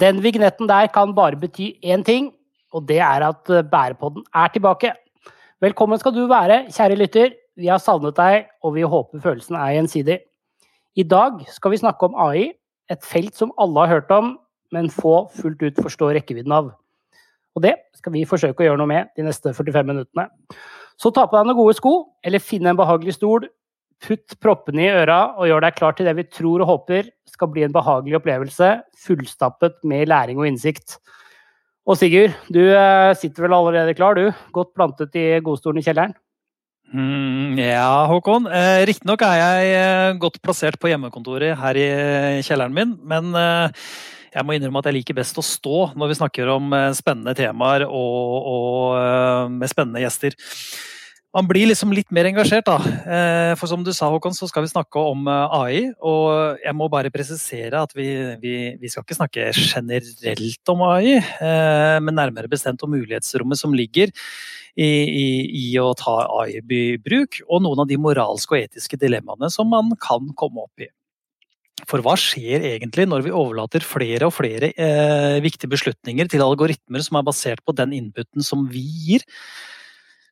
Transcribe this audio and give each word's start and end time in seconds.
Den 0.00 0.22
vignetten 0.24 0.68
der 0.68 0.86
kan 0.88 1.10
bare 1.12 1.36
bety 1.36 1.74
én 1.84 2.02
ting, 2.04 2.30
og 2.72 2.86
det 2.88 3.00
er 3.04 3.20
at 3.26 3.50
eh, 3.52 3.66
Bærepodden 3.68 4.22
er 4.32 4.48
tilbake. 4.48 4.94
Velkommen 5.60 5.98
skal 6.00 6.14
du 6.14 6.22
være, 6.30 6.70
kjære 6.72 6.96
lytter. 6.96 7.34
Vi 7.56 7.68
har 7.68 7.82
savnet 7.82 8.16
deg, 8.16 8.46
og 8.64 8.78
vi 8.78 8.86
håper 8.86 9.20
følelsen 9.20 9.58
er 9.60 9.74
gjensidig. 9.76 10.16
I 10.96 11.04
dag 11.04 11.42
skal 11.52 11.74
vi 11.74 11.82
snakke 11.82 12.08
om 12.08 12.16
AI, 12.16 12.46
et 12.88 13.04
felt 13.04 13.36
som 13.36 13.52
alle 13.60 13.84
har 13.84 13.92
hørt 13.98 14.14
om, 14.16 14.38
men 14.72 14.88
få 14.88 15.28
fullt 15.36 15.60
ut 15.66 15.82
forstår 15.84 16.14
rekkevidden 16.16 16.54
av. 16.54 16.72
Og 17.58 17.66
det 17.66 17.74
skal 17.98 18.14
vi 18.16 18.24
forsøke 18.24 18.64
å 18.64 18.70
gjøre 18.70 18.80
noe 18.80 18.88
med 18.88 19.12
de 19.18 19.26
neste 19.26 19.52
45 19.52 19.84
minuttene. 19.90 20.30
Så 20.96 21.12
ta 21.12 21.26
på 21.26 21.36
deg 21.36 21.50
noen 21.50 21.60
gode 21.60 21.76
sko, 21.76 21.94
eller 22.24 22.40
finn 22.40 22.64
en 22.70 22.80
behagelig 22.80 23.18
stol. 23.18 23.50
Putt 24.00 24.36
proppene 24.40 24.86
i 24.86 24.92
øra 25.02 25.20
og 25.36 25.48
gjør 25.50 25.66
deg 25.66 25.76
klar 25.76 25.96
til 25.96 26.08
det 26.08 26.16
vi 26.16 26.28
tror 26.28 26.64
og 26.64 26.70
håper 26.70 27.10
skal 27.28 27.50
bli 27.52 27.64
en 27.66 27.74
behagelig 27.74 28.18
opplevelse, 28.20 28.70
fullstappet 29.00 29.78
med 29.88 30.08
læring 30.10 30.40
og 30.40 30.48
innsikt. 30.48 30.98
Og 31.88 31.96
Sigurd, 31.98 32.34
du 32.52 32.62
eh, 32.62 33.12
sitter 33.18 33.46
vel 33.46 33.56
allerede 33.56 33.96
klar, 33.98 34.18
du? 34.18 34.30
Godt 34.54 34.74
plantet 34.76 35.16
i 35.18 35.26
godstolen 35.44 35.80
i 35.80 35.84
kjelleren? 35.86 36.12
Mm, 36.90 37.58
ja, 37.60 38.06
Håkon. 38.10 38.48
Eh, 38.50 38.82
Riktignok 38.88 39.22
er 39.22 39.36
jeg 39.38 39.74
eh, 39.78 40.16
godt 40.22 40.40
plassert 40.42 40.78
på 40.80 40.90
hjemmekontoret 40.90 41.54
her 41.60 41.78
i 41.78 41.86
eh, 41.86 42.40
kjelleren 42.46 42.74
min, 42.74 42.96
men 43.06 43.30
eh, 43.38 43.86
jeg 44.34 44.46
må 44.46 44.54
innrømme 44.56 44.82
at 44.82 44.90
jeg 44.90 44.98
liker 44.98 45.18
best 45.18 45.38
å 45.38 45.44
stå 45.44 45.78
når 45.98 46.10
vi 46.10 46.18
snakker 46.18 46.50
om 46.52 46.70
spennende 46.94 47.34
temaer 47.38 47.82
og, 47.88 48.50
og 48.54 49.50
med 49.50 49.70
spennende 49.70 50.02
gjester. 50.04 50.36
Man 51.30 51.46
blir 51.46 51.68
liksom 51.70 51.92
litt 51.94 52.08
mer 52.10 52.26
engasjert, 52.26 52.66
da. 52.66 52.78
Eh, 53.06 53.52
for 53.58 53.70
som 53.70 53.84
du 53.86 53.92
sa, 53.94 54.08
Håkon, 54.10 54.34
så 54.34 54.48
skal 54.50 54.64
vi 54.64 54.72
snakke 54.72 54.98
om 55.12 55.28
eh, 55.30 55.52
AI. 55.60 55.82
Og 56.02 56.58
jeg 56.58 56.74
må 56.74 56.88
bare 56.90 57.12
presisere 57.14 57.84
at 57.86 57.94
vi, 57.94 58.08
vi, 58.42 58.54
vi 58.80 58.90
skal 58.90 59.06
ikke 59.06 59.18
snakke 59.20 59.46
generelt 59.54 60.72
om 60.74 60.82
AI, 60.88 61.20
eh, 61.20 61.98
men 62.02 62.18
nærmere 62.18 62.50
bestemt 62.50 62.82
om 62.82 62.90
mulighetsrommet 62.96 63.62
som 63.62 63.76
ligger 63.78 64.10
i, 64.74 64.90
i, 64.90 65.28
i 65.62 65.66
å 65.78 65.92
ta 65.98 66.16
AI 66.40 66.58
i 66.58 66.84
bruk, 66.98 67.44
og 67.46 67.62
noen 67.62 67.84
av 67.84 67.90
de 67.90 68.00
moralske 68.02 68.56
og 68.56 68.64
etiske 68.64 68.98
dilemmaene 68.98 69.54
som 69.54 69.70
man 69.70 69.94
kan 70.02 70.32
komme 70.34 70.66
opp 70.66 70.82
i. 70.82 70.90
For 71.88 72.02
hva 72.04 72.16
skjer 72.18 72.66
egentlig 72.74 73.06
når 73.08 73.22
vi 73.24 73.32
overlater 73.32 73.86
flere 73.86 74.26
og 74.26 74.34
flere 74.36 74.74
eh, 74.74 75.38
viktige 75.46 75.70
beslutninger 75.72 76.28
til 76.30 76.42
algoritmer 76.44 77.06
som 77.06 77.20
er 77.20 77.26
basert 77.30 77.62
på 77.64 77.74
den 77.78 77.94
inputen 77.96 78.44
som 78.44 78.66
vi 78.70 78.82
gir? 78.82 79.24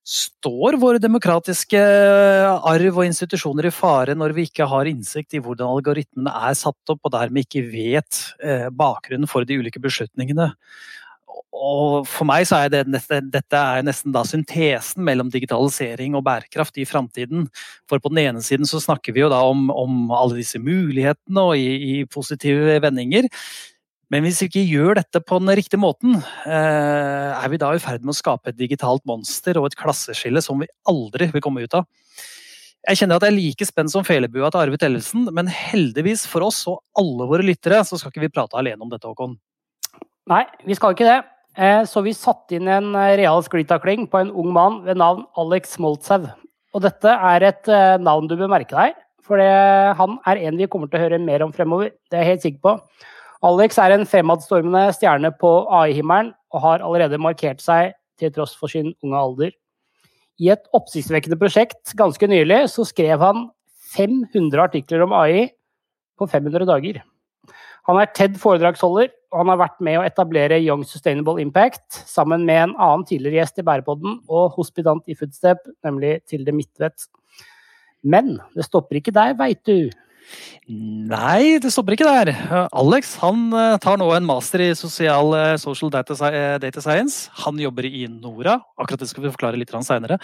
Står 0.08 0.78
våre 0.80 1.00
demokratiske 1.02 1.78
arv 1.78 2.94
og 2.94 3.04
institusjoner 3.04 3.66
i 3.68 3.72
fare 3.74 4.14
når 4.16 4.32
vi 4.38 4.46
ikke 4.48 4.64
har 4.70 4.88
innsikt 4.88 5.36
i 5.36 5.40
hvordan 5.44 5.68
algoritmene 5.68 6.32
er 6.48 6.54
satt 6.56 6.94
opp, 6.94 7.02
og 7.04 7.12
dermed 7.12 7.44
ikke 7.44 7.66
vet 7.68 8.22
eh, 8.40 8.70
bakgrunnen 8.72 9.28
for 9.28 9.44
de 9.44 9.58
ulike 9.60 9.82
beslutningene? 9.84 10.48
Og 11.58 12.06
for 12.08 12.28
meg 12.28 12.46
så 12.48 12.62
er 12.64 12.72
det, 12.72 12.82
dette 12.88 13.60
er 13.60 13.84
nesten 13.84 14.14
da 14.14 14.22
syntesen 14.24 15.04
mellom 15.04 15.28
digitalisering 15.32 16.16
og 16.16 16.24
bærekraft 16.24 16.80
i 16.80 16.86
framtiden. 16.88 17.44
For 17.90 18.00
på 18.00 18.12
den 18.12 18.22
ene 18.24 18.44
siden 18.44 18.68
så 18.68 18.80
snakker 18.80 19.12
vi 19.12 19.26
jo 19.26 19.30
da 19.32 19.42
om, 19.44 19.68
om 19.68 20.12
alle 20.14 20.38
disse 20.40 20.60
mulighetene 20.62 21.44
og 21.50 21.58
i, 21.58 21.98
i, 21.98 22.04
positive 22.08 22.78
vendinger. 22.84 23.28
Men 24.08 24.24
hvis 24.24 24.40
vi 24.40 24.48
ikke 24.48 24.64
gjør 24.64 24.98
dette 25.02 25.20
på 25.20 25.36
den 25.42 25.52
riktige 25.58 25.80
måten, 25.80 26.16
eh, 26.48 27.32
er 27.36 27.48
vi 27.52 27.60
da 27.60 27.74
i 27.76 27.80
ferd 27.82 28.00
med 28.00 28.14
å 28.14 28.16
skape 28.16 28.48
et 28.48 28.56
digitalt 28.56 29.04
monster 29.08 29.58
og 29.60 29.68
et 29.68 29.76
klasseskille 29.76 30.40
som 30.44 30.62
vi 30.62 30.68
aldri 30.88 31.28
vil 31.34 31.44
komme 31.44 31.60
ut 31.60 31.76
av. 31.76 31.84
Jeg 32.88 33.02
kjenner 33.02 33.18
at 33.18 33.26
jeg 33.26 33.34
er 33.34 33.36
like 33.36 33.66
spent 33.68 33.92
som 33.92 34.06
felebua 34.06 34.48
til 34.48 34.62
Arve 34.62 34.78
Tellefsen, 34.80 35.26
men 35.34 35.50
heldigvis 35.52 36.24
for 36.30 36.46
oss 36.46 36.62
og 36.70 36.80
alle 36.96 37.26
våre 37.28 37.44
lyttere, 37.44 37.82
så 37.84 37.98
skal 38.00 38.14
ikke 38.14 38.24
vi 38.24 38.30
prate 38.32 38.56
alene 38.56 38.80
om 38.80 38.88
dette, 38.88 39.04
Håkon. 39.04 39.36
Nei, 40.32 40.46
vi 40.64 40.78
skal 40.78 40.96
ikke 40.96 41.08
det. 41.08 41.18
Eh, 41.58 41.82
så 41.90 42.00
vi 42.06 42.16
satte 42.16 42.56
inn 42.56 42.70
en 42.72 42.94
eh, 42.96 43.18
real 43.20 43.44
sklitakling 43.44 44.08
på 44.08 44.22
en 44.22 44.32
ung 44.32 44.48
mann 44.56 44.80
ved 44.88 45.02
navn 45.02 45.26
Alex 45.36 45.76
Moltsev. 45.84 46.30
Og 46.72 46.84
dette 46.84 47.12
er 47.12 47.44
et 47.48 47.70
navn 48.00 48.28
du 48.28 48.36
bør 48.36 48.50
merke 48.52 48.76
deg, 48.76 48.96
for 49.24 49.40
han 49.40 50.18
er 50.28 50.40
en 50.46 50.58
vi 50.60 50.68
kommer 50.70 50.88
til 50.88 51.00
å 51.00 51.06
høre 51.06 51.20
mer 51.20 51.42
om 51.42 51.52
fremover. 51.52 51.94
Det 52.08 52.16
er 52.16 52.26
jeg 52.26 52.28
helt 52.28 52.44
sikker 52.44 52.60
på. 52.64 52.74
Alex 53.46 53.78
er 53.78 53.94
en 53.94 54.06
fremadstormende 54.08 54.88
stjerne 54.96 55.30
på 55.38 55.50
AI-himmelen 55.70 56.32
og 56.54 56.62
har 56.64 56.82
allerede 56.82 57.20
markert 57.22 57.62
seg 57.62 57.92
til 58.18 58.32
tross 58.34 58.56
for 58.58 58.72
sin 58.72 58.90
unge 59.04 59.20
alder. 59.20 59.52
I 60.42 60.50
et 60.54 60.66
oppsiktsvekkende 60.74 61.38
prosjekt 61.38 61.94
ganske 61.98 62.26
nylig 62.30 62.64
så 62.72 62.86
skrev 62.86 63.22
han 63.22 63.46
500 63.94 64.62
artikler 64.62 65.04
om 65.06 65.14
AI 65.14 65.46
på 66.18 66.26
500 66.26 66.66
dager. 66.66 66.98
Han 67.88 68.00
er 68.02 68.10
TED-foredragsholder, 68.12 69.08
og 69.32 69.38
han 69.40 69.50
har 69.52 69.60
vært 69.62 69.78
med 69.84 70.00
å 70.00 70.04
etablere 70.04 70.58
Young 70.60 70.82
Sustainable 70.84 71.40
Impact 71.40 72.02
sammen 72.10 72.44
med 72.48 72.62
en 72.66 72.74
annen 72.76 73.06
tidligere 73.08 73.40
gjest 73.40 73.62
i 73.62 73.64
Bærepodden 73.64 74.18
og 74.28 74.58
hospitant 74.58 75.08
i 75.08 75.16
Foodstep, 75.16 75.62
nemlig 75.86 76.18
Tilde 76.28 76.52
Midtvedt. 76.52 77.06
Men 78.04 78.36
det 78.56 78.66
stopper 78.66 79.00
ikke 79.00 79.14
der, 79.14 79.38
veit 79.38 79.62
du. 79.68 79.88
Nei, 80.68 81.58
det 81.62 81.70
stopper 81.72 81.96
ikke 81.96 82.08
der. 82.08 82.32
Alex 82.76 83.14
han 83.22 83.46
eh, 83.56 83.76
tar 83.82 84.00
nå 84.00 84.08
en 84.12 84.26
master 84.28 84.66
i 84.66 84.72
sosial 84.76 85.32
eh, 85.38 85.54
social 85.60 85.92
data, 85.94 86.16
data 86.60 86.84
science. 86.84 87.30
Han 87.44 87.60
jobber 87.62 87.88
i 87.88 88.06
Nora, 88.12 88.58
akkurat 88.76 89.04
det 89.04 89.08
skal 89.12 89.24
vi 89.24 89.32
forklare 89.32 89.60
litt 89.60 89.72
seinere. 89.72 90.18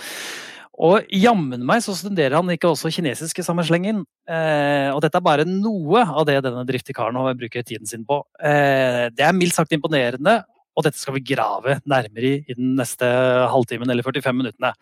Og 0.82 1.06
jammen 1.14 1.62
meg 1.66 1.84
så 1.84 1.94
studerer 1.94 2.34
han 2.34 2.50
ikke 2.50 2.72
også 2.72 2.91
kinesisk 2.97 3.38
i 3.38 3.44
samme 3.47 3.62
slengen. 3.66 4.03
Eh, 4.26 4.91
og 4.91 5.00
dette 5.04 5.20
er 5.20 5.25
bare 5.25 5.47
noe 5.47 6.03
av 6.03 6.26
det 6.26 6.41
denne 6.43 6.64
driftige 6.66 6.98
karen 6.98 7.19
bruker 7.38 7.62
tiden 7.62 7.87
sin 7.87 8.03
på. 8.06 8.25
Eh, 8.43 9.06
det 9.14 9.22
er 9.22 9.37
mildt 9.37 9.54
sagt 9.54 9.75
imponerende, 9.76 10.41
og 10.75 10.87
dette 10.87 10.98
skal 10.98 11.14
vi 11.14 11.26
grave 11.31 11.78
nærmere 11.87 12.32
i 12.32 12.41
i 12.50 12.59
den 12.59 12.75
neste 12.81 13.06
halvtimen 13.53 13.91
eller 13.91 14.03
45 14.03 14.34
minuttene. 14.34 14.75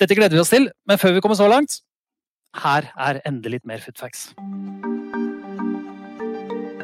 Dette 0.00 0.16
gleder 0.16 0.36
vi 0.36 0.42
oss 0.42 0.52
til, 0.52 0.68
men 0.88 1.00
før 1.00 1.16
vi 1.16 1.24
kommer 1.24 1.38
så 1.38 1.48
langt, 1.48 1.80
her 2.58 2.90
er 2.98 3.20
endelig 3.28 3.58
litt 3.60 3.66
mer 3.68 3.82
Footfacts. 3.82 4.30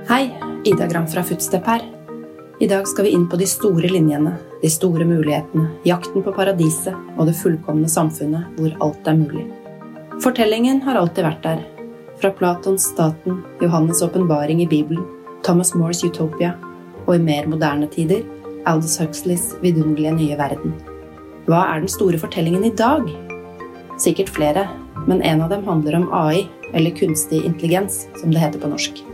Hei, 0.06 0.24
Ida 0.64 0.86
Gram 0.86 1.06
fra 1.10 1.24
Footstep 1.26 1.66
her. 1.66 1.84
I 2.60 2.68
dag 2.70 2.86
skal 2.88 3.04
vi 3.04 3.12
inn 3.12 3.26
på 3.28 3.36
de 3.36 3.46
store 3.50 3.90
linjene, 3.90 4.36
de 4.62 4.68
store 4.72 5.04
mulighetene, 5.04 5.66
jakten 5.84 6.24
på 6.24 6.32
paradiset 6.32 6.94
og 7.16 7.26
det 7.28 7.36
fullkomne 7.36 7.88
samfunnet 7.90 8.56
hvor 8.56 8.76
alt 8.86 9.10
er 9.10 9.18
mulig. 9.18 9.44
Fortellingen 10.24 10.80
har 10.86 10.96
alltid 10.96 11.26
vært 11.26 11.42
der. 11.44 11.60
Fra 12.16 12.30
Platons 12.32 12.86
Staten, 12.94 13.42
Johannes' 13.60 14.00
åpenbaring 14.06 14.62
i 14.64 14.70
Bibelen, 14.70 15.04
Thomas 15.44 15.74
Moores 15.76 16.00
Utopia 16.06 16.54
og 17.04 17.12
i 17.18 17.20
mer 17.22 17.44
moderne 17.50 17.90
tider 17.92 18.24
Aldous 18.66 18.96
Huxleys 19.02 19.50
vidunderlige 19.60 20.14
nye 20.16 20.38
verden. 20.38 20.72
Hva 21.46 21.60
er 21.74 21.84
den 21.84 21.92
store 21.92 22.18
fortellingen 22.18 22.64
i 22.66 22.72
dag? 22.74 23.04
Sikkert 24.00 24.32
flere, 24.32 24.64
men 25.06 25.22
en 25.22 25.42
av 25.42 25.50
dem 25.50 25.64
handler 25.64 25.94
om 25.94 26.08
AI, 26.12 26.46
eller 26.74 26.90
kunstig 26.90 27.44
intelligens, 27.44 28.08
som 28.20 28.32
det 28.32 28.42
heter 28.42 28.60
på 28.60 28.68
norsk. 28.68 29.04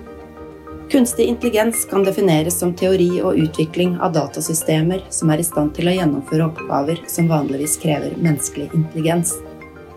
Kunstig 0.92 1.24
intelligens 1.24 1.84
kan 1.90 2.04
defineres 2.04 2.58
som 2.58 2.74
teori 2.76 3.22
og 3.24 3.38
utvikling 3.40 3.94
av 4.00 4.12
datasystemer 4.12 5.06
som 5.08 5.30
er 5.32 5.40
i 5.40 5.46
stand 5.46 5.72
til 5.76 5.88
å 5.88 5.94
gjennomføre 5.96 6.50
oppgaver 6.50 7.00
som 7.08 7.30
vanligvis 7.30 7.78
krever 7.80 8.12
menneskelig 8.20 8.68
intelligens. 8.76 9.32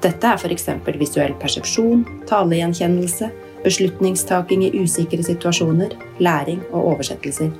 Dette 0.03 0.29
er 0.29 0.39
f.eks. 0.39 0.69
visuell 0.95 1.35
persepsjon, 1.41 2.05
talegjenkjennelse, 2.29 3.27
beslutningstaking 3.65 4.67
i 4.67 4.73
usikre 4.85 5.23
situasjoner, 5.25 5.97
læring 6.23 6.61
og 6.71 6.93
oversettelser. 6.93 7.51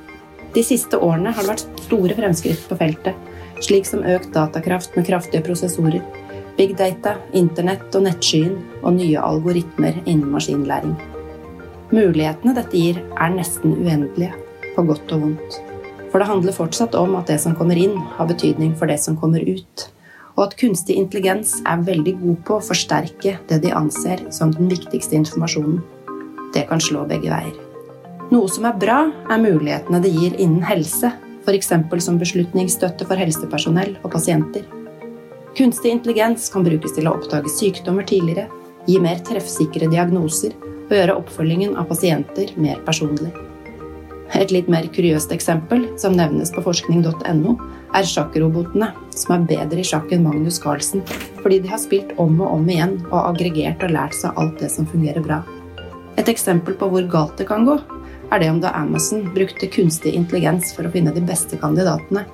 De 0.54 0.64
siste 0.64 0.96
årene 0.96 1.34
har 1.36 1.44
det 1.44 1.52
vært 1.52 1.82
store 1.84 2.16
fremskritt 2.16 2.62
på 2.70 2.78
feltet, 2.80 3.16
slik 3.60 3.84
som 3.88 4.04
økt 4.06 4.32
datakraft 4.32 4.96
med 4.96 5.10
kraftige 5.10 5.44
prosessorer, 5.44 6.00
big 6.56 6.76
data, 6.76 7.16
internett 7.36 7.94
og 7.94 8.06
nettskyen 8.06 8.56
og 8.82 8.96
nye 8.96 9.20
algoritmer 9.20 9.96
innen 10.04 10.30
maskinlæring. 10.32 10.96
Mulighetene 11.94 12.54
dette 12.56 12.76
gir, 12.76 13.02
er 13.14 13.34
nesten 13.34 13.76
uendelige, 13.76 14.32
på 14.74 14.84
godt 14.88 15.12
og 15.14 15.22
vondt. 15.22 15.58
For 16.10 16.22
det 16.22 16.28
handler 16.30 16.56
fortsatt 16.56 16.96
om 16.98 17.14
at 17.18 17.28
det 17.30 17.38
som 17.42 17.54
kommer 17.58 17.78
inn, 17.78 17.94
har 18.16 18.28
betydning 18.28 18.74
for 18.78 18.90
det 18.90 18.98
som 19.02 19.18
kommer 19.20 19.44
ut. 19.44 19.86
Og 20.36 20.46
at 20.48 20.56
kunstig 20.60 20.96
intelligens 20.98 21.54
er 21.68 21.84
veldig 21.84 22.16
god 22.20 22.40
på 22.48 22.56
å 22.56 22.64
forsterke 22.64 23.36
det 23.48 23.60
de 23.64 23.72
anser 23.72 24.26
som 24.34 24.52
den 24.52 24.68
viktigste 24.72 25.16
informasjonen. 25.16 25.78
Det 26.56 26.66
kan 26.70 26.82
slå 26.82 27.04
begge 27.08 27.30
veier. 27.32 27.54
Noe 28.32 28.50
som 28.50 28.66
er 28.66 28.80
bra, 28.80 28.98
er 29.30 29.42
mulighetene 29.42 30.00
det 30.02 30.10
gir 30.10 30.34
innen 30.34 30.64
helse, 30.66 31.12
f.eks. 31.46 31.70
som 32.02 32.18
beslutningsstøtte 32.18 33.06
for 33.06 33.20
helsepersonell 33.20 33.94
og 34.02 34.10
pasienter. 34.16 34.66
Kunstig 35.56 35.90
intelligens 35.90 36.50
kan 36.52 36.66
brukes 36.66 36.92
til 36.92 37.06
å 37.08 37.14
oppdage 37.16 37.48
sykdommer 37.48 38.04
tidligere, 38.04 38.50
gi 38.84 38.98
mer 39.00 39.22
treffsikre 39.24 39.88
diagnoser 39.88 40.52
og 40.60 40.92
gjøre 40.92 41.14
oppfølgingen 41.16 41.78
av 41.80 41.88
pasienter 41.88 42.52
mer 42.60 42.82
personlig. 42.84 43.30
Et 44.36 44.52
litt 44.52 44.68
mer 44.68 44.84
kuriøst 44.92 45.32
eksempel, 45.32 45.86
som 45.96 46.12
nevnes 46.18 46.52
på 46.52 46.60
forskning.no, 46.60 47.56
er 47.96 48.04
sjakkrobotene, 48.10 48.90
som 49.16 49.32
er 49.32 49.48
bedre 49.48 49.80
i 49.80 49.86
sjakk 49.86 50.12
enn 50.12 50.26
Magnus 50.26 50.60
Carlsen, 50.60 51.00
fordi 51.40 51.62
de 51.64 51.72
har 51.72 51.80
spilt 51.80 52.12
om 52.20 52.36
og 52.42 52.58
om 52.58 52.68
igjen 52.68 52.98
og 53.06 53.20
aggregert 53.22 53.86
og 53.86 53.96
lært 53.96 54.18
seg 54.18 54.36
alt 54.36 54.60
det 54.60 54.68
som 54.76 54.88
fungerer 54.92 55.24
bra. 55.24 55.40
Et 56.20 56.28
eksempel 56.28 56.76
på 56.76 56.90
hvor 56.92 57.08
galt 57.08 57.40
det 57.40 57.48
kan 57.48 57.64
gå, 57.64 57.78
er 58.28 58.42
det 58.42 58.52
om 58.52 58.60
da 58.60 58.76
Amazon 58.76 59.24
brukte 59.32 59.72
kunstig 59.72 60.12
intelligens 60.18 60.74
for 60.76 60.84
å 60.84 60.92
finne 60.92 61.16
de 61.16 61.24
beste 61.24 61.56
kandidatene, 61.62 62.26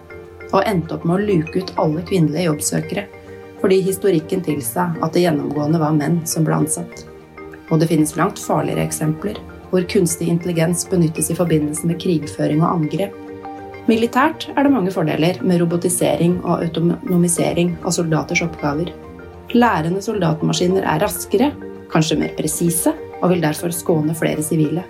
og 0.52 0.62
endte 0.69 0.96
opp 0.96 1.04
med 1.08 1.16
å 1.19 1.26
luke 1.26 1.62
ut 1.62 1.75
alle 1.81 2.04
kvinnelige 2.06 2.49
jobbsøkere 2.50 3.08
fordi 3.62 3.78
historikken 3.87 4.43
tilsa 4.43 4.88
at 4.99 5.14
det 5.14 5.22
gjennomgående 5.22 5.78
var 5.78 5.94
menn 5.94 6.19
som 6.26 6.43
ble 6.46 6.56
ansatt. 6.64 7.04
Og 7.70 7.78
det 7.81 7.88
finnes 7.93 8.16
langt 8.19 8.40
farligere 8.43 8.82
eksempler, 8.82 9.38
hvor 9.70 9.87
kunstig 9.88 10.28
intelligens 10.28 10.82
benyttes 10.90 11.31
i 11.31 11.37
forbindelse 11.38 11.87
med 11.88 12.00
krigføring 12.02 12.60
og 12.60 12.72
angrep. 12.72 13.14
Militært 13.87 14.49
er 14.52 14.66
det 14.66 14.72
mange 14.75 14.93
fordeler 14.94 15.38
med 15.46 15.62
robotisering 15.62 16.40
og 16.43 16.64
autonomisering 16.66 17.76
av 17.82 17.94
soldaters 17.96 18.43
oppgaver. 18.44 18.90
Lærende 19.54 20.02
soldatmaskiner 20.04 20.84
er 20.87 21.02
raskere, 21.02 21.52
kanskje 21.93 22.19
mer 22.20 22.34
presise, 22.38 22.93
og 23.22 23.31
vil 23.31 23.43
derfor 23.44 23.70
skåne 23.75 24.14
flere 24.19 24.43
sivile. 24.43 24.82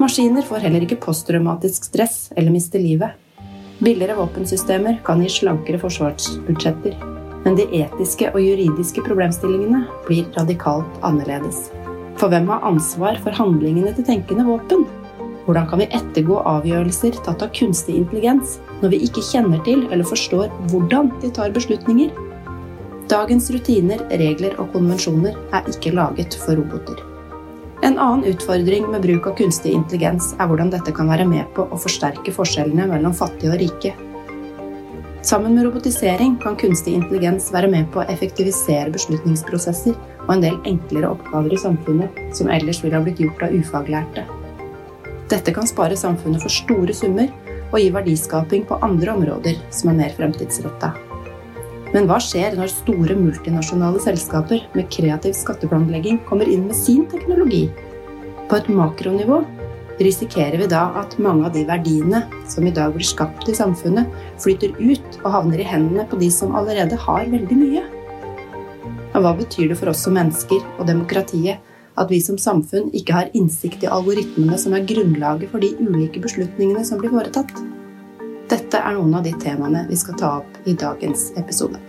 Maskiner 0.00 0.44
får 0.44 0.66
heller 0.66 0.82
ikke 0.84 0.98
posttraumatisk 1.00 1.86
stress 1.88 2.26
eller 2.36 2.52
mister 2.52 2.82
livet. 2.82 3.14
Billigere 3.78 4.16
våpensystemer 4.16 5.02
kan 5.04 5.20
gi 5.22 5.28
slankere 5.40 5.82
forsvarsbudsjetter 5.82 7.14
men 7.46 7.54
de 7.54 7.66
etiske 7.78 8.32
og 8.34 8.42
juridiske 8.42 9.04
problemstillingene 9.06 9.84
blir 10.08 10.26
radikalt 10.34 10.98
annerledes. 11.06 11.68
For 12.18 12.32
hvem 12.32 12.48
har 12.50 12.64
ansvar 12.66 13.20
for 13.22 13.36
handlingene 13.38 13.92
til 13.94 14.06
tenkende 14.08 14.48
våpen? 14.48 14.82
Hvordan 15.46 15.68
kan 15.70 15.78
vi 15.78 15.86
ettergå 15.94 16.40
avgjørelser 16.42 17.20
tatt 17.22 17.44
av 17.46 17.52
kunstig 17.54 17.94
intelligens 18.00 18.56
når 18.80 18.96
vi 18.96 19.02
ikke 19.06 19.22
kjenner 19.28 19.62
til 19.68 19.84
eller 19.92 20.08
forstår 20.10 20.50
hvordan 20.72 21.12
de 21.22 21.30
tar 21.36 21.54
beslutninger? 21.54 22.10
Dagens 23.06 23.52
rutiner, 23.54 24.02
regler 24.10 24.58
og 24.58 24.72
konvensjoner 24.74 25.38
er 25.54 25.70
ikke 25.70 25.94
laget 25.94 26.34
for 26.42 26.58
roboter. 26.58 26.98
En 27.86 28.00
annen 28.02 28.26
utfordring 28.26 28.90
med 28.90 29.06
bruk 29.06 29.30
av 29.30 29.36
kunstig 29.38 29.76
intelligens 29.76 30.32
er 30.40 30.50
hvordan 30.50 30.72
dette 30.74 30.94
kan 30.94 31.06
være 31.12 31.28
med 31.28 31.46
på 31.54 31.68
å 31.70 31.78
forsterke 31.78 32.34
forskjellene 32.34 32.88
mellom 32.90 33.14
fattige 33.14 33.54
og 33.54 33.60
rike, 33.62 33.94
Sammen 35.26 35.54
med 35.54 35.64
robotisering 35.64 36.36
kan 36.42 36.56
kunstig 36.56 36.92
intelligens 36.94 37.48
være 37.50 37.66
med 37.66 37.88
på 37.90 37.98
å 37.98 38.04
effektivisere 38.12 38.92
beslutningsprosesser 38.94 39.96
og 40.20 40.28
en 40.36 40.44
del 40.44 40.58
enklere 40.70 41.08
oppgaver 41.16 41.56
i 41.56 41.58
samfunnet 41.58 42.20
som 42.38 42.46
ellers 42.54 42.78
ville 42.84 42.94
ha 42.94 43.02
blitt 43.02 43.18
gjort 43.24 43.42
av 43.42 43.56
ufaglærte. 43.56 44.22
Dette 45.26 45.54
kan 45.56 45.66
spare 45.66 45.98
samfunnet 45.98 46.46
for 46.46 46.54
store 46.54 46.94
summer 46.94 47.26
og 47.72 47.74
gi 47.82 47.90
verdiskaping 47.98 48.68
på 48.70 48.78
andre 48.86 49.16
områder 49.18 49.58
som 49.74 49.90
er 49.90 49.98
mer 50.04 50.14
fremtidsretta. 50.14 50.92
Men 51.96 52.04
hva 52.10 52.18
skjer 52.20 52.52
når 52.58 52.68
store 52.68 53.14
multinasjonale 53.16 54.02
selskaper 54.04 54.66
med 54.76 54.90
kreativ 54.92 55.32
skatteplanlegging 55.38 56.18
kommer 56.28 56.44
inn 56.44 56.66
med 56.68 56.76
sin 56.76 57.06
teknologi? 57.08 57.70
På 58.50 58.58
et 58.58 58.68
makronivå 58.68 59.38
risikerer 60.04 60.60
vi 60.60 60.66
da 60.68 60.90
at 61.00 61.16
mange 61.24 61.46
av 61.48 61.54
de 61.54 61.62
verdiene 61.64 62.20
som 62.52 62.66
i 62.68 62.74
dag 62.76 62.92
blir 62.92 63.08
skapt 63.08 63.48
i 63.48 63.54
samfunnet, 63.56 64.10
flytter 64.44 64.76
ut 64.76 65.16
og 65.22 65.30
havner 65.38 65.62
i 65.64 65.70
hendene 65.70 66.04
på 66.10 66.20
de 66.20 66.28
som 66.28 66.52
allerede 66.58 67.00
har 67.06 67.32
veldig 67.32 67.58
mye? 67.62 67.86
Og 69.16 69.24
hva 69.24 69.32
betyr 69.40 69.72
det 69.72 69.80
for 69.80 69.94
oss 69.94 70.04
som 70.04 70.18
mennesker 70.20 70.60
og 70.76 70.84
demokratiet 70.90 71.64
at 71.96 72.12
vi 72.12 72.20
som 72.20 72.36
samfunn 72.36 72.92
ikke 72.92 73.16
har 73.16 73.32
innsikt 73.32 73.88
i 73.88 73.88
algoritmene 73.88 74.60
som 74.60 74.76
er 74.76 74.84
grunnlaget 74.84 75.48
for 75.48 75.64
de 75.64 75.72
ulike 75.80 76.20
beslutningene 76.20 76.84
som 76.84 77.00
blir 77.00 77.16
foretatt? 77.16 77.56
Dette 78.52 78.84
er 78.84 79.00
noen 79.00 79.16
av 79.16 79.24
de 79.24 79.32
temaene 79.40 79.88
vi 79.88 79.96
skal 79.98 80.20
ta 80.20 80.36
opp 80.44 80.66
i 80.68 80.76
dagens 80.76 81.30
episode. 81.40 81.85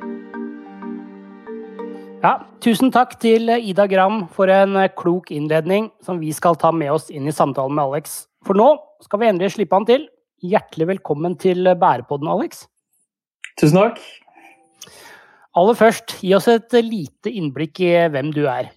Ja, 2.28 2.34
tusen 2.60 2.90
takk 2.92 3.14
til 3.24 3.48
Ida 3.48 3.86
Gram 3.88 4.26
for 4.36 4.52
en 4.52 4.74
klok 5.00 5.30
innledning 5.32 5.86
som 6.04 6.18
vi 6.20 6.34
skal 6.36 6.58
ta 6.60 6.74
med 6.76 6.90
oss 6.92 7.06
inn 7.08 7.30
i 7.30 7.32
samtalen 7.32 7.78
med 7.78 7.86
Alex. 7.86 8.18
For 8.44 8.58
nå 8.58 8.66
skal 9.06 9.22
vi 9.22 9.30
endelig 9.30 9.54
slippe 9.54 9.78
han 9.78 9.86
til. 9.88 10.04
Hjertelig 10.44 10.90
velkommen 10.90 11.38
til 11.40 11.70
Bærepodden, 11.80 12.28
Alex. 12.28 12.66
Tusen 13.62 13.80
takk. 13.80 14.02
Aller 15.56 15.80
først, 15.80 16.18
gi 16.20 16.34
oss 16.36 16.50
et 16.52 16.76
lite 16.84 17.32
innblikk 17.32 17.80
i 17.86 17.94
hvem 18.12 18.36
du 18.36 18.44
er. 18.52 18.74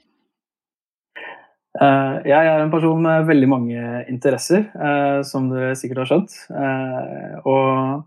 Eh, 1.75 2.15
jeg 2.31 2.53
er 2.55 2.63
en 2.63 2.71
person 2.71 3.03
med 3.03 3.27
veldig 3.33 3.51
mange 3.51 4.05
interesser, 4.13 4.69
eh, 4.79 5.25
som 5.27 5.51
du 5.51 5.59
sikkert 5.75 6.05
har 6.05 6.13
skjønt. 6.13 6.39
Eh, 6.55 7.35
og 7.43 8.07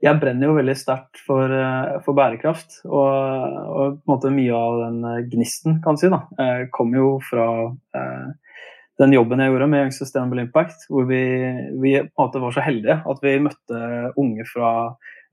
jeg 0.00 0.20
brenner 0.20 0.48
jo 0.48 0.56
veldig 0.56 0.76
sterkt 0.78 1.20
for, 1.26 1.52
eh, 1.52 1.98
for, 2.04 2.16
bærekraft. 2.16 2.80
Og, 2.88 3.00
og, 3.04 3.98
på 4.00 4.08
en 4.08 4.12
måte 4.14 4.32
mye 4.32 4.56
av 4.56 4.78
den 4.86 5.00
eh, 5.04 5.24
gnisten 5.32 5.80
kan 5.84 6.00
si, 6.00 6.08
da, 6.12 6.22
eh, 6.40 6.62
kom 6.72 6.94
jo 6.96 7.18
fra 7.26 7.48
eh, 7.68 8.56
den 9.00 9.14
jobben 9.16 9.40
jeg 9.40 9.52
gjorde 9.52 9.68
med 9.72 9.84
Young 9.84 9.94
Sustainable 9.96 10.44
Impact, 10.44 10.86
hvor 10.92 11.06
vi, 11.08 11.22
vi, 11.80 11.94
på 12.04 12.20
en 12.20 12.26
måte 12.26 12.42
var 12.42 12.56
så 12.56 12.64
heldige 12.64 12.98
at 13.12 13.22
vi 13.24 13.38
møtte 13.44 13.84
unge 14.20 14.44
fra 14.48 14.72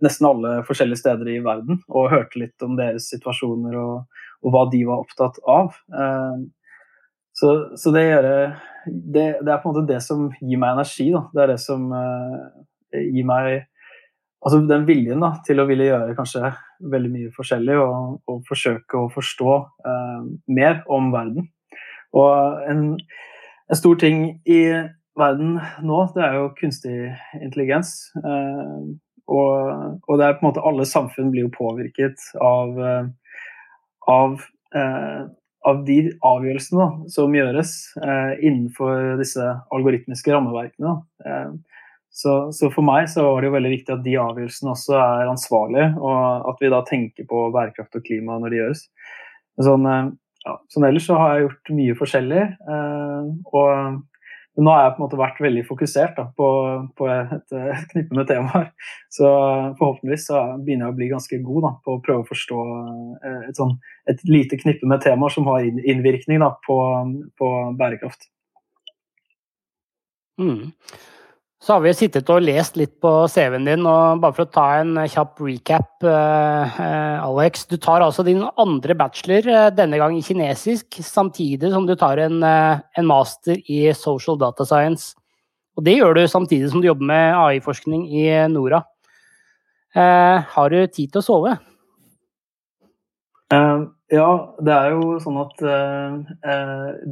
nesten 0.03 0.27
alle 0.29 0.51
forskjellige 0.67 1.01
steder 1.01 1.31
i 1.33 1.39
verden 1.43 1.81
og 1.87 2.11
hørte 2.13 2.39
litt 2.39 2.63
om 2.63 2.77
deres 2.77 3.09
situasjoner 3.11 3.75
og, 3.81 4.21
og 4.45 4.53
hva 4.53 4.67
de 4.71 4.83
var 4.87 5.03
opptatt 5.03 5.39
av. 5.49 5.79
Eh, 5.91 6.45
så, 7.37 7.53
så 7.77 7.93
det, 7.93 8.05
gjør, 8.07 8.27
det, 8.87 9.25
det, 9.43 9.51
er 9.51 9.59
på 9.61 9.69
en 9.69 9.75
måte 9.75 9.87
det 9.89 9.99
som 10.05 10.27
gir 10.39 10.61
meg 10.61 10.77
energi. 10.77 11.09
Da. 11.13 11.25
Det 11.33 11.43
er 11.43 11.51
det 11.53 11.59
som 11.61 11.91
eh, 11.93 13.03
gir 13.03 13.27
meg 13.29 13.67
altså 14.45 14.61
den 14.69 14.85
viljen 14.87 15.23
da, 15.23 15.33
til 15.45 15.61
å 15.61 15.67
ville 15.69 15.87
gjøre 15.89 16.15
kanskje 16.17 16.51
veldig 16.93 17.13
mye 17.13 17.33
forskjellig 17.35 17.77
og, 17.81 18.19
og 18.29 18.43
forsøke 18.47 18.99
å 18.99 19.09
forstå 19.13 19.55
eh, 19.89 20.27
mer 20.53 20.83
om 20.93 21.09
verden. 21.13 21.49
Og 22.17 22.61
en, 22.69 22.83
en, 23.67 23.77
stor 23.77 23.97
ting 24.01 24.27
i 24.47 24.61
verden 25.17 25.57
nå, 25.83 26.03
det 26.15 26.23
er 26.23 26.37
jo 26.37 26.51
kunstig 26.59 26.95
intelligens. 27.41 28.11
Eh, 28.21 28.85
og, 29.27 29.97
og, 30.07 30.13
det 30.19 30.27
er 30.27 30.37
på 30.37 30.45
en 30.45 30.51
måte 30.51 30.63
alle 30.69 30.85
samfunn 30.87 31.33
blir 31.33 31.47
jo 31.47 31.55
påvirket 31.57 32.29
av, 32.39 32.77
eh, 32.79 33.09
av, 34.07 34.37
eh, 34.77 35.25
av 35.67 35.81
de 35.89 35.97
avgjørelsene 36.29 36.79
da, 36.79 37.09
som 37.11 37.35
gjøres 37.35 37.73
eh, 37.99 38.37
innenfor 38.37 39.17
disse 39.19 39.49
algoritmiske 39.75 40.31
rammeverkene. 40.31 40.93
Eh, 41.25 41.76
så, 42.17 42.33
så, 42.55 42.71
for 42.73 42.85
meg 42.85 43.05
så 43.11 43.27
var 43.27 43.43
det 43.43 43.51
jo 43.51 43.53
veldig 43.53 43.71
viktig 43.75 43.93
at 43.93 44.03
de 44.05 44.15
avgjørelsene 44.17 44.73
også 44.73 44.95
er 44.97 45.29
ansvarlige, 45.29 45.89
og 46.01 46.49
at 46.49 46.63
vi 46.63 46.71
da 46.73 46.81
tenker 46.87 47.27
på 47.29 47.43
bærekraft 47.53 47.99
og 47.99 48.05
klima 48.07 48.39
når 48.41 48.53
de 48.53 48.61
gjøres. 48.61 48.85
Sånn, 49.67 49.85
eh, 49.91 50.07
ja, 50.47 50.55
sånn 50.73 50.87
ellers 50.87 51.05
så 51.09 51.17
har 51.19 51.35
jeg 51.35 51.47
gjort 51.47 51.73
mye 51.77 51.97
forskjellig. 51.99 52.43
Eh, 52.73 53.27
og 53.53 54.63
nå 54.65 54.73
har 54.73 54.87
jeg 54.87 54.93
på 54.95 54.97
en 54.97 55.05
måte 55.05 55.19
vært 55.19 55.41
veldig 55.45 55.63
fokusert 55.67 56.15
da, 56.17 56.23
på, 56.33 56.47
på, 56.97 57.09
et, 57.13 57.53
et 57.53 57.91
knippe 57.91 58.17
med 58.17 58.29
temaer. 58.31 58.71
Så 59.13 59.27
forhåpentligvis 59.77 60.25
så 60.31 60.41
begynner 60.57 60.87
jeg 60.87 60.95
å 60.95 60.97
bli 60.97 61.09
ganske 61.11 61.39
god 61.45 61.67
da, 61.67 61.71
på 61.85 61.97
å 61.97 62.01
prøve 62.07 62.23
å 62.23 62.29
forstå 62.31 62.63
eh, 63.19 63.43
et, 63.51 63.59
sånn, 63.59 63.75
et 64.09 64.25
lite 64.25 64.57
knippe 64.63 64.89
med 64.89 65.03
temaer 65.05 65.35
som 65.35 65.45
har 65.51 65.67
innvirkning 65.67 66.41
da, 66.41 66.49
på, 66.65 66.79
på 67.37 67.51
bærekraft. 67.77 68.25
Mm. 70.41 70.73
Så 71.57 71.73
har 71.73 71.81
vi 71.81 71.91
sittet 71.97 72.27
og 72.29 72.43
lest 72.45 72.75
litt 72.77 72.99
på 73.01 73.11
CV-en 73.33 73.65
din, 73.65 73.85
og 73.89 74.21
bare 74.21 74.35
for 74.37 74.45
å 74.45 74.51
ta 74.53 74.65
en 74.77 74.93
kjapp 75.09 75.39
recap, 75.41 75.89
eh, 76.05 76.75
Alex. 77.17 77.65
Du 77.65 77.79
tar 77.81 78.05
altså 78.05 78.23
din 78.23 78.43
andre 78.61 78.93
bachelor, 78.93 79.47
eh, 79.49 79.69
denne 79.73 79.97
gang 79.97 80.15
i 80.15 80.21
kinesisk, 80.21 80.99
samtidig 81.01 81.71
som 81.73 81.87
du 81.87 81.95
tar 81.95 82.19
en, 82.19 82.43
eh, 82.43 82.79
en, 82.95 83.07
master 83.07 83.57
i 83.67 83.91
social 83.93 84.37
data 84.37 84.65
science. 84.65 85.15
Og 85.75 85.83
det 85.83 85.97
gjør 85.97 86.13
du 86.13 86.27
samtidig 86.27 86.69
som 86.69 86.81
du 86.81 86.87
jobber 86.87 87.05
med 87.05 87.33
AI-forskning 87.33 88.05
i 88.13 88.47
Nora. 88.47 88.83
Har 89.95 90.69
du 90.69 90.85
tid 90.87 91.11
til 91.11 91.21
å 91.21 91.25
sove? 91.25 91.59
Um 93.49 93.96
ja, 94.07 94.55
det 94.63 94.71
er 94.73 94.93
jo 94.95 95.17
sånn 95.19 95.37
at 95.41 95.61
uh, 95.67 96.15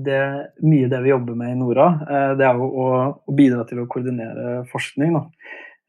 det, 0.06 0.20
mye 0.64 0.90
det 0.92 1.02
vi 1.04 1.12
jobber 1.12 1.36
med 1.36 1.52
i 1.52 1.58
Nora, 1.60 1.88
uh, 2.08 2.32
det 2.40 2.46
er 2.48 2.60
jo 2.60 2.70
å, 2.70 2.90
å, 3.20 3.36
bidra 3.36 3.66
til 3.68 3.82
å 3.84 3.88
koordinere 3.92 4.62
forskning. 4.72 5.18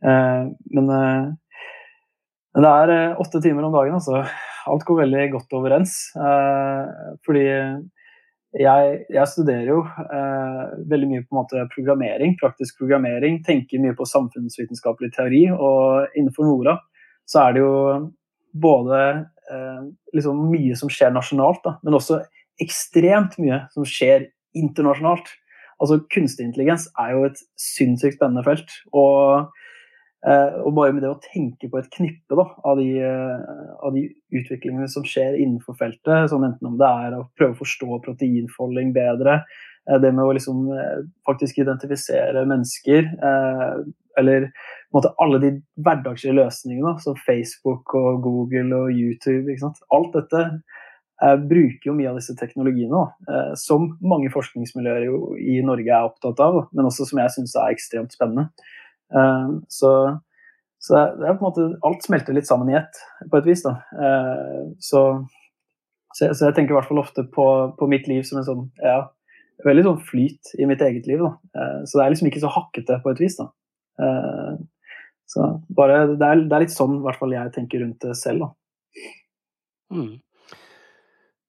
Uh, 0.03 0.51
men, 0.75 0.91
det 2.57 2.73
er 2.73 3.21
åtte 3.21 3.43
timer 3.45 3.69
om 3.69 3.75
dagen, 3.75 3.99
altså. 3.99 4.25
Alt 4.67 4.87
går 4.89 5.05
veldig 5.05 5.27
godt 5.35 5.53
overens. 5.55 5.93
fordi 7.23 7.43
jeg, 8.57 8.95
jeg, 9.13 9.27
studerer 9.29 9.69
jo 9.69 9.83
veldig 10.91 11.09
mye 11.11 11.23
på 11.23 11.37
en 11.37 11.39
måte 11.39 11.67
programmering, 11.75 12.33
praktisk 12.41 12.81
programmering. 12.81 13.43
Tenker 13.47 13.83
mye 13.85 13.95
på 13.95 14.09
samfunnsvitenskapelig 14.09 15.13
teori. 15.15 15.43
Og 15.53 16.17
innenfor 16.17 16.49
Nora 16.49 16.79
så 17.29 17.45
er 17.45 17.55
det 17.55 17.63
jo 17.63 17.77
både 18.61 19.01
eh, 19.05 19.25
liksom 20.17 20.47
mye 20.50 20.76
som 20.79 20.91
skjer 20.93 21.12
nasjonalt, 21.15 21.62
da, 21.65 21.76
men 21.87 21.95
også 21.99 22.21
ekstremt 22.62 23.37
mye 23.43 23.65
som 23.75 23.87
skjer 23.88 24.31
internasjonalt. 24.57 25.29
Altså 25.83 26.00
Kunstig 26.12 26.47
intelligens 26.47 26.88
er 27.00 27.12
jo 27.15 27.26
et 27.29 27.41
sinnssykt 27.61 28.17
spennende 28.17 28.45
felt. 28.47 28.73
Og, 28.97 29.50
eh, 30.25 30.57
og, 30.62 30.73
bare 30.79 30.95
med 30.97 31.05
det 31.05 31.12
å 31.12 31.21
tenke 31.21 31.69
på 31.73 31.81
et 31.81 31.91
knippe 31.93 32.38
da, 32.38 32.47
av, 32.65 32.81
de, 32.81 32.88
eh, 33.05 33.76
av, 33.76 33.93
de, 33.97 34.07
utviklingene 34.37 34.88
som 34.91 35.05
skjer 35.07 35.37
innenfor 35.37 35.76
feltet, 35.79 36.31
sånn 36.33 36.49
enten 36.49 36.73
om 36.73 36.81
det 36.81 36.88
er 36.88 37.19
å 37.19 37.26
prøve 37.38 37.59
å 37.59 37.61
forstå 37.61 38.00
proteinfolding 38.09 38.95
bedre, 38.97 39.43
det 39.87 40.09
med 40.11 40.25
å 40.25 40.33
liksom 40.35 40.65
faktisk 41.29 41.61
identifisere 41.62 42.41
mennesker, 42.50 43.07
eller 44.21 44.49
måte, 44.95 45.13
alle 45.23 45.41
de 45.43 45.53
hverdagslige 45.85 46.37
løsningene, 46.39 46.97
som 47.03 47.19
Facebook 47.27 47.95
og 47.99 48.23
Google 48.25 48.69
og 48.77 48.91
YouTube. 48.95 49.57
Alt 49.95 50.17
dette 50.17 50.43
eh, 51.23 51.37
bruker 51.37 51.91
jo 51.91 51.97
mye 51.97 52.11
av 52.13 52.21
disse 52.21 52.37
teknologiene, 52.39 53.07
eh, 53.31 53.53
som 53.61 53.91
mange 54.01 54.33
forskningsmiljøer 54.35 55.09
i 55.41 55.59
Norge 55.67 55.93
er 55.93 56.11
opptatt 56.11 56.43
av, 56.45 56.63
men 56.73 56.89
også 56.89 57.09
som 57.11 57.23
jeg 57.23 57.35
syns 57.37 57.57
er 57.57 57.75
ekstremt 57.75 58.17
spennende. 58.17 58.49
Eh, 59.15 59.51
så, 59.69 59.93
så, 60.83 61.03
det 61.19 61.27
er 61.29 61.37
på 61.39 61.45
en 61.45 61.51
måte 61.51 61.67
Alt 61.87 62.07
smelter 62.07 62.35
litt 62.35 62.49
sammen 62.49 62.73
i 62.73 62.79
ett, 62.79 63.03
på 63.31 63.41
et 63.41 63.51
vis. 63.51 63.65
da. 63.67 63.79
Eh, 63.97 64.63
så, 64.81 65.03
så, 66.13 66.33
så, 66.33 66.49
jeg 66.49 66.57
tenker 66.57 66.75
i 66.75 66.79
hvert 66.79 66.89
fall 66.89 67.05
ofte 67.05 67.27
på, 67.37 67.51
på 67.79 67.91
mitt 67.91 68.09
liv 68.11 68.25
som 68.27 68.41
en 68.41 68.49
sånn 68.49 68.67
ja, 68.83 69.05
veldig 69.65 69.87
sånn 69.87 70.03
flyt 70.09 70.57
i 70.61 70.67
mitt 70.69 70.83
eget 70.85 71.07
liv. 71.09 71.23
Da. 71.23 71.61
Eh, 71.61 71.79
så 71.89 71.99
det 71.99 72.05
er 72.05 72.15
liksom 72.15 72.31
ikke 72.31 72.45
så 72.45 72.53
hakkete 72.53 73.01
på 73.05 73.15
et 73.15 73.23
vis. 73.23 73.39
da. 73.41 73.51
Eh, 74.03 74.53
så 75.26 75.49
bare, 75.75 76.05
det, 76.15 76.23
er, 76.23 76.45
det 76.47 76.55
er 76.55 76.65
litt 76.67 76.75
sånn 76.75 77.00
hvert 77.03 77.19
fall 77.19 77.35
jeg 77.35 77.53
tenker 77.57 77.83
rundt 77.83 78.05
det 78.05 78.15
selv. 78.19 78.47
Da. 78.47 79.09
Mm. 79.97 80.15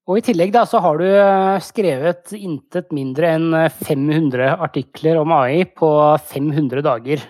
Og 0.08 0.18
I 0.18 0.24
tillegg 0.24 0.54
da, 0.54 0.64
så 0.64 0.80
har 0.80 0.98
du 0.98 1.06
eh, 1.06 1.60
skrevet 1.60 2.32
intet 2.38 2.94
mindre 2.96 3.32
enn 3.36 3.48
500 3.76 4.44
eh, 4.46 4.54
artikler 4.66 5.20
om 5.20 5.34
AI 5.36 5.66
på 5.68 5.90
500 6.30 6.84
dager. 6.86 7.24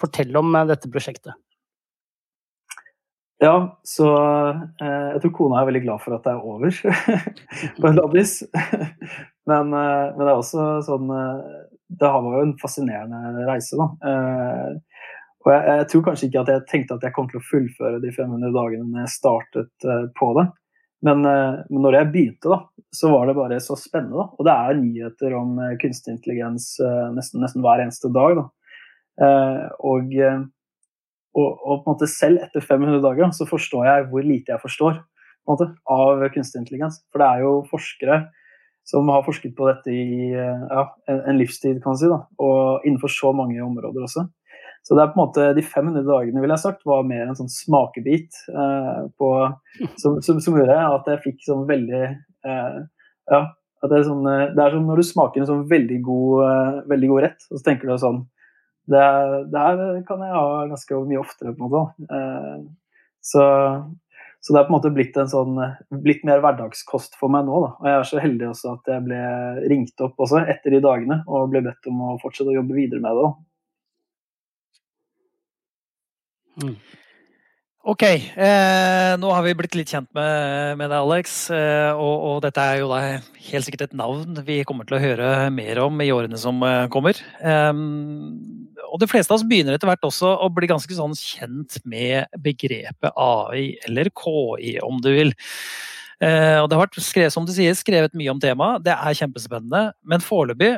Fortell 0.00 0.36
om 0.36 0.52
eh, 0.52 0.66
dette 0.68 0.90
prosjektet. 0.92 1.38
Ja, 3.40 3.54
så 3.86 4.08
eh, 4.10 5.08
jeg 5.14 5.22
tror 5.22 5.34
kona 5.38 5.60
er 5.60 5.70
veldig 5.70 5.84
glad 5.86 6.02
for 6.02 6.16
at 6.16 6.26
det 6.26 6.34
er 6.34 6.46
over 6.52 6.74
på 7.80 7.88
en 7.88 7.96
labbis. 7.96 8.40
men, 9.48 9.72
eh, 9.72 10.04
men, 10.12 10.20
det 10.20 10.28
er 10.28 10.34
også 10.34 10.68
sånn 10.84 11.12
Det 11.88 12.08
var 12.12 12.36
jo 12.36 12.44
en 12.44 12.56
fascinerende 12.60 13.46
reise, 13.48 13.78
da. 13.80 13.88
Eh, 14.04 15.04
og 15.46 15.52
jeg, 15.54 15.62
jeg, 15.70 15.86
tror 15.88 16.02
kanskje 16.04 16.28
ikke 16.28 16.40
at 16.42 16.50
jeg 16.52 16.64
tenkte 16.68 16.96
at 16.98 17.04
jeg 17.06 17.14
kom 17.16 17.28
til 17.30 17.40
å 17.40 17.46
fullføre 17.46 18.00
de 18.02 18.10
500 18.12 18.52
dagene 18.52 18.88
når 18.90 19.04
jeg 19.06 19.12
startet 19.14 19.86
uh, 19.86 20.04
på 20.18 20.32
det. 20.36 20.44
Men, 21.06 21.22
uh, 21.24 21.60
men, 21.70 21.78
når 21.86 21.96
jeg 21.96 22.08
begynte, 22.12 22.50
da, 22.50 22.88
så 22.92 23.12
var 23.14 23.30
det 23.30 23.36
bare 23.38 23.60
så 23.64 23.78
spennende. 23.78 24.18
Da. 24.18 24.26
Og 24.34 24.48
det 24.48 24.56
er 24.56 24.80
nyheter 24.82 25.36
om 25.38 25.54
kunstig 25.80 26.16
intelligens 26.16 26.72
nesten, 27.14 27.40
nesten, 27.40 27.62
hver 27.64 27.84
eneste 27.84 28.10
dag. 28.12 28.42
Og, 28.42 30.12
og, 30.18 30.18
og, 31.38 31.54
på 31.54 31.78
en 31.78 31.86
måte 31.86 32.10
selv 32.10 32.42
etter 32.44 32.64
500 32.64 33.00
dager 33.04 33.32
så 33.36 33.46
forstår 33.48 33.88
jeg 33.88 34.06
hvor 34.10 34.26
lite 34.26 34.54
jeg 34.54 34.62
forstår 34.62 35.00
måte, 35.48 35.70
av 35.88 36.26
kunstig 36.34 36.62
intelligens. 36.62 37.00
For 37.12 37.22
det 37.22 37.30
er 37.30 37.46
jo 37.46 37.54
forskere 37.70 38.20
som 38.88 39.08
har 39.12 39.24
forsket 39.26 39.52
på 39.56 39.66
dette 39.68 39.92
i 39.92 40.32
ja, 40.32 40.84
en, 41.12 41.36
livstid, 41.36 41.82
kan 41.82 41.92
man 41.92 42.00
si. 42.00 42.08
Da. 42.08 42.22
Og 42.40 42.86
innenfor 42.88 43.12
så 43.12 43.34
mange 43.36 43.60
områder 43.60 44.06
også. 44.06 44.24
Så 44.86 44.96
det 44.96 45.02
er 45.02 45.10
på 45.12 45.18
en 45.18 45.24
måte 45.26 45.50
de 45.56 45.64
500 45.66 46.06
dagene 46.06 46.40
vil 46.40 46.54
jeg 46.54 46.62
sagt, 46.62 46.86
var 46.88 47.04
mer 47.04 47.26
en 47.26 47.36
sånn 47.36 47.50
smakebit 47.52 48.38
eh, 48.48 49.02
på, 49.20 49.28
som, 50.00 50.16
som, 50.24 50.40
som, 50.40 50.56
gjorde 50.56 50.78
at 50.78 51.10
jeg 51.12 51.24
fikk 51.26 51.44
sånn 51.44 51.66
veldig 51.68 52.04
eh, 52.06 52.78
Ja, 53.28 53.42
at 53.82 53.92
det 53.92 53.98
er, 53.98 54.06
sånn, 54.08 54.24
eh, 54.24 54.46
det 54.56 54.64
er 54.64 54.74
som 54.74 54.88
når 54.88 55.02
du 55.02 55.06
smaker 55.10 55.42
en 55.42 55.50
sånn 55.50 55.66
veldig 55.68 56.00
god, 56.06 56.44
eh, 56.46 56.80
veldig 56.94 57.12
god 57.12 57.24
rett, 57.26 57.48
og 57.50 57.60
så 57.60 57.66
tenker 57.68 57.90
du 57.90 57.98
sånn 58.00 58.22
det, 58.88 59.04
det, 59.52 59.60
her 59.60 60.00
kan 60.08 60.24
jeg 60.24 60.32
ha 60.32 60.46
ganske 60.70 61.02
mye 61.10 61.20
oftere, 61.20 61.52
på 61.52 61.66
en 61.66 61.68
måte. 61.68 62.08
Eh, 62.08 62.54
så, 63.28 63.42
så, 64.38 64.52
det 64.54 64.60
er 64.60 64.66
på 64.68 64.70
en 64.70 64.76
måte 64.76 64.92
blitt, 64.94 65.16
en 65.18 65.30
sånn, 65.30 65.56
blitt 66.04 66.22
mer 66.26 66.38
hverdagskost 66.44 67.18
for 67.18 67.32
meg 67.34 67.48
nå. 67.48 67.58
Da. 67.64 67.70
Og 67.74 67.88
jeg 67.90 67.96
er 67.98 68.06
så 68.06 68.22
heldig 68.22 68.46
også 68.52 68.76
at 68.76 68.92
jeg 68.92 69.04
ble 69.08 69.22
ringt 69.72 70.04
opp 70.06 70.22
også 70.22 70.44
etter 70.46 70.76
de 70.76 70.82
dagene 70.84 71.20
og 71.26 71.50
ble 71.52 71.64
bedt 71.66 71.90
om 71.90 72.04
å 72.06 72.14
fortsette 72.22 72.54
å 72.54 72.58
jobbe 72.60 72.78
videre 72.78 73.02
med 73.02 73.18
det. 73.18 73.28
Mm. 76.58 76.78
Ok, 77.88 78.02
eh, 78.04 79.12
nå 79.16 79.28
har 79.32 79.44
vi 79.46 79.54
blitt 79.56 79.76
litt 79.78 79.88
kjent 79.88 80.10
med, 80.12 80.74
med 80.76 80.90
deg, 80.90 80.98
Alex. 80.98 81.36
Eh, 81.54 81.90
og, 81.96 82.16
og, 82.28 82.40
dette 82.44 82.60
er 82.60 82.82
jo 82.82 82.90
da 82.90 82.98
helt 83.48 83.64
sikkert 83.64 83.86
et 83.86 83.96
navn 83.96 84.42
vi 84.44 84.58
kommer 84.68 84.84
til 84.84 84.98
å 84.98 85.00
høre 85.00 85.30
mer 85.54 85.80
om 85.86 86.02
i 86.04 86.10
årene 86.12 86.36
som 86.42 86.60
eh, 86.66 86.84
kommer. 86.92 87.16
Eh, 87.40 87.70
og 88.88 89.00
de 89.02 89.08
fleste 89.10 89.32
av 89.32 89.38
oss 89.38 89.46
begynner 89.46 89.76
etter 89.76 89.90
hvert 89.90 90.08
også 90.08 90.32
å 90.44 90.48
bli 90.54 90.68
ganske 90.70 90.94
sånn 90.96 91.14
kjent 91.18 91.78
med 91.88 92.26
begrepet 92.44 93.12
AI, 93.12 93.70
eller 93.88 94.10
KI 94.16 94.78
om 94.84 95.02
du 95.04 95.12
vil. 95.14 95.32
Eh, 96.18 96.58
og 96.58 96.66
det 96.66 96.76
har 96.76 96.86
vært 96.86 96.98
skrevet, 97.04 97.34
som 97.34 97.46
du 97.46 97.54
sier, 97.54 97.76
skrevet 97.78 98.16
mye 98.18 98.32
om 98.32 98.40
temaet. 98.42 98.84
Det 98.86 98.94
er 98.94 99.18
kjempespennende. 99.20 99.92
Men 100.08 100.24
foreløpig 100.24 100.76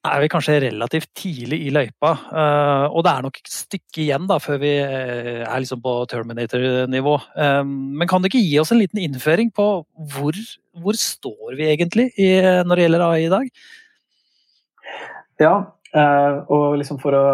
er 0.00 0.22
vi 0.22 0.28
kanskje 0.32 0.60
relativt 0.64 1.10
tidlig 1.18 1.58
i 1.66 1.72
løypa. 1.74 2.14
Uh, 2.30 2.86
og 2.88 3.02
det 3.04 3.10
er 3.12 3.24
nok 3.26 3.36
et 3.36 3.50
stykke 3.52 4.00
igjen 4.06 4.28
da, 4.30 4.38
før 4.40 4.62
vi 4.62 4.70
uh, 4.80 5.42
er 5.42 5.60
liksom 5.60 5.82
på 5.84 5.92
Terminator-nivå. 6.08 7.18
Men 7.68 8.08
kan 8.08 8.22
du 8.22 8.30
ikke 8.30 8.40
gi 8.40 8.56
oss 8.62 8.72
en 8.72 8.80
liten 8.80 9.02
innføring 9.02 9.52
på 9.52 9.66
hvor, 10.14 10.38
hvor 10.80 10.96
står 10.96 11.58
vi 11.58 11.68
egentlig 11.68 12.08
når 12.64 12.72
det 12.72 12.86
gjelder 12.86 13.04
AI 13.10 13.20
i 13.26 13.34
dag? 13.34 13.52
Ja, 15.40 15.54
uh, 15.96 16.42
og 16.52 16.76
liksom 16.80 17.00
for 17.02 17.16
å 17.16 17.24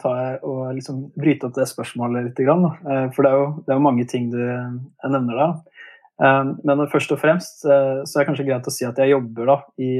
ta, 0.00 0.14
og 0.42 0.74
liksom 0.76 1.06
bryte 1.18 1.48
opp 1.48 1.54
det 1.58 1.68
spørsmålet 1.70 2.28
litt. 2.28 2.42
Grann, 2.46 2.66
for 3.14 3.26
det 3.26 3.30
er, 3.30 3.38
jo, 3.38 3.46
det 3.62 3.72
er, 3.72 3.78
jo, 3.78 3.86
mange 3.86 4.08
ting 4.10 4.28
du 4.32 4.40
nevner 4.40 5.40
da. 5.40 5.48
Men 6.62 6.84
først 6.92 7.10
og 7.10 7.18
fremst 7.18 7.64
så 7.64 7.72
er 8.04 8.04
det 8.04 8.26
kanskje 8.28 8.44
greit 8.46 8.68
å 8.70 8.72
si 8.74 8.86
at 8.86 8.98
jeg 9.02 9.10
jobber 9.10 9.48
da, 9.50 9.56
i, 9.82 9.96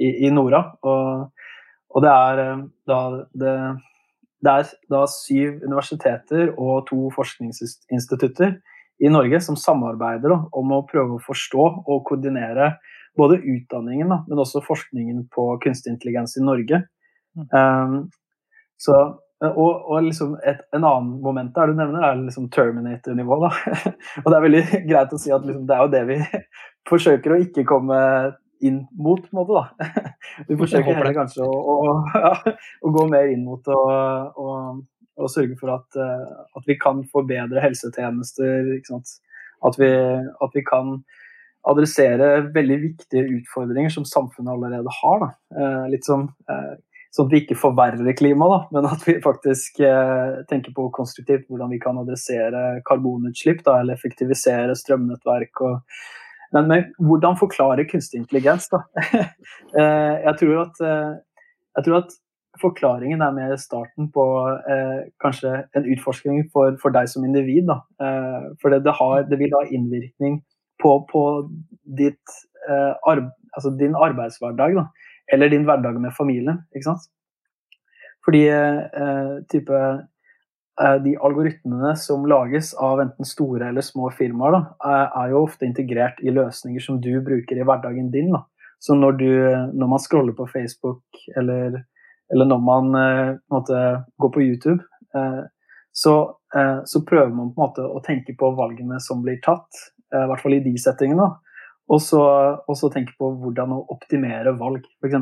i, 0.00 0.08
i 0.24 0.30
Nora. 0.32 0.62
Og, 0.80 1.50
og, 1.92 1.98
det 2.04 2.14
er 2.14 2.40
da 2.88 3.00
det, 3.36 3.52
det 4.46 4.54
er 4.54 4.72
da 4.92 5.02
syv 5.10 5.60
universiteter 5.64 6.54
og 6.54 6.86
to 6.88 7.10
forskningsinstitutter 7.14 8.56
i 8.98 9.10
Norge 9.12 9.40
som 9.44 9.58
samarbeider 9.60 10.32
da, 10.32 10.40
om 10.56 10.72
å 10.72 10.84
prøve 10.88 11.16
å 11.16 11.24
forstå 11.24 11.64
og 11.84 12.04
koordinere 12.08 12.76
både 13.16 13.40
utdanningen, 13.40 14.10
da, 14.12 14.22
men 14.28 14.40
også 14.40 14.62
forskningen 14.64 15.26
på 15.32 15.48
kunstig 15.64 15.94
intelligens 15.94 16.36
i 16.36 16.44
Norge. 16.44 16.82
Um, 17.36 17.98
så, 18.80 18.96
og, 19.44 19.72
og 19.90 20.06
liksom 20.06 20.34
et, 20.46 20.62
en 20.76 20.84
annen 20.84 21.20
moment 21.24 21.52
der 21.56 21.70
du 21.70 21.76
nevner, 21.76 22.04
er 22.04 22.18
liksom 22.22 22.48
Terminator-nivå. 22.52 23.38
og 24.24 24.26
det 24.30 24.38
er 24.38 24.46
veldig 24.48 24.64
greit 24.90 25.14
å 25.14 25.20
si 25.20 25.34
at 25.34 25.46
liksom, 25.46 25.68
det 25.68 25.76
er 25.76 25.84
jo 25.84 25.94
det 25.94 26.02
vi 26.10 26.18
forsøker 26.90 27.36
å 27.36 27.40
ikke 27.44 27.66
komme 27.68 28.00
inn 28.64 28.82
mot, 28.96 29.20
på 29.20 29.32
en 29.32 29.40
måte. 29.40 29.52
da. 29.52 30.02
Vi 30.48 30.56
forsøker 30.56 30.96
heller 30.96 31.16
kanskje 31.16 31.44
å, 31.44 31.56
å, 31.72 31.96
ja, 32.16 32.54
å, 32.80 32.92
gå 32.94 33.08
mer 33.12 33.28
inn 33.32 33.44
mot 33.44 33.68
og, 33.72 34.84
og 35.20 35.32
sørge 35.32 35.56
for 35.60 35.74
at, 35.74 35.98
eh, 36.00 36.32
at, 36.56 36.64
vi 36.68 36.78
kan 36.80 37.02
få 37.12 37.24
bedre 37.28 37.62
helsetjenester. 37.64 38.72
At 39.66 39.78
vi, 39.80 39.90
at, 39.90 40.50
vi, 40.54 40.64
kan 40.66 40.98
adressere 41.66 42.46
veldig 42.54 42.76
viktige 42.82 43.24
utfordringer 43.40 43.92
som 43.92 44.06
samfunnet 44.08 44.52
allerede 44.54 44.92
har. 45.00 45.24
Da. 45.24 45.30
Eh, 45.56 45.86
litt 45.94 46.08
som 46.08 46.28
eh, 46.50 46.74
Sånn 47.16 47.30
at 47.30 47.32
vi 47.32 47.40
ikke 47.40 47.56
forverrer 47.56 48.12
klimaet, 48.18 48.68
men 48.76 48.84
at 48.90 49.06
vi 49.08 49.14
faktisk 49.24 49.78
tenker 50.50 50.74
på 50.76 50.90
konstruktivt 50.92 51.46
hvordan 51.48 51.70
vi 51.72 51.78
kan 51.80 51.96
adressere 51.96 52.82
karbonutslipp 52.84 53.62
da, 53.64 53.78
eller 53.80 53.96
effektivisere 53.96 54.76
strømnettverk. 54.76 55.64
og 55.64 55.80
men, 56.52 56.68
men 56.68 56.84
hvordan 57.08 57.38
forklare 57.40 57.86
kunstig 57.90 58.22
intelligens, 58.22 58.70
da? 58.72 58.84
Eh, 59.76 60.14
jeg, 60.24 60.34
tror 60.40 60.60
at, 60.62 60.78
eh, 60.88 61.16
jeg 61.76 61.84
tror 61.84 61.96
at 61.98 62.12
forklaringen 62.60 63.20
er 63.20 63.34
mer 63.36 63.50
starten 63.60 64.06
på 64.14 64.24
eh, 64.72 65.08
kanskje 65.20 65.50
en 65.76 65.88
utforskning 65.92 66.46
for, 66.54 66.78
for, 66.80 66.94
deg 66.94 67.10
som 67.12 67.26
individ. 67.26 67.66
Da. 67.68 67.76
Eh, 68.00 68.46
for 68.62 68.72
det, 68.72 68.84
det, 68.86 68.94
har, 68.96 69.26
det, 69.28 69.36
vil 69.42 69.52
ha 69.52 69.66
innvirkning 69.68 70.38
på, 70.80 70.94
på 71.10 71.24
ditt, 71.98 72.38
eh, 72.70 72.94
arbe, 73.10 73.28
altså 73.58 73.74
din 73.76 73.98
arbeidshverdag. 74.06 74.78
Da. 74.78 74.86
Eller 75.32 75.50
din 75.50 75.66
hverdag 75.66 75.98
med 76.00 76.14
familien. 76.16 76.62
Ikke 76.74 76.90
sant? 76.90 77.08
Fordi 78.26 78.44
eh, 78.50 79.32
type 79.52 79.80
Eh, 80.82 80.94
de 81.02 81.16
algoritmene 81.16 81.96
som 81.96 82.26
lages 82.28 82.74
av 82.74 83.00
enten 83.00 83.24
store 83.24 83.70
eller 83.70 83.80
små 83.80 84.10
firmaer, 84.12 84.52
da, 84.52 84.96
er 85.22 85.32
jo 85.32 85.46
ofte 85.46 85.64
integrert 85.64 86.18
i 86.20 86.34
løsninger 86.36 86.84
som 86.84 86.98
du 87.00 87.14
bruker 87.24 87.56
i 87.56 87.64
hverdagen 87.64 88.10
din. 88.12 88.28
Da. 88.34 88.42
Så 88.78 88.96
når, 88.98 89.16
du, 89.22 89.30
når, 89.72 89.88
man 89.88 90.02
scroller 90.04 90.36
på 90.36 90.48
Facebook, 90.52 91.00
eller, 91.36 91.80
eller 92.32 92.50
når 92.52 92.60
man 92.66 92.98
eh, 93.00 93.32
måte, 93.52 93.82
går 94.20 94.34
på 94.34 94.44
YouTube, 94.44 94.82
eh, 95.16 95.44
så, 95.96 96.12
så, 96.84 97.00
prøver 97.08 97.30
man 97.32 97.54
på 97.54 97.56
en 97.56 97.70
måte 97.70 97.84
å 97.88 98.02
tenke 98.04 98.34
på 98.36 98.50
valgene 98.52 98.98
som 99.00 99.22
blir 99.24 99.38
tatt, 99.40 99.78
i 100.12 100.26
hvert 100.28 100.42
fall 100.42 100.58
i 100.58 100.60
de 100.60 100.74
settingene. 100.76 101.24
Og 101.92 102.00
så, 102.02 102.22
og 102.66 102.78
så 102.78 102.90
tenke 102.90 103.14
på 103.18 103.30
hvordan 103.40 103.76
å 103.76 103.84
optimere 103.94 104.56
valg, 104.58 104.86
f.eks. 104.98 105.20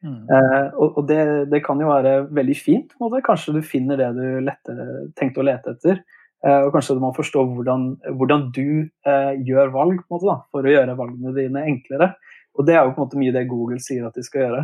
Mm. 0.00 0.22
Eh, 0.32 0.68
og, 0.80 1.00
og 1.00 1.08
det, 1.08 1.20
det, 1.50 1.60
kan 1.66 1.80
jo 1.82 1.90
være 1.90 2.14
veldig 2.32 2.56
fint. 2.56 2.94
Måte. 3.02 3.22
Kanskje 3.26 3.58
du 3.58 3.60
finner 3.66 3.98
det 4.00 4.12
du 4.16 4.24
lette, 4.46 4.76
tenkte 5.18 5.42
å 5.42 5.46
lete 5.50 5.74
etter. 5.74 6.02
Eh, 6.40 6.62
og 6.64 6.72
kanskje 6.72 6.96
du 6.96 7.02
må 7.02 7.12
forstå 7.16 7.42
hvordan, 7.52 7.86
hvordan 8.16 8.46
du 8.56 8.66
eh, 8.88 9.32
gjør 9.44 9.72
valg 9.74 9.98
måte, 10.08 10.24
da, 10.24 10.38
for 10.52 10.64
å 10.64 10.72
gjøre 10.72 10.96
valgene 10.96 11.34
dine 11.36 11.66
enklere. 11.68 12.14
og 12.56 12.66
det 12.66 12.76
er 12.76 12.84
jo 12.84 12.94
på 12.94 13.02
en 13.02 13.06
måte 13.06 13.20
mye 13.20 13.34
det 13.34 13.48
Google 13.50 13.80
sier 13.82 14.06
at 14.08 14.16
de 14.16 14.24
skal 14.24 14.46
gjøre. 14.46 14.62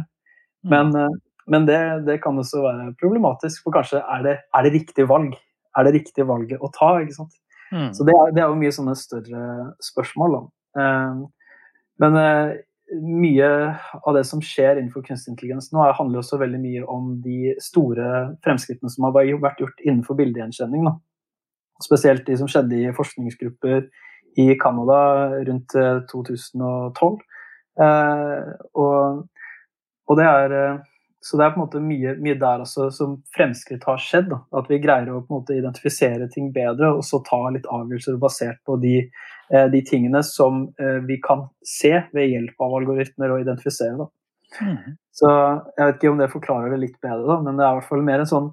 Mm. 0.64 0.71
Men, 0.73 0.95
eh, 1.02 1.18
men 1.52 1.66
det, 1.68 1.80
det, 2.09 2.21
kan 2.25 2.38
også 2.40 2.64
være 2.64 2.95
problematisk, 3.00 3.61
for 3.66 3.76
kanskje 3.76 4.00
er 4.00 4.25
det, 4.25 4.38
er 4.56 4.64
det 4.64 4.73
riktig 4.78 5.06
valg? 5.11 5.37
Er 5.76 5.85
det 5.85 5.99
riktig 5.99 6.25
valget 6.26 6.64
å 6.64 6.73
ta? 6.73 6.95
ikke 7.02 7.18
sant? 7.18 7.37
Mm. 7.75 7.90
Så 7.92 8.06
det 8.09 8.14
er, 8.16 8.33
det 8.33 8.42
er, 8.42 8.49
jo 8.49 8.61
mye 8.62 8.73
sånne 8.73 8.97
større 8.97 9.45
spørsmål. 9.85 10.38
Da. 10.38 10.42
Eh, 10.76 11.21
men 12.02 12.18
eh, 12.21 12.56
mye 13.02 13.50
av 14.02 14.16
det 14.16 14.25
som 14.28 14.42
skjer 14.45 14.76
innenfor 14.76 15.04
kunstig 15.06 15.33
intelligens 15.33 15.73
nå, 15.75 15.83
handler 15.99 16.23
også 16.23 16.38
veldig 16.40 16.61
mye 16.62 16.83
om 16.92 17.14
de 17.25 17.54
store 17.62 18.37
fremskrittene 18.47 18.92
som 18.92 19.09
har 19.09 19.16
vært 19.16 19.62
gjort 19.62 19.83
innenfor 19.85 20.18
bildegjenkjenning. 20.21 20.88
Spesielt 21.83 22.26
de 22.28 22.37
som 22.40 22.50
skjedde 22.50 22.78
i 22.78 22.92
forskningsgrupper 22.97 23.88
i 24.40 24.50
Canada 24.61 24.99
rundt 25.49 25.75
2012. 26.12 27.16
Eh, 27.80 28.52
og, 28.78 29.25
og 30.06 30.21
det 30.21 30.28
er 30.28 30.61
så 31.26 31.38
det 31.38 31.42
er 31.42 31.54
på 31.54 31.59
en 31.59 31.64
måte 31.64 31.80
mye, 31.83 32.12
mye 32.23 32.37
der 32.38 32.61
også 32.62 32.85
som 32.95 33.16
fremskritt 33.35 33.83
har 33.88 33.99
skjedd. 33.99 34.28
Da. 34.30 34.37
At 34.61 34.68
vi 34.71 34.78
greier 34.78 35.09
å 35.11 35.23
på 35.25 35.33
en 35.33 35.40
måte 35.40 35.56
identifisere 35.56 36.28
ting 36.30 36.52
bedre 36.54 36.92
og 36.95 37.02
så 37.06 37.18
ta 37.26 37.40
litt 37.50 37.66
avgjørelser 37.66 38.21
basert 38.23 38.61
på 38.68 38.76
de, 38.85 39.00
eh, 39.50 39.66
de 39.73 39.80
tingene 39.88 40.23
som 40.26 40.68
eh, 40.78 41.00
vi 41.09 41.18
kan 41.25 41.49
se 41.66 41.90
ved 42.14 42.30
hjelp 42.30 42.62
av 42.62 42.76
algoritmer 42.78 43.35
og 43.35 43.42
identifisere. 43.42 44.06
Mm. 44.61 44.95
Så 45.16 45.33
jeg 45.33 45.83
vet 45.83 45.99
ikke 45.99 46.12
om 46.12 46.23
det 46.23 46.30
forklarer 46.37 46.76
det 46.76 46.78
litt 46.85 47.02
bedre, 47.02 47.26
da, 47.26 47.40
men 47.42 47.59
det 47.59 47.66
er 47.66 47.75
i 47.75 47.80
hvert 47.80 47.90
fall 47.90 48.06
mer 48.06 48.23
en 48.23 48.30
sånn 48.30 48.49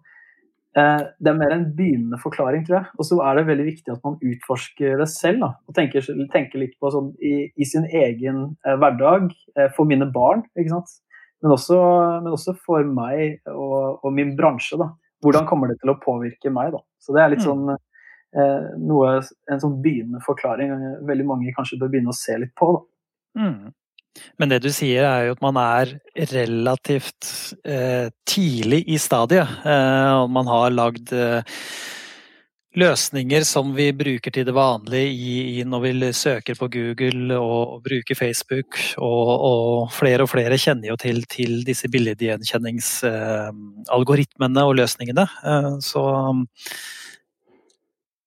eh, 0.80 1.06
det 1.22 1.30
er 1.30 1.40
mer 1.44 1.54
en 1.54 1.70
begynnende 1.78 2.18
forklaring, 2.26 2.66
tror 2.66 2.80
jeg. 2.80 2.92
Og 2.98 3.10
så 3.12 3.22
er 3.22 3.38
det 3.38 3.48
veldig 3.54 3.70
viktig 3.70 3.94
at 3.94 4.04
man 4.10 4.18
utforsker 4.18 4.98
det 5.04 5.12
selv. 5.14 5.46
Da, 5.46 5.54
og 5.70 5.78
tenker, 5.78 6.10
tenker 6.34 6.66
litt 6.66 6.74
på 6.82 6.90
sånn 6.98 7.14
i, 7.22 7.36
i 7.54 7.70
sin 7.70 7.86
egen 7.86 8.46
eh, 8.66 8.82
hverdag, 8.82 9.30
eh, 9.60 9.70
for 9.78 9.86
mine 9.94 10.10
barn. 10.18 10.48
ikke 10.58 10.74
sant? 10.74 10.98
Men 11.44 11.56
også, 11.58 11.78
men 12.24 12.32
også 12.32 12.56
for 12.56 12.88
meg 12.88 13.42
og, 13.52 14.00
og, 14.00 14.10
min 14.16 14.32
bransje. 14.38 14.80
Da. 14.80 14.90
Hvordan 15.24 15.48
kommer 15.50 15.72
det 15.72 15.82
til 15.82 15.92
å 15.92 16.00
påvirke 16.00 16.52
meg? 16.54 16.72
Da? 16.76 16.80
Så 17.04 17.16
det 17.16 17.24
er 17.24 17.34
litt 17.34 17.44
mm. 17.44 17.50
sånn 17.50 17.74
eh, 17.76 18.68
noe, 18.80 19.14
en 19.52 19.64
sånn 19.64 19.80
begynnende 19.84 20.24
forklaring 20.24 20.72
veldig 21.08 21.28
mange 21.28 21.56
kanskje 21.58 21.82
bør 21.82 21.92
begynne 21.94 22.14
å 22.14 22.18
se 22.18 22.38
litt 22.40 22.54
på. 22.60 22.72
Da. 22.78 23.44
Mm. 23.44 23.74
Men 24.38 24.52
det 24.52 24.62
du 24.64 24.70
sier 24.74 25.06
er 25.08 25.28
jo 25.28 25.36
at 25.36 25.44
man 25.44 25.58
er 25.60 25.96
relativt 26.32 27.28
eh, 27.66 28.08
tidlig 28.30 28.84
i 28.94 29.00
stadiet. 29.02 29.50
Eh, 29.66 30.24
man 30.30 30.50
har 30.52 30.76
lagd 30.76 31.14
eh, 31.18 31.42
løsninger 32.80 33.44
som 33.46 33.74
vi 33.76 33.92
bruker 33.96 34.32
til 34.34 34.46
det 34.48 34.54
vanlige 34.56 35.10
i, 35.12 35.60
i 35.60 35.64
når 35.68 35.80
vi 35.84 36.14
søker 36.18 36.56
på 36.58 36.68
Google 36.74 37.38
og, 37.38 37.74
og 37.76 37.84
bruker 37.86 38.16
Facebook. 38.18 38.80
Og, 38.98 39.44
og, 39.50 39.92
flere 39.94 40.24
og 40.26 40.30
flere 40.32 40.58
kjenner 40.58 40.88
jo 40.90 40.96
til, 41.00 41.24
til 41.30 41.64
disse 41.68 41.88
billedgjenkjenningsalgoritmene 41.94 44.60
eh, 44.60 44.68
og 44.68 44.76
løsningene. 44.82 45.26
Eh, 45.46 45.74
så 45.86 46.02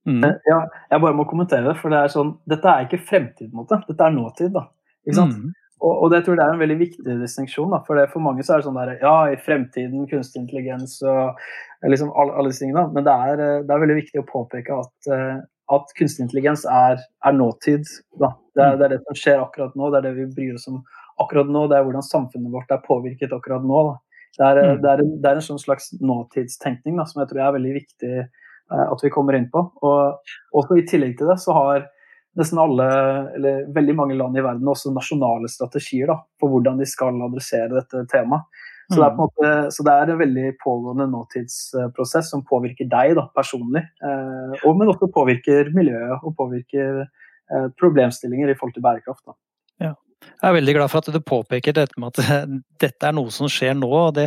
mm. 0.07 0.25
Ja, 0.47 0.61
jeg 0.93 1.01
bare 1.03 1.19
må 1.19 1.25
kommentere 1.29 1.69
det, 1.69 1.77
for 1.83 1.89
det 1.91 1.99
er 2.01 2.09
sånn, 2.15 2.33
dette 2.49 2.69
er 2.71 2.81
ikke 2.87 3.07
fremtid, 3.09 3.51
måte. 3.55 3.75
dette 3.89 4.03
er 4.07 4.13
nåtid. 4.15 4.51
da. 4.55 4.63
Ikke 5.07 5.21
sant? 5.21 5.37
Mm. 5.43 5.51
Og, 5.77 5.93
og, 5.93 6.07
det 6.13 6.23
tror 6.25 6.39
jeg 6.39 6.47
er 6.47 6.55
en 6.55 6.63
veldig 6.63 6.79
viktig 6.81 7.17
distinksjon. 7.21 7.75
For 7.87 7.99
det, 7.99 8.07
for 8.13 8.25
mange 8.25 8.45
så 8.47 8.55
er 8.55 8.63
det 8.63 8.69
sånn 8.69 8.79
der, 8.79 8.95
ja, 9.03 9.17
i 9.29 9.37
fremtiden, 9.45 10.07
kunstig 10.09 10.45
intelligens 10.45 10.93
og 11.05 11.43
liksom 11.85 12.13
alle, 12.13 12.33
alle 12.33 12.53
disse 12.53 12.65
tingene. 12.65 12.87
Men 12.95 13.07
det 13.07 13.13
er, 13.13 13.43
eh, 13.43 13.61
det 13.67 13.75
er, 13.75 13.83
veldig 13.83 13.99
viktig 14.01 14.23
å 14.23 14.29
påpeke 14.29 14.81
at, 14.85 15.11
eh, 15.13 15.37
at 15.77 15.93
kunstig 15.99 16.27
intelligens 16.27 16.65
er, 16.71 17.03
er 17.27 17.37
nåtid. 17.37 17.85
Det, 18.17 18.31
er, 18.31 18.79
det, 18.79 18.87
er, 18.87 18.95
det 18.95 19.03
som 19.05 19.21
skjer 19.21 19.43
akkurat 19.43 19.77
nå, 19.79 19.91
det 19.93 20.01
er 20.01 20.09
det 20.09 20.15
vi 20.21 20.31
bryr 20.39 20.57
oss 20.59 20.69
om 20.71 20.81
akkurat 21.23 21.51
nå. 21.53 21.67
Det 21.71 21.79
er 21.79 21.87
hvordan 21.89 22.07
samfunnet 22.07 22.55
vårt 22.55 22.73
er 22.73 22.85
påvirket 22.87 23.35
akkurat 23.37 23.67
nå. 23.67 23.85
Det 24.37 24.45
er, 24.45 24.63
mm. 24.63 24.81
det, 24.83 24.93
er, 24.93 25.05
det 25.05 25.31
er, 25.31 25.39
en 25.39 25.49
sånn 25.49 25.63
slags 25.63 25.93
nåtidstenkning 26.01 26.99
da, 27.01 27.07
som 27.09 27.23
jeg 27.23 27.33
tror 27.33 27.45
er 27.47 27.57
veldig 27.57 27.77
viktig 27.79 28.17
at 28.67 28.99
vi 29.05 29.13
kommer 29.15 29.37
inn 29.39 29.47
på. 29.53 29.61
Og 29.87 30.59
også 30.59 30.77
i 30.77 30.85
tillegg 30.91 31.15
til 31.17 31.31
det 31.31 31.39
så 31.39 31.55
har 31.55 31.85
nesten 32.37 32.61
alle, 32.61 32.87
eller 33.37 33.69
veldig 33.73 33.95
mange 33.97 34.17
land 34.19 34.37
i 34.37 34.45
verden 34.45 34.69
også 34.69 34.93
nasjonale 34.93 35.49
strategier 35.49 36.11
da, 36.11 36.19
på 36.41 36.51
hvordan 36.53 36.81
de 36.81 36.89
skal 36.89 37.23
adressere 37.25 37.73
dette 37.73 38.05
temaet. 38.13 38.45
Så, 38.87 39.01
det, 39.01 39.07
mm. 39.11 39.17
måte, 39.19 39.53
så 39.75 39.85
det 39.87 39.93
er 39.93 40.11
en 40.13 40.21
veldig 40.21 40.51
pågående 40.63 41.09
nåtidsprosess 41.11 42.29
som 42.31 42.45
påvirker 42.47 42.87
deg 42.91 43.17
da, 43.19 43.27
personlig. 43.35 43.83
Eh, 43.99 44.53
og, 44.61 44.77
men 44.79 44.93
også 44.93 45.09
påvirker 45.15 45.73
miljøet 45.75 46.23
og 46.23 46.37
påvirker 46.39 47.01
eh, 47.03 47.67
problemstillinger 47.81 48.53
i 48.53 48.55
forhold 48.59 48.77
til 48.77 48.87
bærekraft. 48.87 49.25
Da. 49.27 49.35
Jeg 50.25 50.49
er 50.49 50.55
veldig 50.57 50.75
glad 50.77 50.91
for 50.93 51.01
at 51.01 51.13
du 51.13 51.23
påpeker 51.25 51.75
dette 51.77 52.01
med 52.01 52.13
at 52.13 52.49
dette 52.83 53.09
er 53.09 53.15
noe 53.17 53.33
som 53.33 53.49
skjer 53.51 53.77
nå. 53.77 53.89
og 53.89 54.15
Det 54.17 54.27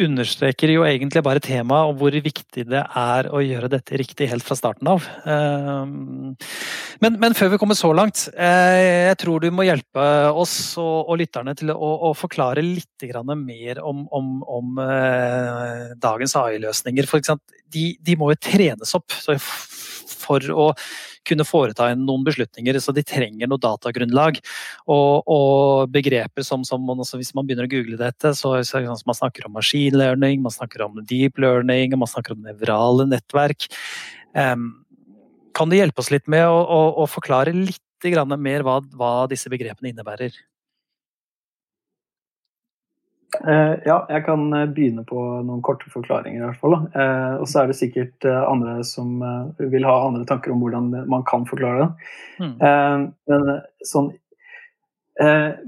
understreker 0.00 0.72
jo 0.72 0.84
egentlig 0.86 1.22
bare 1.24 1.42
temaet 1.42 1.90
og 1.90 2.00
hvor 2.00 2.14
viktig 2.24 2.64
det 2.70 2.82
er 2.82 3.28
å 3.32 3.40
gjøre 3.42 3.70
dette 3.72 3.98
riktig 4.00 4.28
helt 4.30 4.44
fra 4.46 4.56
starten 4.58 4.88
av. 4.92 5.06
Ehm, 5.28 6.36
men, 7.02 7.18
men 7.20 7.36
før 7.36 7.52
vi 7.54 7.60
kommer 7.60 7.78
så 7.78 7.90
langt, 7.96 8.26
eh, 8.32 9.08
jeg 9.10 9.18
tror 9.22 9.42
du 9.42 9.50
må 9.52 9.66
hjelpe 9.66 10.06
oss 10.30 10.54
og, 10.80 11.10
og 11.10 11.20
lytterne 11.20 11.56
til 11.58 11.72
å, 11.74 11.90
å, 12.10 12.12
forklare 12.16 12.64
litt 12.64 12.86
mer 13.40 13.80
om, 13.84 14.04
om, 14.12 14.32
om 14.44 14.80
eh, 14.84 15.96
dagens 16.00 16.36
AI-løsninger. 16.36 17.08
De, 17.70 17.84
de 17.96 18.16
må 18.20 18.32
jo 18.32 18.40
trenes 18.40 18.96
opp 18.96 19.08
for 20.10 20.44
å 20.52 20.66
kunne 21.28 21.46
foreta 21.46 21.88
noen 21.98 22.24
beslutninger, 22.26 22.78
så 22.80 22.94
de 22.96 23.04
trenger 23.06 23.50
noe 23.50 23.60
datagrunnlag. 23.62 24.40
Og, 24.90 25.30
og 25.30 25.92
begreper 25.94 26.46
som, 26.46 26.64
som 26.66 26.84
altså 26.96 27.20
Hvis 27.20 27.34
man 27.36 27.46
begynner 27.48 27.68
å 27.68 27.72
google 27.72 28.00
dette, 28.00 28.34
så, 28.36 28.56
så 28.66 28.82
man 28.82 29.18
snakker 29.18 29.46
om 29.46 29.56
maskinlearning, 29.58 30.42
man 30.44 30.54
snakker 30.54 30.86
om 30.86 31.00
deep 31.04 31.40
learning, 31.40 31.96
man 31.98 32.10
snakker 32.10 32.36
om 32.36 32.44
nevrale 32.46 33.08
nettverk. 33.10 33.68
Um, 34.34 34.84
kan 35.56 35.70
du 35.70 35.76
hjelpe 35.76 36.02
oss 36.02 36.12
litt 36.12 36.28
med 36.30 36.46
å, 36.46 36.60
å, 36.60 36.82
å 37.02 37.08
forklare 37.10 37.54
litt 37.56 37.80
mer 38.40 38.62
hva, 38.64 38.78
hva 38.96 39.26
disse 39.28 39.50
begrepene 39.52 39.90
innebærer? 39.90 40.32
Uh, 43.38 43.76
ja, 43.86 44.00
jeg 44.10 44.24
kan 44.26 44.48
eh, 44.56 44.66
begynne 44.74 45.04
på 45.06 45.20
noen 45.46 45.62
korte 45.62 45.90
forklaringer. 45.92 46.40
i 46.40 46.46
hvert 46.48 46.62
fall. 46.62 46.76
Uh, 46.94 47.38
og 47.40 47.46
så 47.50 47.62
er 47.62 47.70
det 47.70 47.78
sikkert 47.78 48.26
andre 48.26 48.80
som 48.86 49.22
vil 49.58 49.86
ha 49.86 49.96
andre 50.08 50.26
tanker 50.28 50.54
om 50.54 50.62
hvordan 50.62 50.90
man 51.10 51.26
kan 51.28 51.46
forklare 51.48 51.84
det. 51.86 51.90
Mm. 52.40 53.12
men 53.28 53.50
sånn 53.84 54.14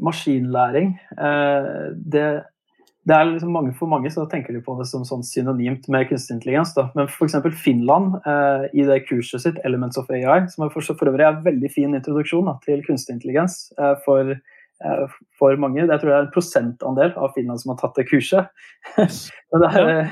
Maskinlæring 0.01 0.95
det, 1.13 2.23
det, 3.05 3.13
er 3.13 3.27
liksom 3.29 3.51
mange, 3.53 3.75
For 3.77 3.91
mange 3.91 4.09
så 4.15 4.25
tenker 4.31 4.55
de 4.57 4.63
på 4.65 4.79
det 4.79 4.87
som 4.89 5.05
sånn 5.05 5.25
synonymt 5.27 5.91
med 5.93 6.07
kunstig 6.09 6.39
intelligens. 6.39 6.73
Da. 6.79 6.87
Men 6.97 7.11
f.eks. 7.11 7.37
Finland 7.61 8.17
i 8.73 8.87
det 8.89 9.03
kurset 9.11 9.45
sitt 9.45 9.61
'Elements 9.61 10.01
of 10.01 10.09
AI', 10.09 10.49
som 10.49 10.71
for, 10.71 10.81
for 10.81 11.13
øvrig 11.13 11.27
er 11.27 11.37
en 11.37 11.45
veldig 11.45 11.71
fin 11.75 11.93
introduksjon 11.93 12.49
da, 12.49 12.57
til 12.65 12.81
kunstig 12.87 13.19
intelligens 13.19 13.67
for 14.07 14.33
Eh, 14.33 14.39
for 15.39 15.59
mange. 15.61 15.83
Jeg 15.83 16.01
tror 16.01 16.11
det 16.11 16.17
er 16.17 16.25
en 16.27 16.35
prosentandel 16.35 17.15
av 17.17 17.33
Finland 17.37 17.63
som 17.63 17.73
har 17.73 17.81
tatt 17.81 17.99
det 17.99 18.09
kurset. 18.11 18.51
der, 18.97 20.11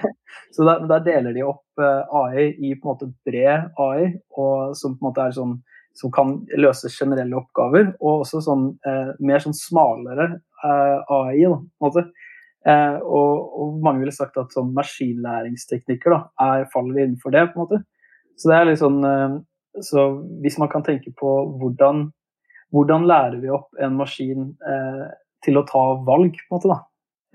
så 0.55 0.67
der, 0.69 0.87
der, 0.91 1.05
deler 1.07 1.37
de 1.37 1.45
opp 1.47 1.83
eh, 1.83 2.17
AI 2.21 2.47
i 2.55 2.73
på 2.75 2.87
en 2.87 2.93
måte 2.93 3.11
bred 3.27 3.71
AI, 3.81 4.13
og 4.39 4.77
som 4.79 4.97
på 4.97 5.05
en 5.05 5.11
måte 5.11 5.27
er 5.27 5.37
sånn 5.37 5.59
som 5.99 6.13
kan 6.15 6.37
løse 6.55 6.89
generelle 6.95 7.35
oppgaver, 7.37 7.91
og 7.99 8.23
også 8.23 8.41
sånn 8.47 8.69
eh, 8.87 9.13
mer 9.27 9.43
sånn 9.43 9.57
smalere 9.59 10.29
eh, 10.39 10.99
AI. 11.17 11.43
Da, 11.45 11.59
på 11.59 11.87
en 11.87 11.89
måte. 11.89 12.07
Eh, 12.69 12.97
og, 13.01 13.55
og, 13.57 13.79
mange 13.85 14.05
ville 14.05 14.15
sagt 14.15 14.39
at 14.41 14.53
sånn 14.55 14.75
maskinlæringsteknikker 14.77 16.15
da, 16.15 16.21
er, 16.47 16.67
faller 16.73 17.03
innenfor 17.03 17.35
det. 17.35 17.49
på 17.51 17.59
en 17.59 17.65
måte. 17.67 17.83
Så 18.39 18.53
det 18.53 18.57
er 18.57 18.69
litt 18.71 18.81
sånn 18.81 19.03
eh, 19.05 19.41
så 19.79 20.07
hvis 20.43 20.59
man 20.59 20.71
kan 20.71 20.83
tenke 20.87 21.13
på 21.19 21.31
hvordan 21.61 22.09
hvordan 22.75 23.07
lærer 23.11 23.41
vi 23.43 23.51
opp 23.53 23.75
en 23.83 23.97
maskin 23.99 24.53
eh, 24.67 25.07
til 25.45 25.59
å 25.59 25.67
ta 25.69 25.85
valg, 26.07 26.37
på 26.37 26.55
en 26.55 26.59
måte, 26.59 26.71
da? 26.71 26.81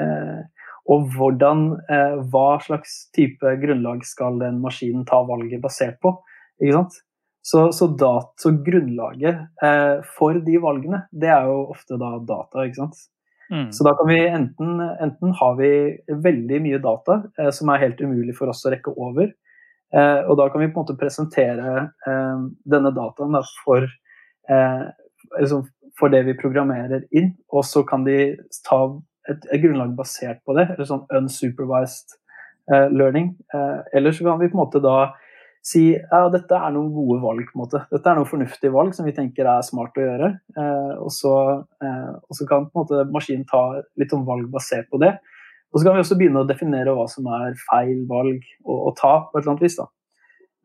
Eh, 0.05 0.69
og 0.93 1.09
hvordan, 1.15 1.65
eh, 1.89 2.15
hva 2.29 2.59
slags 2.61 3.07
type 3.15 3.55
grunnlag 3.61 4.03
skal 4.05 4.37
den 4.41 4.59
maskinen 4.61 5.05
ta 5.09 5.23
valget 5.25 5.63
basert 5.63 5.97
på? 6.03 6.13
Ikke 6.61 6.77
sant? 6.77 6.99
Så, 7.45 7.71
så, 7.77 7.87
dat, 7.87 8.31
så 8.41 8.51
grunnlaget 8.65 9.41
eh, 9.65 9.97
for 10.17 10.37
de 10.45 10.55
valgene, 10.61 11.03
det 11.13 11.29
er 11.29 11.49
jo 11.49 11.59
ofte 11.75 11.97
da 12.01 12.15
data, 12.25 12.65
ikke 12.65 12.79
sant. 12.79 13.03
Mm. 13.53 13.67
Så 13.73 13.85
da 13.85 13.93
kan 13.97 14.09
vi 14.09 14.19
enten, 14.25 14.79
enten 14.81 15.33
har 15.37 15.57
vi 15.59 15.71
veldig 16.09 16.61
mye 16.65 16.79
data 16.81 17.19
eh, 17.37 17.51
som 17.53 17.69
er 17.69 17.83
helt 17.83 18.01
umulig 18.01 18.33
for 18.37 18.49
oss 18.49 18.65
å 18.65 18.73
rekke 18.73 18.95
over, 18.97 19.29
eh, 19.93 20.21
og 20.25 20.39
da 20.41 20.47
kan 20.49 20.63
vi 20.63 20.71
på 20.71 20.79
en 20.79 20.87
måte 20.87 20.97
presentere 20.97 21.89
denne 22.05 22.93
dataen 22.97 23.37
da, 23.37 23.43
for 23.65 23.85
liksom, 25.39 25.65
for 25.99 26.11
det 26.11 26.25
vi 26.27 26.37
programmerer 26.37 27.05
inn, 27.15 27.33
og 27.53 27.65
så 27.67 27.83
kan 27.87 28.03
de 28.07 28.35
ta 28.67 28.79
et, 29.29 29.45
et 29.51 29.61
grunnlag 29.63 29.95
basert 29.97 30.41
på 30.45 30.55
det, 30.57 30.67
eller 30.73 30.89
sånn 30.89 31.05
unsupervised 31.17 32.17
eh, 32.71 32.89
learning. 32.91 33.33
Eh, 33.53 33.79
eller 33.97 34.15
så 34.15 34.27
kan 34.27 34.41
vi 34.41 34.49
på 34.51 34.57
en 34.57 34.63
måte 34.65 34.83
da 34.83 35.13
si 35.65 35.87
ja, 35.95 36.19
dette 36.29 36.57
er 36.57 36.73
noen 36.75 36.91
gode 36.93 37.21
valg. 37.23 37.47
på 37.49 37.57
en 37.57 37.63
måte. 37.63 37.81
Dette 37.91 38.11
er 38.11 38.19
noen 38.19 38.29
fornuftige 38.29 38.73
valg 38.73 38.93
som 38.93 39.07
vi 39.07 39.15
tenker 39.17 39.49
er 39.49 39.65
smart 39.65 39.97
å 39.97 40.03
gjøre. 40.03 40.31
Eh, 40.57 40.93
og, 40.99 41.09
så, 41.13 41.33
eh, 41.81 42.11
og, 42.19 42.35
så, 42.37 42.45
kan 42.49 42.67
på 42.69 42.75
en 42.75 42.83
måte 42.83 43.07
maskinen 43.13 43.47
ta 43.49 43.63
litt 43.99 44.13
om 44.13 44.27
valg 44.27 44.51
basert 44.53 44.91
på 44.91 45.01
det. 45.01 45.15
Og 45.73 45.81
så 45.81 45.87
kan 45.87 45.97
vi 45.97 46.05
også 46.05 46.17
begynne 46.19 46.43
å 46.43 46.47
definere 46.47 46.93
hva 46.95 47.07
som 47.11 47.25
er 47.33 47.57
feil 47.65 48.05
valg 48.09 48.45
å, 48.63 48.77
å 48.91 48.93
ta. 48.97 49.15
på 49.31 49.39
et 49.39 49.41
eller 49.41 49.55
annet 49.55 49.65
vis. 49.65 49.79
Da. 49.79 49.89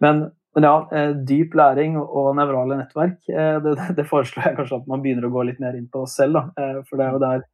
Men, 0.05 0.27
men 0.55 0.67
ja, 0.67 0.89
eh, 0.93 1.13
dyp 1.27 1.55
læring 1.55 1.97
og, 2.01 2.33
nevrale 2.35 2.81
nettverk, 2.81 3.21
eh, 3.31 3.57
det, 3.63 3.77
det, 3.99 4.07
foreslår 4.11 4.49
jeg 4.49 4.57
kanskje 4.59 4.81
at 4.81 4.91
man 4.91 5.03
begynner 5.05 5.29
å 5.29 5.33
gå 5.35 5.45
litt 5.47 5.61
mer 5.63 5.77
inn 5.79 5.87
på 5.93 6.03
selv. 6.11 6.39
Da. 6.39 6.43
Eh, 6.59 6.81
for 6.89 6.99
det 6.99 7.07
er 7.07 7.15
jo 7.15 7.23
der 7.23 7.47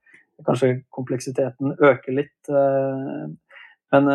kanskje 0.46 0.72
kompleksiteten 0.92 1.76
øker 1.80 2.12
litt. 2.12 2.50
men 3.92 4.08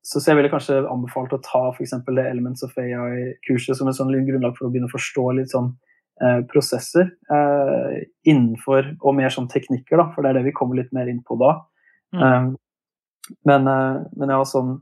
så, 0.00 0.16
så 0.16 0.30
jeg 0.30 0.38
ville 0.38 0.48
kanskje 0.48 0.78
anbefalt 0.88 1.34
å 1.36 1.40
ta 1.44 1.60
f.eks. 1.68 1.92
det 2.06 2.24
Elements 2.24 2.64
of 2.64 2.72
AI-kurset 2.80 3.76
som 3.76 3.90
et 3.90 3.98
sånn 3.98 4.14
grunnlag 4.14 4.56
for 4.56 4.66
å 4.66 4.70
begynne 4.72 4.88
å 4.88 4.94
forstå 4.94 5.26
litt 5.36 5.52
sånn 5.52 5.68
prosesser 6.48 7.12
innenfor, 8.24 8.88
og 9.04 9.18
mer 9.18 9.28
sånn 9.34 9.50
teknikker, 9.52 10.00
da, 10.00 10.08
for 10.14 10.24
det 10.24 10.32
er 10.32 10.38
det 10.40 10.46
vi 10.48 10.56
kommer 10.56 10.80
litt 10.80 10.96
mer 10.96 11.12
inn 11.12 11.20
på 11.20 11.36
da. 11.44 11.52
Mm. 12.16 12.56
Men, 13.44 13.68
men, 13.68 14.32
ja, 14.32 14.40
sånn, 14.48 14.78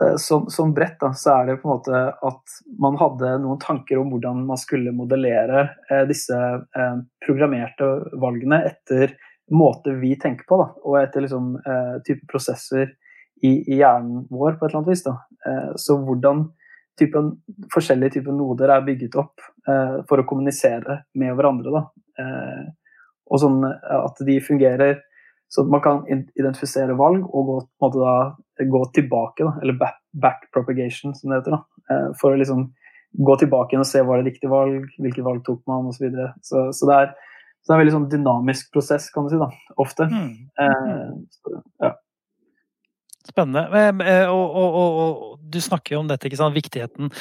eh, 0.00 0.14
som 0.20 0.46
sånn 0.52 0.72
bredt 0.76 1.00
da, 1.02 1.12
så 1.16 1.34
er 1.36 1.50
det 1.50 1.58
på 1.62 1.68
en 1.68 1.74
måte 1.74 2.04
at 2.30 2.56
man 2.80 2.96
hadde 3.00 3.34
noen 3.42 3.60
tanker 3.62 4.00
om 4.00 4.14
hvordan 4.14 4.46
man 4.48 4.60
skulle 4.60 4.94
modellere 4.96 5.68
disse 6.08 6.38
programmerte 7.24 7.90
valgene 8.22 8.62
etter 8.70 9.16
måte 9.52 9.92
vi 10.00 10.14
tenker 10.16 10.46
på, 10.48 10.56
da, 10.62 10.68
og 10.86 10.96
etter 11.02 11.26
liksom, 11.26 11.56
type 12.06 12.24
prosesser 12.30 12.94
i, 13.42 13.72
i, 13.72 13.76
hjernen 13.76 14.26
vår 14.30 14.56
på 14.56 14.66
et 14.66 14.70
eller 14.70 14.80
annet 14.80 14.92
vis. 14.92 15.06
Eh, 15.06 15.70
så 15.76 15.98
hvordan 16.06 16.44
typen, 17.00 17.32
forskjellige 17.74 18.18
typer 18.18 18.36
noder 18.36 18.74
er 18.74 18.84
bygget 18.86 19.16
opp 19.20 19.42
eh, 19.68 19.98
for 20.08 20.22
å 20.22 20.26
kommunisere 20.28 21.02
med 21.18 21.34
hverandre. 21.38 21.72
Da. 21.74 21.82
Eh, 22.22 22.68
og 23.32 23.40
sånn 23.40 23.62
at 23.64 24.20
de 24.26 24.36
fungerer 24.44 25.00
så 25.52 25.64
man 25.68 25.82
kan 25.84 26.00
identifisere 26.08 26.94
valg 26.96 27.26
og 27.28 27.48
gå, 27.48 27.88
da, 27.92 28.12
gå 28.70 28.84
tilbake, 28.96 29.44
da, 29.46 29.56
eller 29.62 29.76
back, 29.80 29.98
back, 30.12 30.46
propagation, 30.54 31.14
som 31.14 31.30
det 31.30 31.40
heter. 31.40 31.58
Da, 31.58 31.98
for 32.20 32.34
å 32.34 32.38
liksom 32.40 32.68
gå 33.12 33.36
tilbake 33.36 33.78
og 33.78 33.88
se 33.88 34.02
var 34.06 34.20
det 34.20 34.32
riktig 34.32 34.50
valg, 34.52 34.86
hvilke 35.02 35.24
valg 35.24 35.42
tok 35.46 35.60
man 35.68 35.90
osv. 35.90 35.98
Så, 35.98 36.04
videre. 36.06 36.30
så 36.42 36.64
Så 36.72 36.88
det 36.88 36.98
er, 36.98 37.10
så 37.62 37.70
det 37.70 37.74
er 37.74 37.76
en 37.76 37.82
veldig 37.82 37.96
sånn 37.96 38.08
dynamisk 38.12 38.72
prosess, 38.74 39.10
kan 39.12 39.26
du 39.26 39.34
si, 39.34 39.40
da, 39.40 39.50
ofte. 39.82 40.08
Mm. 40.10 40.32
Eh, 40.64 41.10
så, 41.36 41.60
ja. 41.84 41.92
Spennende. 43.22 43.66
Eh, 44.02 44.26
og, 44.26 44.56
og, 44.58 44.78
og, 44.78 45.02
og, 45.02 45.36
du 45.52 45.60
snakker 45.62 45.96
jo 45.96 46.02
om 46.02 46.10
dette, 46.10 46.26
ikke 46.26 46.40
sant? 46.40 46.56
viktigheten 46.56 47.12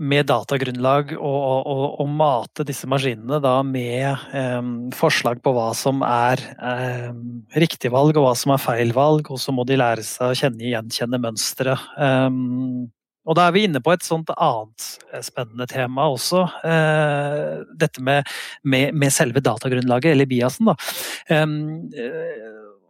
med 0.00 0.28
datagrunnlag 0.30 1.12
og, 1.18 1.66
og, 2.00 2.06
mate 2.08 2.64
disse 2.66 2.88
maskinene 2.88 3.40
da 3.44 3.58
med 3.66 4.22
um, 4.32 4.70
forslag 4.96 5.42
på 5.44 5.52
hva 5.54 5.68
som 5.76 6.00
er 6.06 6.40
um, 6.56 7.42
riktig 7.60 7.92
valg 7.92 8.16
og 8.16 8.24
hva 8.24 8.32
som 8.38 8.54
er 8.54 8.62
feil 8.62 8.94
valg, 8.96 9.28
og 9.28 9.40
så 9.42 9.52
må 9.54 9.66
de 9.68 9.76
lære 9.80 10.04
seg 10.06 10.32
å 10.32 10.38
kjenne 10.40 10.72
gjenkjenne 10.72 11.20
mønstre. 11.20 11.76
Um, 12.00 12.88
og 13.28 13.36
da 13.36 13.46
er 13.46 13.54
vi 13.54 13.66
inne 13.68 13.82
på 13.84 13.92
et 13.92 14.06
sånt 14.06 14.32
annet 14.32 14.86
spennende 15.26 15.68
tema 15.70 16.08
også. 16.10 16.46
Uh, 16.64 17.60
dette 17.78 18.02
med, 18.02 18.28
med, 18.64 18.96
med, 18.96 19.12
selve 19.12 19.44
datagrunnlaget, 19.44 20.14
eller 20.14 20.30
biasen. 20.30 20.72
Da. 20.72 20.78
Um, 21.44 21.90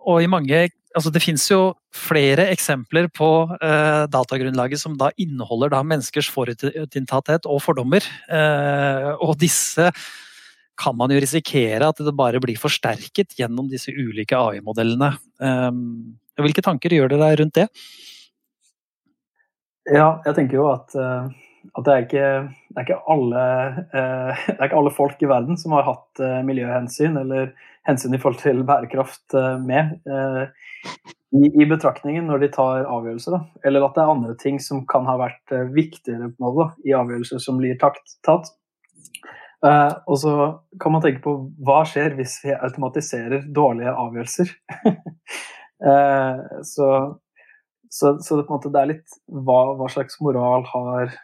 og 0.06 0.22
i 0.22 0.30
mange 0.30 0.68
altså 0.96 1.12
Det 1.14 1.22
finnes 1.22 1.44
jo 1.50 1.60
flere 1.94 2.48
eksempler 2.50 3.08
på 3.14 3.28
eh, 3.60 4.06
datagrunnlaget 4.10 4.82
som 4.82 4.96
da 4.98 5.10
inneholder 5.20 5.72
da 5.74 5.84
menneskers 5.86 6.30
forutinntatthet 6.32 7.46
og 7.46 7.62
fordommer. 7.64 8.04
Eh, 8.30 9.10
og 9.22 9.36
disse 9.40 9.90
kan 10.80 10.96
man 10.96 11.12
jo 11.12 11.20
risikere 11.20 11.90
at 11.92 11.98
det 12.00 12.16
bare 12.16 12.40
blir 12.42 12.58
forsterket 12.58 13.36
gjennom 13.38 13.68
disse 13.70 13.92
ulike 13.92 14.38
AI-modellene. 14.38 15.12
Eh, 15.42 15.70
hvilke 16.40 16.64
tanker 16.64 16.94
gjør 16.96 17.12
dere 17.12 17.34
rundt 17.42 17.58
det? 17.60 17.68
Ja, 19.90 20.20
jeg 20.26 20.36
tenker 20.36 20.60
jo 20.60 20.68
at, 20.70 20.94
eh, 20.94 21.30
at 21.74 21.86
det, 21.86 21.94
er 21.94 22.04
ikke, 22.04 22.28
det, 22.76 22.84
er 22.84 23.10
alle, 23.10 23.44
eh, 23.90 24.44
det 24.52 24.58
er 24.58 24.68
ikke 24.68 24.80
alle 24.82 24.94
folk 24.94 25.22
i 25.22 25.30
verden 25.30 25.58
som 25.60 25.74
har 25.76 25.88
hatt 25.88 26.22
eh, 26.22 26.40
miljøhensyn 26.46 27.18
eller 27.20 27.52
hensyn 27.88 28.14
i 28.14 28.20
forhold 28.20 28.42
til 28.42 28.64
bærekraft 28.68 29.36
med 29.64 29.96
i, 31.30 31.62
i, 31.62 31.66
betraktningen 31.66 32.26
når 32.26 32.44
de 32.44 32.48
tar 32.54 32.86
avgjørelser. 32.90 33.36
Da. 33.36 33.60
Eller 33.66 33.86
at 33.86 33.94
det 33.96 34.02
er 34.02 34.14
andre 34.14 34.36
ting 34.40 34.58
som 34.62 34.82
kan 34.90 35.06
ha 35.08 35.16
vært 35.20 35.54
uh, 35.54 35.68
viktigere 35.74 36.32
på 36.32 36.46
måte, 36.46 36.70
i 36.86 36.96
avgjørelser 36.96 37.42
som 37.42 37.60
blir 37.60 37.78
takt, 37.80 38.18
tatt. 38.26 38.50
Uh, 39.60 39.92
og 40.08 40.16
så 40.22 40.34
kan 40.80 40.94
man 40.94 41.02
tenke 41.04 41.22
på 41.24 41.34
hva 41.66 41.82
skjer 41.88 42.16
hvis 42.18 42.38
vi 42.44 42.54
automatiserer 42.56 43.46
dårlige 43.54 43.94
avgjørelser. 44.04 44.54
uh, 45.86 46.42
så, 46.72 46.90
så, 47.86 48.16
så 48.18 48.40
det, 48.40 48.46
måte, 48.50 48.72
det, 48.72 48.82
er 48.82 48.92
litt 48.96 49.18
hva, 49.28 49.62
hva 49.78 49.90
slags 49.92 50.18
moral 50.24 50.66
har 50.72 51.14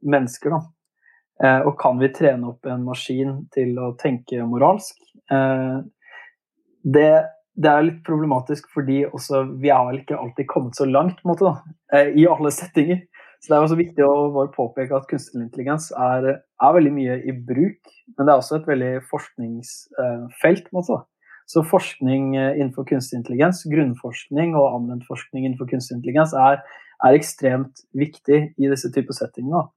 mennesker, 0.00 0.52
da. 0.52 1.54
og 1.64 1.72
kan 1.80 1.96
vi 2.00 2.10
trene 2.12 2.50
opp 2.50 2.68
en 2.68 2.82
maskin 2.84 3.38
til 3.54 3.78
å 3.80 3.94
tenke 4.00 4.44
moralsk? 4.44 4.98
Det 5.30 7.12
det 7.60 7.70
er 7.70 7.86
litt 7.86 8.02
problematisk 8.06 8.68
fordi 8.74 9.02
også, 9.08 9.44
vi 9.60 9.72
har 9.72 9.86
vel 9.88 10.00
ikke 10.00 10.18
alltid 10.18 10.48
kommet 10.50 10.78
så 10.78 10.86
langt 10.88 11.20
måte, 11.28 11.50
da, 11.50 11.74
eh, 11.96 12.12
i 12.16 12.26
alle 12.30 12.52
settinger. 12.54 13.02
Så 13.40 13.48
Det 13.48 13.56
er 13.56 13.64
også 13.64 13.78
viktig 13.78 14.04
å 14.04 14.48
påpeke 14.52 14.96
at 14.96 15.08
kunstig 15.08 15.40
intelligens 15.40 15.88
er, 15.96 16.26
er, 16.44 16.74
veldig 16.76 16.92
mye 16.92 17.14
i 17.24 17.32
bruk, 17.32 17.80
men 18.16 18.26
det 18.26 18.32
er 18.32 18.36
også 18.36 18.58
et 18.58 18.68
veldig 18.68 18.90
forskningsfelt. 19.08 20.68
Måte, 20.76 21.00
så 21.48 21.64
forskning 21.64 22.36
eh, 22.36 22.60
innenfor 22.60 22.84
kunstig 22.84 23.16
intelligens, 23.18 23.64
grunnforskning 23.72 24.54
og 24.54 24.76
anvendt 24.76 25.08
forskning 25.08 25.46
innenfor 25.46 25.70
kunstig 25.72 25.96
intelligens 25.96 26.36
er, 26.36 26.60
er 27.00 27.16
ekstremt 27.16 27.84
viktig 27.96 28.42
i 28.60 28.68
disse 28.68 28.92
typer 28.92 29.16
settinger. 29.16 29.70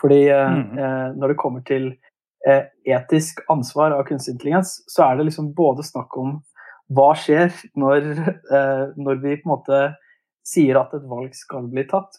Fordi 0.00 0.22
eh, 0.32 0.48
mm. 0.48 0.78
eh, 0.80 1.08
når 1.20 1.34
det 1.34 1.40
kommer 1.44 1.64
til 1.68 1.92
eh, 1.92 2.07
etisk 2.88 3.42
ansvar 3.52 3.94
av 3.96 4.06
kunstig 4.08 4.36
intelligens, 4.36 4.78
så 4.90 5.04
er 5.06 5.18
det 5.18 5.28
liksom 5.28 5.52
både 5.56 5.84
snakk 5.86 6.16
om 6.20 6.38
hva 6.94 7.10
skjer 7.18 7.52
når, 7.78 8.06
eh, 8.54 8.84
når, 8.96 9.20
vi 9.24 9.36
på 9.40 9.48
en 9.48 9.52
måte 9.52 9.82
sier 10.46 10.78
at 10.80 10.94
et 10.96 11.04
valg 11.08 11.34
skal 11.36 11.68
bli 11.68 11.84
tatt, 11.88 12.16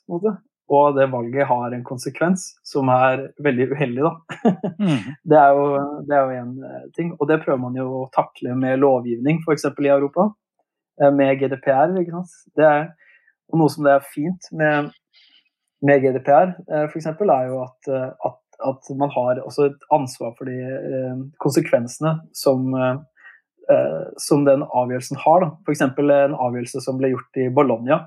og 0.69 0.93
det 0.93 1.07
valget 1.09 1.49
har 1.49 1.73
en 1.73 1.85
konsekvens 1.85 2.43
som 2.67 2.91
er 2.93 3.31
veldig 3.41 3.71
uheldig, 3.71 4.05
da. 4.05 4.51
Mm. 4.77 5.07
Det 5.29 5.39
er 5.39 5.55
jo 5.55 6.35
en 6.37 6.51
eh, 6.67 6.83
ting. 6.93 7.15
Og 7.17 7.25
det 7.31 7.39
prøver 7.41 7.61
man 7.63 7.79
jo 7.79 7.87
å 8.03 8.09
takle 8.13 8.53
med 8.57 8.77
lovgivning, 8.83 9.41
f.eks. 9.41 9.65
i 9.65 9.89
Europa. 9.89 10.27
Eh, 11.01 11.09
med 11.09 11.39
GDPR. 11.41 11.97
ikke 11.97 12.19
sant? 12.19 12.37
Det 12.53 12.67
er, 12.69 12.91
og 13.49 13.63
noe 13.63 13.73
som 13.73 13.87
det 13.87 13.95
er 13.95 14.05
fint 14.13 14.51
med, 14.53 14.93
med 15.81 16.05
GDPR, 16.05 16.53
f.eks., 16.85 17.09
er 17.09 17.49
jo 17.49 17.63
at, 17.65 17.89
at, 18.29 18.43
at, 18.65 18.89
man 18.99 19.11
har 19.13 19.39
også 19.45 19.69
et 19.69 19.85
ansvar 19.95 20.33
for 20.37 20.49
de 20.49 21.29
konsekvensene 21.43 22.17
som 22.35 22.73
eh, 22.75 22.97
som 24.17 24.45
den 24.47 24.63
avgjørelsen 24.65 25.19
har. 25.21 25.45
F.eks. 25.65 25.83
en 25.85 26.33
avgjørelse 26.33 26.81
som 26.83 26.97
ble 26.99 27.13
gjort 27.13 27.39
i 27.39 27.49
Bologna 27.53 28.01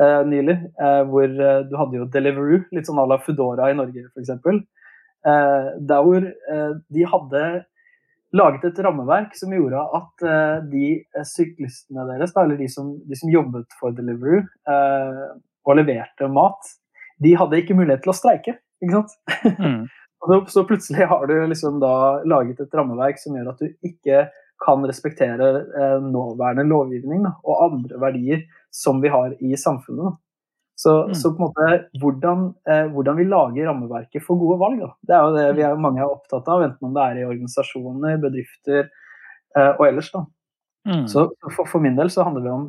eh, 0.00 0.22
nylig, 0.28 0.56
eh, 0.80 1.02
hvor 1.08 1.26
eh, 1.26 1.60
du 1.68 1.76
hadde 1.78 2.00
jo 2.00 2.08
Deliveroo, 2.12 2.62
litt 2.72 2.88
sånn 2.88 3.00
à 3.02 3.06
la 3.08 3.20
Foodora 3.22 3.70
i 3.70 3.76
Norge 3.78 4.06
f.eks. 4.08 4.32
Eh, 4.32 5.68
der 5.90 6.06
hvor 6.06 6.24
eh, 6.24 6.72
de 6.96 7.06
hadde 7.08 7.44
laget 8.32 8.64
et 8.70 8.82
rammeverk 8.86 9.34
som 9.36 9.52
gjorde 9.52 9.80
at 9.98 10.22
de 10.72 10.86
syklistene 11.28 12.06
deres, 12.08 12.30
eller 12.40 12.56
de 12.56 12.68
som, 12.72 12.94
de 13.04 13.18
som 13.20 13.28
jobbet 13.28 13.74
for 13.76 13.92
Deliveroo 13.92 14.40
og 15.68 15.76
leverte 15.76 16.30
mat, 16.32 16.70
de 17.20 17.34
hadde 17.36 17.60
ikke 17.60 17.76
mulighet 17.76 18.00
til 18.06 18.14
å 18.14 18.16
streike. 18.16 18.54
Ikke 18.82 19.00
sant? 19.00 19.16
Mm. 19.58 19.82
så, 20.26 20.38
så, 20.54 20.64
plutselig 20.68 21.08
har 21.10 21.26
du 21.30 21.34
liksom 21.50 21.80
da 21.82 21.94
laget 22.28 22.62
et 22.62 22.74
rammeverk 22.78 23.20
som 23.22 23.38
gjør 23.38 23.52
at 23.54 23.62
du 23.62 23.88
ikke 23.88 24.26
kan 24.62 24.84
respektere 24.86 25.48
eh, 25.62 25.96
nåværende 26.02 26.68
lovgivning 26.70 27.24
da, 27.26 27.32
og 27.42 27.64
andre 27.70 27.98
verdier 28.02 28.44
som 28.74 29.00
vi 29.02 29.10
har 29.10 29.34
i 29.42 29.56
samfunnet. 29.58 30.20
Så, 30.82 30.92
mm. 31.08 31.14
så, 31.14 31.30
på 31.36 31.42
en 31.42 31.50
måte, 31.50 31.98
hvordan, 32.00 32.44
eh, 32.70 32.86
hvordan, 32.90 33.16
vi 33.18 33.26
lager 33.28 33.68
rammeverket 33.68 34.24
for 34.24 34.40
gode 34.40 34.58
valg, 34.62 34.80
da. 34.82 34.90
det 35.08 35.16
er 35.16 35.24
jo 35.24 35.34
det 35.36 35.44
vi 35.58 35.64
er, 35.66 35.78
mange 35.78 36.02
er 36.02 36.10
opptatt 36.10 36.48
av, 36.50 36.64
enten 36.64 36.88
om 36.88 36.94
det 36.96 37.04
er 37.04 37.20
i 37.20 37.26
organisasjoner, 37.28 38.16
bedrifter 38.22 38.86
eh, 38.86 39.72
og 39.76 39.84
ellers. 39.86 40.10
da. 40.14 40.24
Mm. 40.88 41.04
Så 41.10 41.28
for, 41.44 41.66
for, 41.66 41.78
min 41.84 41.98
del 41.98 42.10
så 42.10 42.24
handler 42.26 42.46
det 42.46 42.54
om 42.54 42.64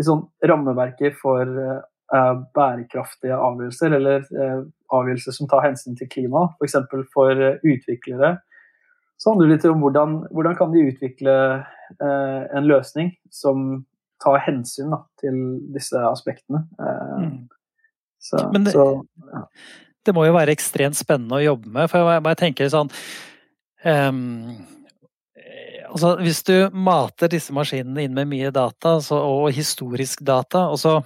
liksom, 0.00 0.22
rammeverket 0.48 1.18
for 1.20 1.60
eh, 1.64 2.30
bærekraftige 2.56 3.36
avgjørelser, 3.36 3.98
eller 3.98 4.24
eh, 4.24 4.62
avgjørelser 4.94 5.36
som 5.36 5.48
tar 5.50 5.64
hensyn 5.64 5.98
til 5.98 6.08
klima, 6.10 6.48
f.eks. 6.58 6.78
For, 6.90 7.06
for 7.14 7.44
utviklere 7.60 8.36
så 9.20 9.30
handler 9.30 9.50
det 9.50 9.56
litt 9.58 9.68
om 9.68 9.82
hvordan, 9.84 10.12
hvordan 10.32 10.56
kan 10.56 10.70
de 10.72 10.86
utvikle 10.88 11.32
eh, 11.60 12.42
en 12.56 12.68
løsning 12.68 13.12
som 13.28 13.82
tar 14.22 14.40
hensyn 14.46 14.94
da, 14.94 15.02
til 15.20 15.36
disse 15.74 16.00
aspektene. 16.08 16.62
Eh, 16.80 17.26
mm. 17.26 17.34
Så, 18.20 18.40
Men 18.52 18.64
det, 18.64 18.72
så, 18.72 18.86
ja. 19.32 19.42
det, 20.08 20.14
må 20.16 20.24
jo 20.24 20.36
være 20.36 20.54
ekstremt 20.56 20.96
spennende 20.96 21.36
å 21.36 21.44
jobbe 21.44 21.72
med. 21.72 21.92
For 21.92 22.12
jeg 22.14 22.24
bare 22.24 22.40
tenker 22.40 22.72
sånn 22.72 22.90
um, 23.84 24.58
altså 25.90 26.14
Hvis 26.20 26.42
du 26.44 26.54
mater 26.72 27.32
disse 27.32 27.54
maskinene 27.56 28.04
inn 28.04 28.16
med 28.16 28.28
mye 28.28 28.52
data 28.54 28.98
så, 29.04 29.20
og 29.20 29.52
historisk 29.56 30.24
data, 30.24 30.68
og 30.72 30.80
så 30.80 30.98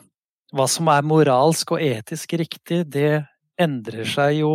hva 0.54 0.66
som 0.70 0.86
er 0.92 1.06
moralsk 1.06 1.74
og 1.74 1.82
etisk 1.82 2.36
riktig, 2.38 2.84
det 2.94 3.24
endrer 3.60 4.08
seg 4.08 4.40
jo 4.40 4.52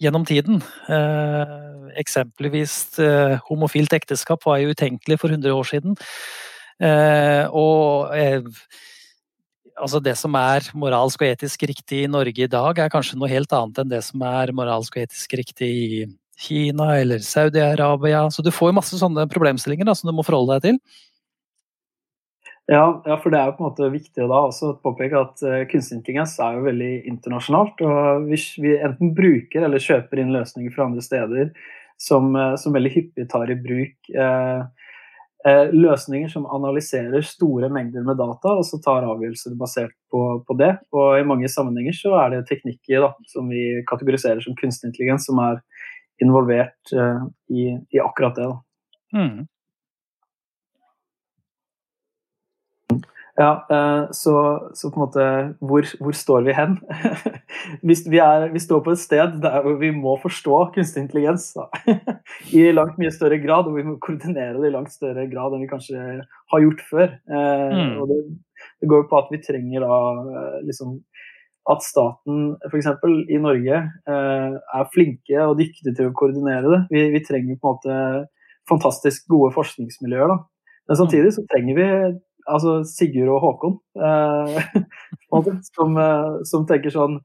gjennom 0.00 0.24
tiden. 0.26 0.62
Eh, 0.88 1.56
eksempelvis 2.02 2.98
eh, 3.02 3.36
homofilt 3.48 3.92
ekteskap 3.96 4.44
var 4.46 4.60
jo 4.62 4.72
utenkelig 4.72 5.18
for 5.20 5.32
100 5.32 5.54
år 5.56 5.68
siden. 5.68 5.98
Eh, 6.82 7.44
og 7.50 8.14
eh, 8.16 8.42
altså 9.76 10.00
det 10.02 10.14
som 10.18 10.34
er 10.38 10.66
moralsk 10.78 11.22
og 11.22 11.32
etisk 11.32 11.66
riktig 11.68 12.04
i 12.04 12.10
Norge 12.10 12.46
i 12.46 12.50
dag, 12.50 12.78
er 12.78 12.92
kanskje 12.92 13.18
noe 13.18 13.30
helt 13.30 13.52
annet 13.56 13.82
enn 13.82 13.92
det 13.92 14.02
som 14.06 14.24
er 14.26 14.54
moralsk 14.56 14.96
og 14.96 15.06
etisk 15.06 15.38
riktig 15.38 15.70
i 15.70 16.02
Kina 16.42 16.96
eller 16.98 17.22
Saudi-Arabia. 17.22 18.24
Så 18.32 18.42
du 18.42 18.50
får 18.54 18.74
masse 18.74 18.98
sånne 18.98 19.28
problemstillinger 19.30 19.86
da, 19.86 19.94
som 19.98 20.10
du 20.10 20.16
må 20.16 20.24
forholde 20.26 20.58
deg 20.58 20.70
til. 20.72 21.02
Ja, 22.70 23.02
ja, 23.04 23.16
for 23.18 23.32
det 23.32 23.40
er 23.40 23.48
jo 23.50 23.56
på 23.56 23.64
en 23.64 23.70
måte 23.72 23.88
viktig 23.90 24.26
da 24.30 24.40
også 24.46 24.68
å 24.70 24.76
påpeke 24.84 25.18
at 25.18 25.40
uh, 25.42 25.62
kunstig 25.70 25.96
intelligens 25.98 26.36
er 26.42 26.58
jo 26.58 26.66
veldig 26.68 26.92
internasjonalt. 27.10 27.82
og 27.82 28.28
Hvis 28.28 28.52
vi 28.62 28.76
enten 28.76 29.10
bruker 29.16 29.66
eller 29.66 29.82
kjøper 29.82 30.22
inn 30.22 30.30
løsninger 30.34 30.74
fra 30.74 30.86
andre 30.86 31.02
steder 31.02 31.50
som, 31.98 32.30
uh, 32.38 32.54
som 32.60 32.76
veldig 32.76 32.94
hyppig 32.94 33.26
tar 33.32 33.50
i 33.50 33.58
bruk 33.58 34.12
uh, 34.14 34.62
løsninger 35.74 36.30
som 36.30 36.46
analyserer 36.54 37.24
store 37.26 37.66
mengder 37.74 38.04
med 38.06 38.20
data 38.20 38.52
og 38.60 38.62
så 38.68 38.78
tar 38.78 39.08
avgjørelser 39.10 39.56
basert 39.58 39.96
på, 40.14 40.22
på, 40.46 40.54
det. 40.60 40.76
Og 40.94 41.18
i 41.18 41.26
mange 41.26 41.50
sammenhenger 41.50 41.96
så 41.98 42.14
er 42.20 42.36
det 42.36 42.44
teknikker 42.46 43.02
da, 43.02 43.10
som 43.32 43.50
vi 43.50 43.82
kategoriserer 43.90 44.38
som 44.44 44.54
kunstig 44.54 44.92
intelligens, 44.92 45.26
som 45.26 45.42
er 45.42 45.58
involvert 46.22 46.94
i, 46.94 47.72
i, 47.74 47.98
akkurat 47.98 48.38
det. 48.38 48.46
Da. 48.52 49.18
Mm. 49.18 49.48
Ja, 53.40 53.66
eh, 53.70 54.10
så, 54.12 54.32
så, 54.74 54.90
på 54.90 54.98
en 54.98 55.04
måte 55.06 55.26
Hvor, 55.64 55.86
hvor 56.04 56.16
står 56.16 56.42
vi 56.44 56.52
hen? 56.56 56.76
Vi, 57.88 58.18
er, 58.18 58.50
vi, 58.52 58.60
står 58.60 58.80
på 58.84 58.92
et 58.92 59.00
sted 59.00 59.36
der 59.40 59.64
vi 59.78 59.92
må 59.94 60.16
forstå 60.20 60.56
kunstig 60.74 61.04
intelligens 61.04 61.46
da. 61.54 61.68
i 62.58 62.64
langt 62.74 62.98
mye 62.98 63.12
større 63.14 63.38
grad, 63.40 63.68
og 63.70 63.76
vi 63.76 63.84
må 63.86 63.94
koordinere 64.02 64.58
det 64.58 64.70
i 64.70 64.74
langt 64.74 64.90
større 64.90 65.28
grad 65.30 65.54
enn 65.54 65.62
vi 65.62 65.70
kanskje 65.70 66.00
har 66.24 66.64
gjort 66.64 66.82
før. 66.88 67.12
Eh, 67.12 67.76
mm. 67.76 67.92
Og 68.02 68.10
det, 68.10 68.18
det 68.82 68.90
går 68.90 69.04
jo 69.04 69.08
på 69.12 69.20
at 69.20 69.30
vi 69.30 69.40
trenger 69.46 69.86
da 69.86 70.00
eh, 70.40 70.58
liksom 70.66 70.96
at 71.70 71.86
staten 71.86 72.56
f.eks. 72.66 72.90
i 73.30 73.38
Norge 73.38 73.82
er 74.10 74.90
flinke 74.90 75.44
og 75.46 75.60
dyktige 75.60 75.94
til 75.94 76.10
å 76.10 76.16
koordinere 76.18 76.66
det. 76.66 76.80
Vi, 76.90 77.04
vi 77.14 77.22
trenger 77.22 77.60
på 77.62 77.70
en 77.70 77.76
måte 77.76 78.00
fantastisk 78.68 79.28
gode 79.30 79.52
forskningsmiljøer. 79.54 80.34
da. 80.34 80.40
Men 80.88 80.98
samtidig 80.98 81.30
så 81.36 81.44
trenger 81.52 81.78
vi 81.78 81.86
altså 82.50 82.80
Sigurd 82.88 83.30
og 83.34 83.44
Håkon, 83.44 83.76
eh, 83.98 84.72
som, 85.74 85.98
eh, 86.00 86.40
som, 86.48 86.66
tenker 86.68 86.94
sånn 86.94 87.20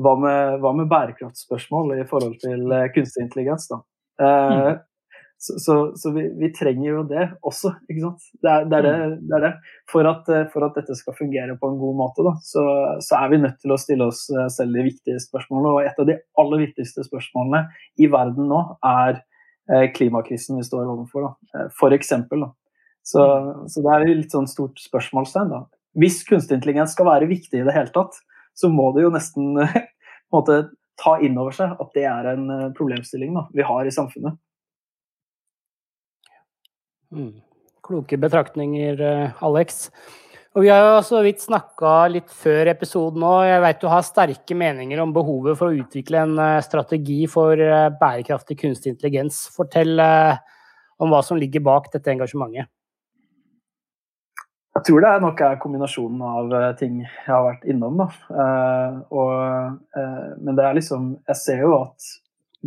hva 0.00 0.14
med, 0.20 0.60
hva 0.62 0.74
med, 0.76 0.88
bærekraftspørsmål 0.90 1.96
i 1.98 2.06
forhold 2.10 2.38
til 2.42 2.70
eh, 2.74 2.88
kunstig 2.94 3.26
intelligens? 3.26 3.68
da? 3.70 3.82
Eh, 4.22 4.54
mm. 4.60 4.86
Så, 5.40 5.54
så, 5.64 5.74
så 5.96 6.10
vi, 6.12 6.26
vi, 6.36 6.50
trenger 6.52 6.90
jo 6.90 7.02
det 7.08 7.22
også, 7.48 7.70
ikke 7.88 8.02
sant. 8.02 8.26
Det 8.44 8.50
er 8.52 8.66
det. 8.68 8.76
Er 8.76 8.84
det, 8.84 8.92
mm. 8.98 9.14
det, 9.24 9.38
er 9.38 9.44
det. 9.46 9.52
For, 9.88 10.08
at, 10.10 10.28
eh, 10.28 10.46
for, 10.52 10.66
at, 10.66 10.76
dette 10.76 10.98
skal 10.98 11.16
fungere 11.16 11.56
på 11.60 11.70
en 11.72 11.80
god 11.80 11.96
måte, 12.02 12.26
da, 12.26 12.34
så, 12.44 12.64
så, 13.00 13.22
er 13.22 13.32
vi 13.32 13.40
nødt 13.46 13.56
til 13.62 13.72
å 13.72 13.80
stille 13.80 14.10
oss 14.12 14.26
selv 14.52 14.76
de 14.76 14.86
viktige 14.90 15.22
spørsmålene. 15.24 15.74
Og 15.74 15.88
et 15.88 16.04
av 16.04 16.08
de 16.10 16.20
aller 16.44 16.64
viktigste 16.66 17.06
spørsmålene 17.08 17.64
i 18.00 18.10
verden 18.12 18.52
nå 18.52 18.62
er 18.84 19.24
klimakrisen 19.94 20.58
vi 20.58 20.64
står 20.66 20.88
overfor. 20.90 21.30
F.eks. 21.54 21.76
For 21.78 21.94
eksempel, 21.94 22.44
da. 22.44 22.50
Så, 23.06 23.22
så, 23.66 23.82
det 23.82 23.94
er 23.94 24.08
litt 24.10 24.34
sånn 24.34 24.48
stort 24.50 24.80
spørsmålstegn. 24.82 25.52
da. 25.52 25.64
Hvis 25.98 26.20
kunstig 26.28 26.58
intelligens 26.58 26.94
skal 26.94 27.08
være 27.08 27.30
viktig 27.30 27.62
i 27.62 27.66
det 27.66 27.74
hele 27.74 27.92
tatt, 27.94 28.18
så 28.54 28.70
må 28.70 28.90
det 28.94 29.06
jo 29.06 29.14
nesten 29.14 29.56
måte, 30.34 30.62
ta 31.00 31.16
inn 31.24 31.38
over 31.40 31.54
seg 31.56 31.76
at 31.80 31.92
det 31.96 32.06
er 32.08 32.32
en 32.34 32.48
eh, 32.52 32.70
problemstilling 32.76 33.36
da, 33.36 33.46
vi 33.56 33.66
har 33.66 33.88
i 33.88 33.94
samfunnet. 33.94 34.36
Mm. 37.10 37.38
Kloke 37.86 38.18
betraktninger, 38.20 39.00
eh, 39.00 39.44
Alex. 39.44 39.88
Og 40.54 40.64
Vi 40.64 40.68
har 40.68 40.82
jo 40.82 41.02
så 41.06 41.20
vidt 41.22 41.42
snakka 41.42 42.10
litt 42.10 42.30
før 42.34 42.72
episoden 42.72 43.22
òg. 43.22 43.44
Jeg 43.46 43.62
vet 43.62 43.80
du 43.80 43.86
har 43.90 44.02
sterke 44.06 44.56
meninger 44.58 44.98
om 44.98 45.12
behovet 45.14 45.58
for 45.58 45.70
å 45.70 45.78
utvikle 45.78 46.24
en 46.24 46.34
eh, 46.42 46.62
strategi 46.66 47.22
for 47.30 47.56
bærekraftig 48.00 48.58
kunstig 48.60 48.96
intelligens. 48.96 49.44
Fortell 49.54 49.96
om 51.00 51.14
hva 51.14 51.22
som 51.24 51.38
ligger 51.40 51.64
bak 51.64 51.88
dette 51.94 52.12
engasjementet. 52.12 52.68
Jeg 54.70 54.86
tror 54.86 55.02
det 55.02 55.12
nok 55.24 55.40
er 55.42 55.58
kombinasjonen 55.58 56.20
av 56.22 56.52
eh, 56.54 56.72
ting 56.78 57.00
jeg 57.02 57.26
har 57.26 57.42
vært 57.42 57.64
innom. 57.72 57.98
Da. 57.98 58.06
Uh, 58.30 58.98
og, 59.10 59.78
uh, 59.98 60.28
men 60.38 60.58
det 60.58 60.66
er 60.66 60.76
liksom 60.78 61.08
Jeg 61.26 61.38
ser 61.40 61.64
jo 61.64 61.72
at 61.80 62.10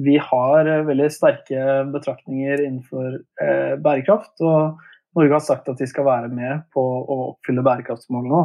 vi 0.03 0.17
har 0.17 0.67
veldig 0.87 1.07
sterke 1.13 1.83
betraktninger 1.93 2.63
innenfor 2.65 3.21
uh, 3.21 3.75
bærekraft. 3.79 4.33
Og 4.43 4.81
Norge 5.15 5.37
har 5.37 5.45
sagt 5.45 5.69
at 5.71 5.79
de 5.79 5.87
skal 5.87 6.07
være 6.09 6.31
med 6.33 6.65
på 6.73 6.83
å 6.83 7.17
oppfylle 7.29 7.63
bærekraftsmålene. 7.63 8.43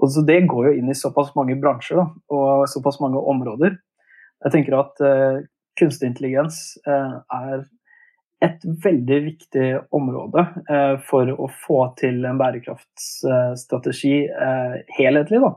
og 0.00 0.10
så 0.10 0.22
Det 0.24 0.38
går 0.48 0.70
jo 0.70 0.76
inn 0.78 0.88
i 0.88 0.96
såpass 0.96 1.34
mange 1.36 1.58
bransjer 1.60 2.00
da, 2.00 2.06
og 2.32 2.64
såpass 2.72 2.96
mange 3.04 3.20
områder. 3.20 3.76
Jeg 4.46 4.54
tenker 4.54 4.78
at 4.78 5.02
kunstig 5.76 6.08
intelligens 6.08 6.78
er 6.88 7.66
et 8.44 8.64
veldig 8.84 9.18
viktig 9.28 9.66
område 9.94 10.44
eh, 10.70 10.94
for 11.08 11.30
å 11.30 11.48
få 11.64 11.80
til 12.00 12.24
en 12.28 12.38
bærekraftsstrategi 12.40 14.14
eh, 14.28 14.76
helhetlig. 14.98 15.40
Da. 15.44 15.52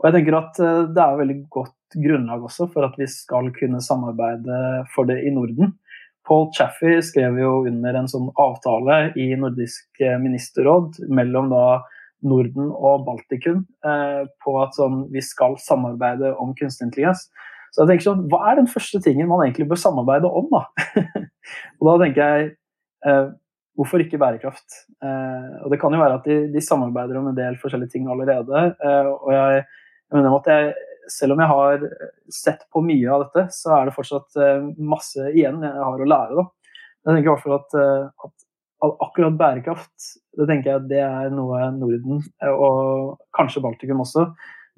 Og 0.00 0.08
jeg 0.08 0.16
tenker 0.16 0.38
at 0.38 0.60
eh, 0.62 0.82
Det 0.94 1.04
er 1.04 1.20
veldig 1.20 1.38
godt 1.52 1.98
grunnlag 2.02 2.44
også 2.48 2.70
for 2.72 2.88
at 2.88 2.96
vi 3.00 3.08
skal 3.10 3.50
kunne 3.56 3.82
samarbeide 3.84 4.58
for 4.94 5.08
det 5.10 5.20
i 5.26 5.32
Norden. 5.34 5.74
Paul 6.28 6.48
Chaffey 6.56 7.02
skrev 7.04 7.36
jo 7.40 7.56
under 7.68 7.98
en 7.98 8.08
sånn 8.08 8.30
avtale 8.40 9.10
i 9.18 9.32
Nordisk 9.36 10.00
ministerråd 10.22 11.00
mellom 11.10 11.50
da 11.50 11.64
Norden 12.22 12.70
og 12.70 13.02
Baltikum 13.08 13.64
på 13.82 14.54
at 14.62 14.78
sånn, 14.78 15.00
vi 15.10 15.18
skal 15.26 15.58
samarbeide 15.58 16.30
om 16.38 16.54
kunstig 16.54 16.86
intelligens. 16.86 17.26
Så 17.72 17.82
jeg 17.82 17.90
tenker 17.90 18.06
sånn, 18.06 18.26
Hva 18.30 18.42
er 18.50 18.60
den 18.60 18.70
første 18.70 19.00
tingen 19.04 19.30
man 19.30 19.44
egentlig 19.46 19.68
bør 19.70 19.80
samarbeide 19.80 20.28
om? 20.28 20.50
da? 20.52 20.66
og 21.80 21.88
da 21.88 21.94
tenker 22.04 22.22
jeg 22.22 22.50
eh, 23.08 23.26
hvorfor 23.78 24.04
ikke 24.04 24.20
bærekraft? 24.20 24.78
Eh, 25.00 25.50
og 25.64 25.72
Det 25.72 25.80
kan 25.80 25.96
jo 25.96 26.02
være 26.02 26.20
at 26.20 26.28
de, 26.28 26.38
de, 26.52 26.64
samarbeider 26.64 27.20
om 27.20 27.30
en 27.30 27.38
del 27.38 27.56
forskjellige 27.60 27.96
ting 27.96 28.10
allerede. 28.12 28.64
Eh, 28.76 29.12
og 29.12 29.32
jeg, 29.32 29.62
jeg 29.64 30.18
mener 30.18 30.38
at 30.40 30.50
jeg, 30.54 30.72
Selv 31.10 31.34
om 31.34 31.40
jeg 31.42 31.50
har 31.50 31.80
sett 32.30 32.60
på 32.70 32.80
mye 32.86 33.08
av 33.10 33.24
dette, 33.24 33.48
så 33.56 33.72
er 33.74 33.88
det 33.88 33.96
fortsatt 33.96 34.36
eh, 34.38 34.68
masse 34.78 35.32
igjen 35.32 35.64
jeg 35.64 35.86
har 35.88 36.04
å 36.04 36.12
lære. 36.12 36.36
da. 36.38 36.76
Jeg 37.02 37.16
tenker 37.16 37.26
i 37.26 37.32
hvert 37.32 37.42
fall 37.42 37.56
at, 37.56 37.74
eh, 37.80 38.28
at 38.28 39.00
akkurat 39.02 39.38
bærekraft 39.38 40.12
det 40.38 40.48
tenker 40.48 40.70
jeg 40.70 40.88
det 40.92 41.02
er 41.04 41.32
noe 41.34 41.60
Norden, 41.76 42.22
eh, 42.42 42.52
og 42.52 43.18
kanskje 43.36 43.62
Baltikum 43.64 44.02
også, 44.04 44.28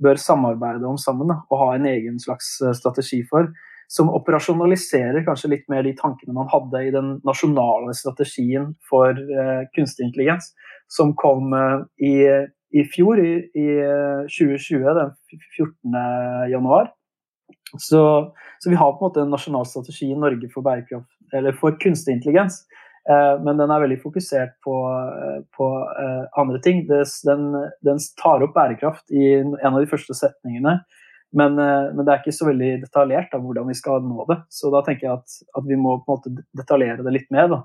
bør 0.03 0.19
samarbeide 0.21 0.89
om 0.89 0.99
sammen 1.01 1.31
da, 1.31 1.39
og 1.51 1.61
ha 1.61 1.71
en 1.75 1.87
egen 1.91 2.19
slags 2.23 2.57
eh, 2.63 2.75
strategi 2.77 3.23
for. 3.31 3.51
Som 3.93 4.09
operasjonaliserer 4.17 5.27
kanskje 5.27 5.51
litt 5.53 5.67
mer 5.71 5.85
de 5.85 5.93
tankene 5.99 6.35
man 6.35 6.49
hadde 6.51 6.81
i 6.87 6.93
den 6.95 7.19
nasjonale 7.29 7.93
strategien 7.95 8.71
for 8.89 9.13
uh, 9.13 9.67
kunstig 9.77 10.07
intelligens, 10.07 10.49
som 10.89 11.13
kom 11.21 11.53
uh, 11.53 11.85
i, 12.01 12.15
i, 12.73 12.87
fjor, 12.95 13.21
i, 13.21 13.35
i 13.53 13.67
2020, 14.33 14.89
den 14.89 15.13
14. 15.53 16.01
januar. 16.55 16.89
Så, 17.77 18.01
så, 18.59 18.71
vi 18.73 18.81
har 18.81 18.97
på 18.97 19.05
en 19.05 19.11
måte 19.11 19.23
en 19.27 19.37
nasjonal 19.37 19.69
strategi 19.69 20.09
i 20.11 20.19
Norge 20.19 20.49
for, 20.55 20.65
for 21.61 21.79
kunstig 21.85 22.17
intelligens. 22.17 22.63
Eh, 23.11 23.43
men 23.45 23.59
den 23.61 23.73
er 23.73 23.83
veldig 23.83 23.99
fokusert 24.01 24.55
på, 24.65 24.75
eh, 24.89 25.41
på 25.57 25.69
eh, 26.01 26.23
andre 26.41 26.61
ting. 26.65 26.85
Den, 26.89 27.51
den, 27.85 28.01
tar 28.21 28.45
opp 28.45 28.55
bærekraft 28.57 29.13
i 29.13 29.35
en 29.43 29.57
av 29.73 29.81
de 29.83 29.91
første 29.91 30.17
setningene. 30.17 30.79
Men, 31.35 31.57
men, 31.59 32.05
det 32.07 32.13
er 32.13 32.21
ikke 32.21 32.37
så 32.37 32.47
veldig 32.47 32.69
detaljert 32.85 33.33
da, 33.33 33.41
hvordan 33.43 33.67
vi 33.67 33.75
skal 33.75 34.05
nå 34.07 34.23
det. 34.29 34.37
Så 34.55 34.71
da 34.71 34.85
tenker 34.87 35.09
jeg 35.09 35.17
at, 35.19 35.39
at 35.59 35.65
vi 35.67 35.75
må 35.75 35.97
på 36.05 36.15
en 36.15 36.21
måte 36.21 36.45
detaljere 36.55 37.03
det 37.03 37.15
litt 37.17 37.33
mer. 37.35 37.49
Da. 37.51 37.59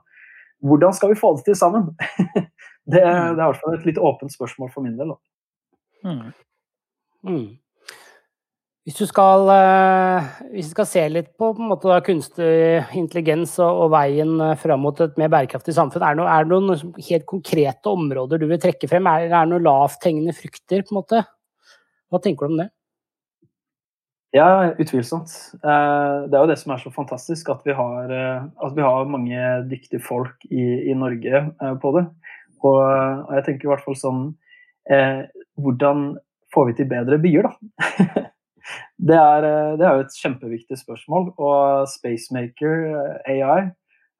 Hvordan 0.65 0.95
skal 0.97 1.13
vi 1.13 1.19
få 1.19 1.36
det 1.38 1.45
til 1.45 1.58
sammen? 1.60 1.91
det, 2.89 2.97
det, 2.97 3.04
er 3.06 3.36
i 3.36 3.38
hvert 3.38 3.62
fall 3.62 3.78
et 3.78 3.86
litt 3.86 4.02
åpent 4.02 4.34
spørsmål 4.34 4.73
for 4.73 4.88
min 4.88 4.97
del. 4.97 5.13
Da. 5.13 6.10
Mm. 6.10 6.23
Mm. 7.30 7.45
Hvis 8.89 8.97
du 8.97 9.06
skal, 9.06 9.43
eh, 9.54 10.28
hvis 10.49 10.71
du 10.71 10.73
skal 10.73 10.88
se 10.89 11.02
litt 11.13 11.28
på, 11.38 11.52
på 11.54 11.62
måte, 11.62 11.93
kunstig 12.08 12.47
intelligens 12.97 13.52
og, 13.62 13.84
og 13.84 13.91
veien 13.93 14.32
eh, 14.41 14.56
fram 14.58 14.82
mot 14.82 14.97
et 15.06 15.19
mer 15.21 15.30
bærekraftig 15.30 15.75
samfunn, 15.78 16.02
er 16.02 16.15
det, 16.15 16.17
noe, 16.17 16.32
er 16.34 16.47
det 16.47 16.49
noen 16.56 16.95
helt 17.06 17.28
konkrete 17.30 17.91
områder 17.91 18.41
du 18.41 18.47
vil 18.49 18.58
trekke 18.63 18.89
frem? 18.89 19.06
Er, 19.06 19.28
det 19.30 19.41
noen 19.52 19.67
lavthengende 19.67 20.34
frukter? 20.34 20.82
på 20.82 20.95
en 20.95 20.97
måte? 20.97 21.21
Hva 22.10 22.21
tenker 22.23 22.49
du 22.49 22.56
om 22.56 22.63
det? 22.63 22.65
Ja, 24.34 24.47
utvilsomt. 24.82 25.36
Det 25.62 26.34
er 26.34 26.39
jo 26.39 26.49
det 26.49 26.58
som 26.58 26.73
er 26.73 26.82
så 26.82 26.89
fantastisk, 26.93 27.54
at 27.54 27.62
vi 27.69 27.78
har, 27.78 28.10
at 28.10 28.73
vi 28.73 28.88
har 28.88 29.13
mange 29.13 29.45
dyktige 29.69 30.02
folk 30.02 30.49
i, 30.49 30.65
i 30.89 30.97
Norge 30.97 31.43
på 31.86 31.93
det. 31.99 32.08
Og, 32.63 32.82
og, 32.82 33.38
jeg 33.38 33.45
tenker 33.45 33.69
i 33.69 33.73
hvert 33.75 33.86
fall 33.86 34.02
sånn 34.02 34.25
eh, 34.89 35.23
Hvordan 35.62 36.12
får 36.54 36.71
vi 36.71 36.78
til 36.82 36.89
bedre 36.89 37.21
byer, 37.21 37.49
da? 37.54 38.25
det, 38.98 39.18
er, 39.18 39.48
det 39.80 39.86
er 39.86 39.98
jo 39.98 40.06
et 40.06 40.18
kjempeviktig 40.22 40.80
spørsmål. 40.82 41.32
Og 41.38 41.88
Spacemaker 41.92 42.86
AI 43.30 43.70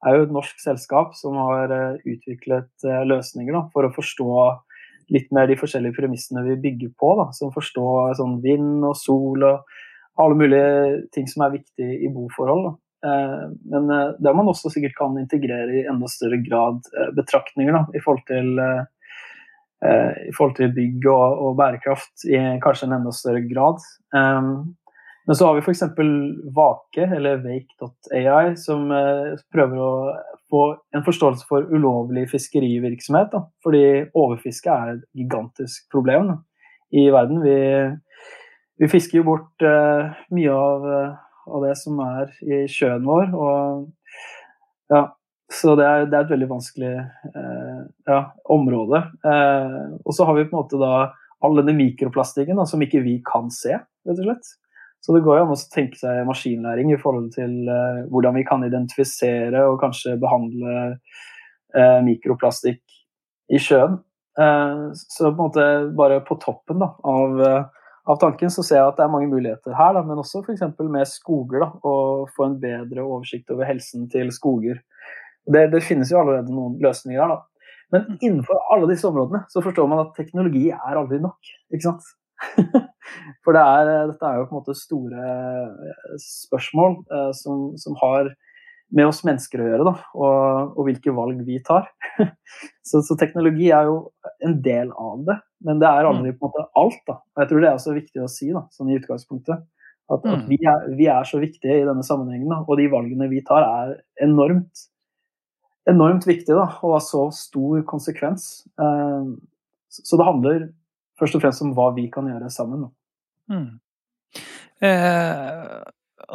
er 0.06 0.16
jo 0.16 0.24
et 0.24 0.34
norsk 0.34 0.62
selskap 0.62 1.12
som 1.18 1.36
har 1.36 1.72
utviklet 2.00 2.88
løsninger 3.06 3.52
da, 3.52 3.66
for 3.74 3.84
å 3.84 3.92
forstå 3.92 4.30
litt 5.14 5.30
mer 5.34 5.48
de 5.50 5.58
forskjellige 5.58 5.98
premissene 5.98 6.44
vi 6.46 6.58
bygger 6.62 6.92
på. 7.00 7.14
Da, 7.20 7.30
som 7.36 7.52
forstår 7.54 8.16
sånn 8.18 8.38
vind 8.44 8.86
og 8.86 8.96
sol 8.98 9.44
og 9.46 9.80
alle 10.20 10.38
mulige 10.38 11.02
ting 11.14 11.28
som 11.30 11.46
er 11.46 11.58
viktige 11.58 11.98
i 12.04 12.12
boforhold. 12.12 12.68
Da. 12.68 12.76
men 13.72 13.86
eh, 13.88 14.08
der 14.20 14.34
man 14.36 14.50
også 14.50 14.68
sikkert 14.72 14.92
kan 14.98 15.14
integrere 15.16 15.78
i 15.78 15.86
enda 15.88 16.08
større 16.12 16.36
grad 16.44 16.84
eh, 16.92 17.12
betraktninger 17.16 17.72
da, 17.72 17.86
i 17.96 18.02
forhold 18.04 18.26
til 18.28 18.50
i 19.80 20.32
forhold 20.36 20.58
til 20.58 20.74
bygg 20.76 21.06
og, 21.08 21.38
og, 21.40 21.54
bærekraft 21.56 22.26
i 22.28 22.36
kanskje 22.60 22.88
en 22.88 22.98
enda 22.98 23.12
større 23.16 23.40
grad. 23.48 23.80
men 24.12 25.38
så 25.38 25.46
har 25.46 25.54
vi 25.56 25.62
f.eks. 25.64 25.82
Vake, 26.56 27.06
eller 27.16 27.40
Wake.ai, 27.40 28.56
som 28.60 28.92
prøver 29.54 29.80
å 29.80 29.94
få 30.52 30.62
en 30.92 31.06
forståelse 31.06 31.48
for 31.48 31.64
ulovlig 31.72 32.26
fiskerivirksomhet. 32.28 33.32
Da. 33.32 33.46
Fordi 33.64 33.84
overfiske 34.12 34.68
er 34.74 34.92
et 34.98 35.08
gigantisk 35.16 35.88
problem 35.92 36.28
da, 36.34 36.36
i 36.92 37.08
verden. 37.14 37.40
Vi 37.46 37.56
vi 38.80 38.88
fisker 38.88 39.20
jo 39.20 39.26
bort 39.28 39.64
uh, 39.66 40.08
mye 40.32 40.52
av, 40.56 40.84
uh, 40.88 41.16
av, 41.52 41.64
det 41.66 41.74
som 41.76 41.98
er 42.00 42.30
i 42.40 42.62
sjøen 42.70 43.04
vår. 43.04 43.34
Og 43.36 43.82
ja, 44.92 45.02
så 45.50 45.74
det 45.78 45.86
er, 45.86 46.04
det 46.10 46.16
er 46.16 46.26
et 46.26 46.32
veldig 46.34 46.48
vanskelig 46.50 46.90
eh, 46.94 47.80
ja, 48.08 48.20
område. 48.54 49.02
og 50.04 50.14
så 50.14 50.26
har 50.28 50.36
vi 50.36 50.44
på 50.46 50.54
en 50.54 50.60
måte 50.60 50.80
da 50.80 51.10
all 51.40 51.56
denne 51.58 51.74
mikroplastikken 51.78 52.58
da, 52.60 52.66
som 52.68 52.82
ikke 52.84 53.02
vi 53.02 53.16
kan 53.26 53.48
se, 53.54 53.78
rett 54.06 54.20
og 54.20 54.26
slett. 54.28 54.52
Så 55.00 55.16
det 55.16 55.22
går 55.24 55.38
jo 55.38 55.46
an 55.46 55.54
å 55.54 55.58
tenke 55.72 55.96
seg 55.96 56.26
maskinlæring 56.28 56.92
i 56.92 57.00
forhold 57.00 57.30
til 57.32 57.54
hvordan 58.12 58.36
vi 58.36 58.44
kan 58.44 58.66
identifisere 58.66 59.62
og 59.70 59.80
kanskje 59.80 60.18
behandle 60.20 60.90
mikroplastikk 62.04 62.82
i 63.48 63.62
sjøen. 63.62 63.96
så 64.36 65.24
på 65.24 65.32
en 65.32 65.40
måte 65.40 65.66
bare 65.96 66.20
på 66.26 66.36
toppen 66.44 66.84
da, 66.84 66.92
av 67.00 67.40
av 68.10 68.16
tanken 68.16 68.50
så 68.50 68.62
ser 68.64 68.80
jeg 68.80 68.90
at 68.90 68.96
det 68.98 69.04
er 69.04 69.12
mange 69.12 69.28
muligheter 69.30 69.74
her, 69.76 69.92
da, 69.94 70.02
men 70.06 70.20
også 70.20 70.42
f.eks. 70.42 70.64
med 70.80 71.08
skoger. 71.08 71.62
Da, 71.62 71.68
å 71.86 72.26
få 72.34 72.48
en 72.48 72.56
bedre 72.62 73.04
oversikt 73.04 73.52
over 73.54 73.68
helsen 73.68 74.08
til 74.12 74.32
skoger. 74.34 74.80
Det, 75.50 75.66
det 75.72 75.82
finnes 75.84 76.12
jo 76.12 76.20
allerede 76.20 76.54
noen 76.54 76.76
løsninger 76.82 77.20
her. 77.20 77.34
Da. 77.34 77.70
Men 77.94 78.06
innenfor 78.20 78.60
alle 78.72 78.90
disse 78.92 79.08
områdene 79.08 79.44
så 79.50 79.62
forstår 79.64 79.88
man 79.90 80.04
at 80.04 80.14
teknologi 80.18 80.68
er 80.74 81.00
aldri 81.00 81.20
nok. 81.22 81.54
ikke 81.74 81.88
sant? 81.88 82.12
For 83.44 83.56
det 83.56 83.62
er, 83.62 83.90
dette 84.12 84.28
er 84.28 84.38
jo 84.38 84.46
på 84.46 84.54
en 84.54 84.60
måte 84.60 84.76
store 84.78 85.24
eh, 85.24 86.20
spørsmål 86.22 87.00
eh, 87.10 87.32
som, 87.36 87.72
som 87.80 87.98
har 88.00 88.30
med 88.90 89.06
oss 89.06 89.20
mennesker 89.26 89.62
å 89.62 89.66
gjøre, 89.68 89.84
da, 89.86 89.92
og, 90.18 90.72
og 90.74 90.86
hvilke 90.88 91.12
valg 91.14 91.42
vi 91.46 91.60
tar. 91.66 91.86
så, 92.88 93.02
så, 93.06 93.14
teknologi 93.18 93.68
er 93.74 93.86
jo 93.86 93.98
en 94.46 94.56
del 94.64 94.90
av 94.90 95.20
det, 95.28 95.36
men 95.66 95.82
det 95.82 95.90
er 95.90 96.08
aldri 96.08 96.32
mm. 96.32 96.38
på 96.40 96.48
en 96.48 96.54
måte 96.54 96.64
alt. 96.80 97.02
da. 97.06 97.20
Og 97.22 97.42
Jeg 97.44 97.50
tror 97.52 97.62
det 97.62 97.68
er 97.68 97.78
også 97.78 97.94
viktig 97.94 98.24
å 98.24 98.30
si 98.32 98.50
da, 98.54 98.64
sånn 98.74 98.90
i 98.90 98.98
utgangspunktet. 98.98 99.62
At, 100.10 100.24
at 100.24 100.40
mm. 100.42 100.46
vi, 100.50 100.58
er, 100.66 100.88
vi, 100.98 101.06
er, 101.06 101.28
så 101.28 101.38
viktige 101.42 101.76
i 101.78 101.86
denne 101.86 102.02
sammenhengen, 102.06 102.50
da, 102.50 102.64
og 102.66 102.80
de 102.80 102.88
valgene 102.90 103.30
vi 103.30 103.44
tar 103.46 103.62
er 103.68 103.94
enormt, 104.26 104.88
enormt 105.90 106.26
viktig 106.28 106.54
da, 106.54 106.66
og 106.80 106.96
har 106.96 107.04
så 107.04 107.26
stor 107.34 107.84
konsekvens. 107.88 108.64
Uh, 108.80 109.36
så 109.90 110.18
det 110.18 110.26
handler 110.26 110.68
først 111.20 111.36
og 111.36 111.44
fremst 111.44 111.64
om 111.64 111.74
hva 111.76 111.90
vi 111.96 112.06
kan 112.12 112.28
gjøre 112.30 112.50
sammen. 112.52 112.88
Mm. 113.50 113.80
Eh, 114.80 115.82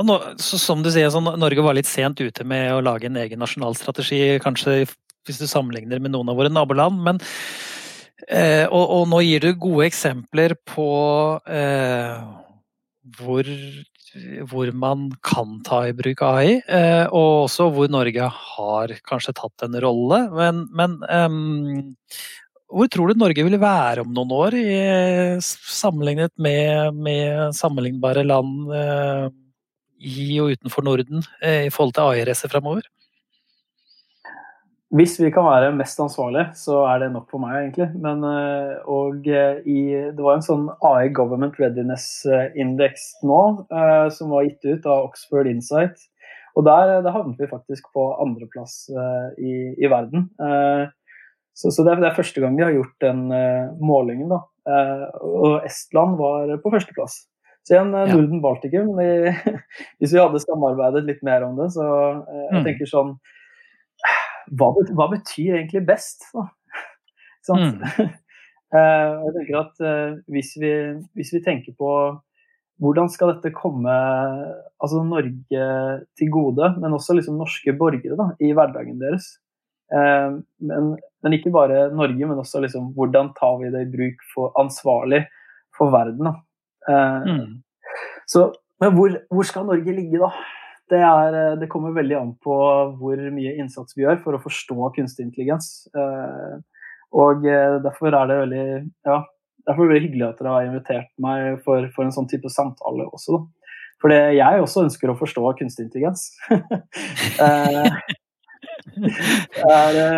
nå, 0.05 0.17
som 0.41 0.83
du 0.85 0.91
sier, 0.93 1.09
Norge 1.39 1.65
var 1.65 1.77
litt 1.77 1.89
sent 1.89 2.21
ute 2.21 2.45
med 2.47 2.73
å 2.75 2.83
lage 2.85 3.09
en 3.09 3.19
egen 3.21 3.41
nasjonal 3.41 3.77
strategi, 3.79 4.37
kanskje 4.43 4.83
hvis 5.25 5.41
du 5.41 5.47
sammenligner 5.49 6.01
med 6.03 6.13
noen 6.13 6.29
av 6.29 6.37
våre 6.37 6.51
naboland. 6.53 7.01
men 7.01 7.21
eh, 8.27 8.65
og, 8.67 8.83
og, 8.83 9.07
nå 9.09 9.23
gir 9.25 9.41
du 9.41 9.53
gode 9.57 9.87
eksempler 9.89 10.53
på 10.69 10.89
eh, 11.49 12.19
hvor, 13.17 13.49
hvor, 14.49 14.71
man 14.71 15.09
kan 15.25 15.59
ta 15.67 15.83
i 15.89 15.93
bruk 15.95 16.23
AI, 16.25 16.59
eh, 16.67 17.05
og 17.09 17.45
også 17.45 17.69
hvor 17.73 17.91
Norge 17.91 18.29
har 18.31 18.95
kanskje 19.07 19.35
tatt 19.37 19.65
en 19.67 19.77
rolle. 19.83 20.21
Men, 20.35 20.65
men 20.75 20.99
um, 21.09 21.95
hvor 22.71 22.89
tror 22.91 23.11
du 23.11 23.19
Norge 23.21 23.45
vil 23.45 23.59
være 23.61 24.05
om 24.05 24.13
noen 24.15 24.35
år, 24.35 24.59
i, 24.59 24.77
sammenlignet 25.43 26.33
med, 26.41 26.95
med 26.95 27.57
sammenlignbare 27.57 28.25
land? 28.27 28.69
uh, 28.71 29.27
i 30.05 30.35
og 30.43 30.55
utenfor 30.55 30.85
Norden 30.85 31.23
uh, 31.41 31.65
i 31.65 31.71
forhold 31.73 31.95
til 31.95 32.09
AI-racer 32.09 32.51
fremover? 32.51 32.85
Hvis 34.95 35.17
vi 35.19 35.29
kan 35.33 35.43
være 35.43 35.73
mest 35.75 35.99
ansvarlige, 35.99 36.53
så 36.55 36.79
er 36.87 37.01
det 37.03 37.11
nok 37.11 37.27
for 37.31 37.43
meg, 37.43 37.55
egentlig. 37.65 37.89
Men, 37.99 38.23
eh, 38.29 38.75
og 38.87 39.27
eh, 39.27 39.59
i, 39.67 39.79
det 40.15 40.23
var 40.23 40.37
en 40.37 40.45
sånn 40.45 40.69
AI 40.87 41.09
Government 41.15 41.57
Readiness 41.59 42.07
Index 42.55 43.09
nå, 43.25 43.41
som 44.15 44.31
var 44.31 44.47
gitt 44.47 44.63
ut 44.63 44.87
av 44.87 45.09
Oxford 45.09 45.49
Insight. 45.51 45.99
Og 46.55 46.63
der, 46.63 47.01
der 47.03 47.11
havnet 47.11 47.41
vi 47.41 47.51
faktisk 47.51 47.89
på 47.91 48.07
andreplass 48.23 48.85
i, 49.35 49.55
i 49.75 49.89
verden. 49.91 50.29
Så, 51.51 51.67
så 51.67 51.83
det, 51.83 51.91
er, 51.91 51.99
det, 51.99 52.07
er, 52.07 52.15
første 52.15 52.39
gang 52.39 52.55
de 52.55 52.63
har 52.63 52.75
gjort 52.77 52.95
den 53.03 53.25
målingen. 53.83 54.31
Da. 54.31 54.39
Og 55.19 55.65
Estland 55.67 56.15
var 56.21 56.55
på 56.63 56.71
førsteplass. 56.71 57.25
Så 57.67 57.73
igjen, 57.73 57.93
eh, 57.93 58.09
ja. 58.09 58.15
Norden 58.15 58.41
Baltikum. 58.41 58.93
hvis 59.99 60.13
vi 60.13 60.21
hadde 60.21 60.41
samarbeidet 60.43 61.05
litt 61.07 61.23
mer 61.25 61.47
om 61.47 61.57
det, 61.57 61.71
så 61.73 61.85
eh, 61.85 62.43
jeg 62.51 62.59
mm. 62.59 62.65
tenker 62.67 62.91
sånn 62.91 63.15
hva, 64.51 64.71
hva, 64.91 65.09
betyr 65.13 65.59
egentlig 65.61 65.85
best, 65.87 66.29
da? 66.35 66.49
Mm. 67.45 67.75
jeg 68.73 69.31
tenker 69.35 69.57
at 69.59 69.81
hvis 70.33 70.55
vi, 70.57 70.71
hvis 71.13 71.29
vi, 71.35 71.41
tenker 71.45 71.75
på 71.77 71.89
hvordan 72.81 73.11
skal 73.13 73.35
dette 73.35 73.51
komme 73.53 73.93
altså 74.81 75.03
Norge 75.05 75.67
til 76.17 76.31
gode, 76.33 76.71
men 76.81 76.95
også 76.97 77.13
liksom 77.19 77.37
norske 77.37 77.75
borgere 77.77 78.17
da, 78.17 78.31
i 78.41 78.49
hverdagen 78.49 78.97
deres. 78.97 79.27
Men, 79.93 80.95
men, 80.97 81.37
ikke 81.37 81.53
bare 81.53 81.83
Norge, 81.93 82.17
men 82.17 82.41
også 82.41 82.63
liksom, 82.65 82.95
hvordan 82.97 83.29
tar 83.37 83.61
vi 83.61 83.69
det 83.77 83.85
i 83.85 83.91
bruk 83.93 84.25
for, 84.33 84.49
ansvarlig 84.57 85.21
for 85.77 85.93
verden. 85.93 86.25
Da. 86.25 86.33
Eh, 86.89 87.21
mm. 87.29 87.63
Så, 88.27 88.53
men 88.81 88.93
hvor, 88.95 89.17
hvor, 89.31 89.43
skal 89.47 89.65
Norge 89.65 89.95
ligge, 89.95 90.19
da? 90.21 90.31
Det, 90.91 91.01
er, 91.01 91.33
eh, 91.33 91.57
det, 91.59 91.69
kommer 91.71 91.95
veldig 91.95 92.17
an 92.19 92.31
på 92.45 92.55
hvor 92.99 93.21
mye 93.33 93.55
innsats 93.57 93.97
vi 93.97 94.03
gjør 94.05 94.19
for 94.21 94.37
å 94.37 94.41
forstå 94.43 94.91
kunstig 94.97 95.25
intelligens. 95.25 95.87
Eh, 95.97 96.55
og 97.15 97.45
derfor 97.45 98.11
er 98.11 98.27
det 98.27 98.37
veldig 98.41 98.65
ja, 99.07 99.19
derfor 99.69 99.87
blir 99.87 99.99
det 99.99 100.07
hyggelig 100.09 100.25
at 100.27 100.41
dere 100.41 100.55
har 100.55 100.65
invitert 100.67 101.11
meg 101.21 101.61
for, 101.63 101.87
for 101.95 102.05
en 102.05 102.13
sånn 102.13 102.27
type 102.29 102.49
samtale 102.51 103.05
også. 103.07 103.37
Da. 103.37 103.69
Fordi 104.03 104.17
jeg 104.35 104.61
også 104.61 104.83
ønsker 104.85 105.13
å 105.13 105.17
forstå 105.17 105.53
kunstig 105.61 105.87
intelligens. 105.87 106.27
det, 106.49 107.47
er, 109.69 109.95
det, 109.95 110.09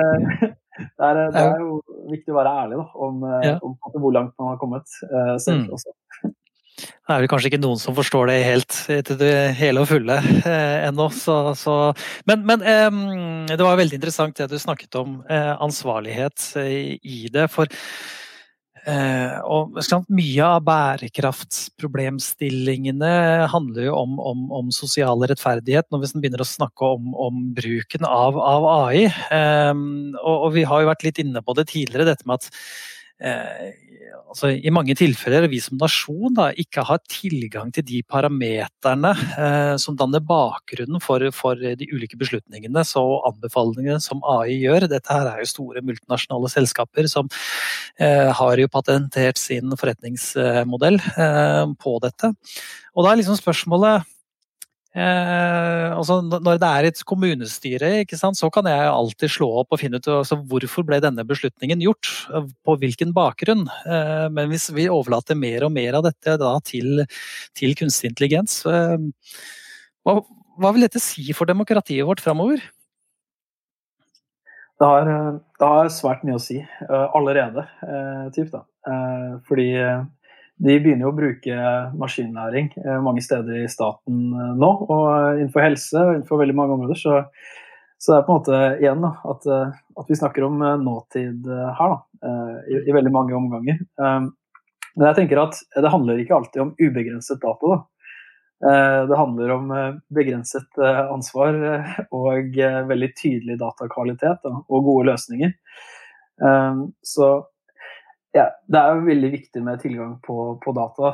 er, 1.05 1.21
det, 1.21 1.43
er, 1.43 1.61
jo 1.61 1.77
viktig 2.09 2.33
å 2.33 2.39
være 2.39 2.55
ærlig 2.63 2.81
da, 2.81 2.87
om, 3.07 3.21
ja. 3.45 3.53
om, 3.61 3.77
hvor 3.93 4.15
langt 4.15 4.33
man 4.41 4.55
har 4.55 4.59
kommet 4.63 4.89
selv 5.43 5.67
mm. 5.67 5.69
også. 5.77 6.33
Det 6.77 7.09
er 7.09 7.23
vel 7.23 7.29
kanskje 7.31 7.49
ikke 7.49 7.63
noen 7.63 7.79
som 7.81 7.95
forstår 7.97 8.27
det 8.29 8.35
helt 8.45 8.75
til 9.07 9.17
det 9.17 9.55
hele 9.57 9.81
og 9.81 9.87
fulle 9.89 10.13
eh, 10.43 10.85
ennå. 10.85 11.07
Så, 11.15 11.55
så. 11.57 11.93
Men, 12.29 12.43
men 12.45 12.61
eh, 12.61 12.91
det 13.55 13.65
var 13.65 13.79
veldig 13.79 13.95
interessant 13.97 14.37
det 14.37 14.51
du 14.51 14.59
snakket 14.61 14.95
om 14.99 15.23
eh, 15.25 15.55
ansvarlighet 15.63 16.55
eh, 16.61 16.99
i 17.01 17.29
det. 17.33 17.47
For 17.53 17.65
eh, 18.85 19.37
og, 19.41 19.79
mye 20.13 20.43
av 20.45 20.61
bærekraftsproblemstillingene 20.67 23.13
handler 23.55 23.83
jo 23.87 23.93
om, 23.97 24.19
om, 24.19 24.51
om, 24.59 24.71
sosial 24.75 25.17
rettferdighet, 25.31 25.87
når 25.89 25.99
vi 26.03 26.11
begynner 26.19 26.41
å 26.45 26.51
snakke 26.51 26.83
om, 26.97 27.03
om 27.15 27.53
bruken 27.57 28.03
av, 28.05 28.37
av 28.37 28.63
AI. 28.75 29.09
Og, 29.33 30.35
og, 30.35 30.53
vi 30.59 30.63
har 30.69 30.77
jo 30.83 30.91
vært 30.91 31.05
litt 31.07 31.19
inne 31.23 31.41
på 31.41 31.57
det 31.57 31.65
tidligere, 31.73 32.09
dette 32.11 32.27
med 32.29 32.37
at 32.43 32.47
altså 33.17 34.51
I 34.53 34.71
mange 34.73 34.93
tilfeller 34.97 35.47
vi 35.49 35.59
som 35.63 35.79
nasjon 35.81 36.35
da, 36.37 36.49
ikke 36.59 36.83
har 36.85 36.99
tilgang 37.09 37.71
til 37.73 37.85
de 37.87 38.01
parameterne 38.05 39.13
eh, 39.13 39.73
som 39.81 39.97
danner 39.97 40.21
bakgrunnen 40.23 41.01
for, 41.03 41.23
for, 41.35 41.57
de 41.57 41.89
ulike 41.93 42.19
beslutningene 42.19 42.83
og 42.99 43.29
anbefalingene 43.31 43.99
som 44.03 44.21
AI 44.21 44.59
gjør. 44.61 44.87
Dette 44.91 45.13
her 45.13 45.31
er 45.31 45.41
jo 45.41 45.49
store 45.49 45.83
multinasjonale 45.85 46.51
selskaper 46.53 47.09
som 47.11 47.31
eh, 47.99 48.29
har 48.37 48.61
jo 48.61 48.69
patentert 48.71 49.41
sin 49.41 49.73
forretningsmodell 49.79 51.01
eh, 51.15 51.63
på 51.81 51.97
dette. 52.03 52.33
Og 52.93 53.05
da 53.05 53.13
er 53.13 53.21
liksom 53.21 53.39
spørsmålet 53.39 54.05
Eh, 54.97 55.91
altså 55.93 56.17
når 56.25 56.57
det 56.57 56.67
er 56.67 56.87
et 56.87 57.01
kommunestyre, 57.05 57.89
sant, 58.17 58.39
så 58.39 58.49
kan 58.53 58.65
jeg 58.69 58.87
alltid 58.89 59.29
slå 59.29 59.49
opp 59.61 59.75
og 59.75 59.81
finne 59.81 59.99
ut 59.99 60.09
altså, 60.09 60.39
hvorfor 60.49 60.87
ble 60.87 60.97
denne 61.03 61.25
beslutningen 61.27 61.83
gjort. 61.85 62.09
På 62.65 62.77
hvilken 62.81 63.13
bakgrunn. 63.15 63.67
Eh, 63.85 64.25
men 64.33 64.49
hvis 64.53 64.71
vi 64.73 64.87
overlater 64.89 65.37
mer 65.37 65.67
og 65.67 65.75
mer 65.75 65.99
av 65.99 66.07
dette 66.07 66.37
da, 66.41 66.55
til, 66.65 67.03
til, 67.57 67.77
kunstig 67.77 68.09
intelligens, 68.13 68.63
eh, 68.65 68.97
hva, 70.07 70.17
hva, 70.57 70.73
vil 70.73 70.87
dette 70.87 71.03
si 71.03 71.29
for 71.37 71.49
demokratiet 71.49 72.07
vårt 72.07 72.23
framover? 72.23 72.63
Det 74.77 74.85
har, 74.85 75.07
det 75.57 75.67
har, 75.73 75.87
svært 75.89 76.25
mye 76.25 76.37
å 76.37 76.41
si 76.41 76.59
uh, 76.61 77.07
allerede. 77.17 77.63
Uh, 77.81 78.27
typ, 78.33 78.53
uh, 78.53 79.39
fordi 79.49 79.71
de 80.57 80.77
begynner 80.81 81.05
jo 81.05 81.11
å 81.11 81.17
bruke 81.17 81.57
maskinlæring 82.01 82.71
eh, 82.81 82.97
mange 83.05 83.21
steder 83.25 83.61
i 83.61 83.69
staten 83.69 84.31
eh, 84.33 84.53
nå. 84.57 84.69
Og 84.89 85.09
innenfor 85.37 85.63
helse 85.63 86.01
og 86.01 86.13
innenfor 86.15 86.41
veldig 86.41 86.55
mange 86.57 86.77
områder. 86.77 86.97
Så, 86.97 87.19
så 88.01 88.13
det 88.13 88.17
er 88.17 88.25
på 88.25 88.33
en 88.33 88.39
måte 88.39 88.61
igjen 88.81 89.03
da, 89.05 89.11
at, 89.33 89.45
eh, 89.53 89.75
at 90.01 90.09
vi 90.09 90.17
snakker 90.17 90.47
om 90.47 90.63
nåtid 90.81 91.45
her, 91.77 91.93
da, 91.93 92.31
i, 92.65 92.79
i, 92.79 92.95
veldig 92.95 93.13
mange 93.13 93.37
omganger. 93.37 93.83
Men 93.97 95.05
jeg 95.05 95.17
tenker 95.19 95.43
at 95.43 95.59
det 95.77 95.93
handler 95.93 96.23
ikke 96.23 96.33
alltid 96.39 96.63
om 96.63 96.73
ubegrenset 96.79 97.41
data. 97.43 97.75
da. 97.75 97.77
Det 99.05 99.17
handler 99.19 99.51
om 99.53 99.67
begrenset 100.09 100.79
ansvar 100.81 101.59
og 102.17 102.57
veldig 102.89 103.09
tydelig 103.19 103.59
datakvalitet 103.61 104.41
da, 104.41 104.53
og 104.57 104.87
gode 104.89 105.11
løsninger. 105.11 105.53
Så 107.05 107.29
ja, 108.35 108.47
det 108.67 108.79
er 108.79 108.95
jo 108.95 109.05
veldig 109.07 109.29
viktig 109.33 109.61
med 109.63 109.81
tilgang 109.81 110.17
på, 110.25 110.37
på 110.63 110.73
data. 110.75 111.13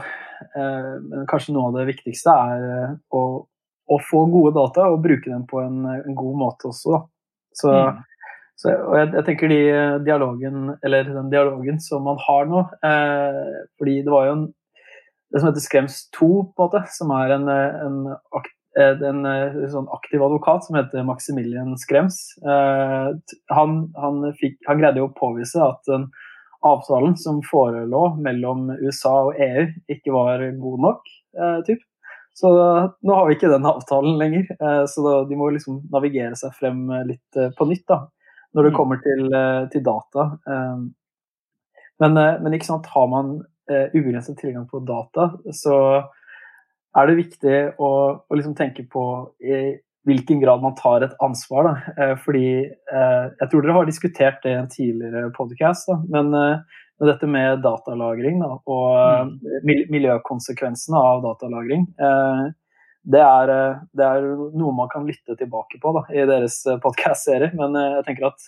Eh, 0.55 0.93
men 1.03 1.28
kanskje 1.30 1.55
noe 1.55 1.70
av 1.70 1.78
det 1.78 1.89
viktigste 1.91 2.34
er 2.34 2.66
eh, 2.70 2.95
å, 3.14 3.22
å, 3.43 3.99
få 4.09 4.26
gode 4.32 4.55
data 4.57 4.88
og 4.91 5.03
bruke 5.05 5.30
dem 5.30 5.45
på 5.49 5.61
en, 5.64 5.84
en 5.93 6.18
god 6.18 6.39
måte 6.41 6.72
også. 6.72 7.03
Så, 7.53 7.70
mm. 7.70 8.01
så 8.59 8.74
og 8.74 8.97
jeg, 8.97 9.11
jeg, 9.14 9.26
tenker 9.30 9.53
de 9.53 9.61
dialogen, 10.07 10.74
eller 10.82 11.14
den 11.14 11.30
dialogen 11.34 11.80
som 11.84 12.05
man 12.09 12.18
har 12.26 12.49
nå 12.49 12.66
eh, 12.82 13.61
fordi 13.78 13.99
det 14.01 14.14
var 14.14 14.28
jo 14.30 14.36
en, 14.39 14.49
det 15.34 15.41
som 15.41 15.49
heter 15.49 15.66
Skrems 15.66 16.01
2, 16.18 16.28
på 16.53 16.61
en 16.61 16.68
måte, 16.68 16.84
som 16.93 17.14
er 17.14 17.32
en, 17.38 17.47
en, 17.49 17.95
eh, 18.78 18.91
en, 18.93 19.24
en 19.30 19.72
sånn 19.72 19.89
aktiv 19.95 20.22
advokat 20.22 20.68
som 20.68 20.78
heter 20.78 21.07
Maximilian 21.07 21.74
Skrems. 21.82 22.20
Eh, 22.41 23.07
han, 23.53 23.80
han, 23.97 24.28
fikk, 24.38 24.59
han 24.68 24.82
greide 24.82 25.01
jo 25.01 25.09
å 25.09 25.16
påvise 25.18 25.61
at 25.61 25.89
en 25.93 26.11
avtalen 26.64 27.18
som 27.20 27.41
forelå 27.45 28.03
mellom 28.24 28.70
USA 28.82 29.14
og 29.28 29.39
EU, 29.41 29.66
ikke 29.91 30.14
var 30.16 30.43
god 30.59 30.86
nok. 30.88 31.11
Eh, 31.38 31.59
typ. 31.68 31.82
Så 32.34 32.49
nå 32.49 33.14
har 33.14 33.28
vi 33.28 33.36
ikke 33.38 33.51
den 33.51 33.68
avtalen 33.70 34.18
lenger. 34.18 34.47
Eh, 34.57 34.84
så 34.89 35.05
da, 35.05 35.14
de 35.30 35.38
må 35.38 35.51
liksom 35.53 35.84
navigere 35.93 36.38
seg 36.39 36.55
frem 36.57 36.88
litt 37.09 37.39
eh, 37.39 37.51
på 37.57 37.68
nytt 37.70 37.86
da, 37.91 37.99
når 38.55 38.68
det 38.68 38.74
mm. 38.74 38.78
kommer 38.80 39.01
til, 39.03 39.28
eh, 39.38 39.61
til 39.74 39.86
data. 39.86 40.28
Eh, 40.49 40.84
men, 42.01 42.18
eh, 42.18 42.39
men, 42.41 42.57
ikke 42.57 42.72
sant, 42.72 42.91
har 42.95 43.09
man 43.11 43.39
ubegrenset 43.64 44.36
tilgang 44.41 44.66
på 44.68 44.82
data, 44.84 45.30
så 45.55 45.76
er 46.99 47.05
det 47.07 47.14
viktig 47.16 47.59
å, 47.80 47.91
å 48.28 48.36
liksom 48.36 48.57
tenke 48.59 48.84
på 48.91 49.03
hvilken 50.08 50.39
grad 50.39 50.62
man 50.62 50.76
tar 50.76 51.06
et 51.06 51.16
ansvar. 51.24 51.70
Da. 51.70 52.04
Eh, 52.04 52.16
fordi 52.24 52.47
eh, 52.68 53.26
Jeg 53.39 53.49
tror 53.49 53.64
dere 53.64 53.78
har 53.78 53.89
diskutert 53.89 54.41
det 54.43 54.51
i 54.51 54.60
en 54.60 54.72
tidligere 54.72 55.32
podcast, 55.36 55.91
men 56.12 56.34
eh, 56.38 56.82
dette 57.04 57.28
med 57.28 57.64
datalagring 57.64 58.39
da, 58.39 58.54
og 58.70 59.28
mm. 59.28 59.88
miljøkonsekvensene 59.91 60.95
av 60.95 61.24
datalagring 61.26 61.88
det 63.04 63.20
er, 63.20 63.49
det 63.91 64.06
er, 64.06 64.28
noe 64.56 64.72
man 64.78 64.88
kan 64.88 65.04
lytte 65.04 65.36
tilbake 65.36 65.82
på 65.84 65.91
da, 65.97 66.06
i 66.16 66.24
deres 66.30 66.62
podkast-serie. 66.86 67.49
Men 67.60 67.76
jeg 67.76 68.06
tenker 68.08 68.30
at 68.30 68.45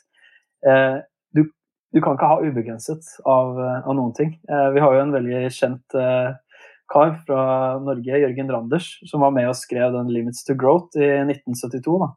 eh, 0.70 1.01
du, 1.36 1.41
du, 1.43 1.99
kan 1.99 2.16
ikke 2.16 2.30
ha 2.32 2.38
ubegrenset 2.39 3.10
av, 3.28 3.60
av 3.60 3.91
noen 3.91 4.14
ting. 4.16 4.38
Eh, 4.47 4.70
vi 4.78 4.86
har 4.86 4.95
jo 4.95 5.03
en 5.03 5.12
veldig 5.18 5.41
kjent 5.58 5.99
kar 6.92 7.16
fra 7.26 7.42
Norge, 7.84 8.20
Jørgen 8.22 8.52
Randers, 8.52 8.92
som 9.10 9.24
var 9.26 9.34
med 9.36 9.50
og 9.50 9.58
skrev 9.58 9.94
den 9.94 10.12
'Limits 10.12 10.46
to 10.46 10.54
Growth' 10.54 10.98
i 10.98 11.10
1972. 11.26 11.98
Da, 12.04 12.10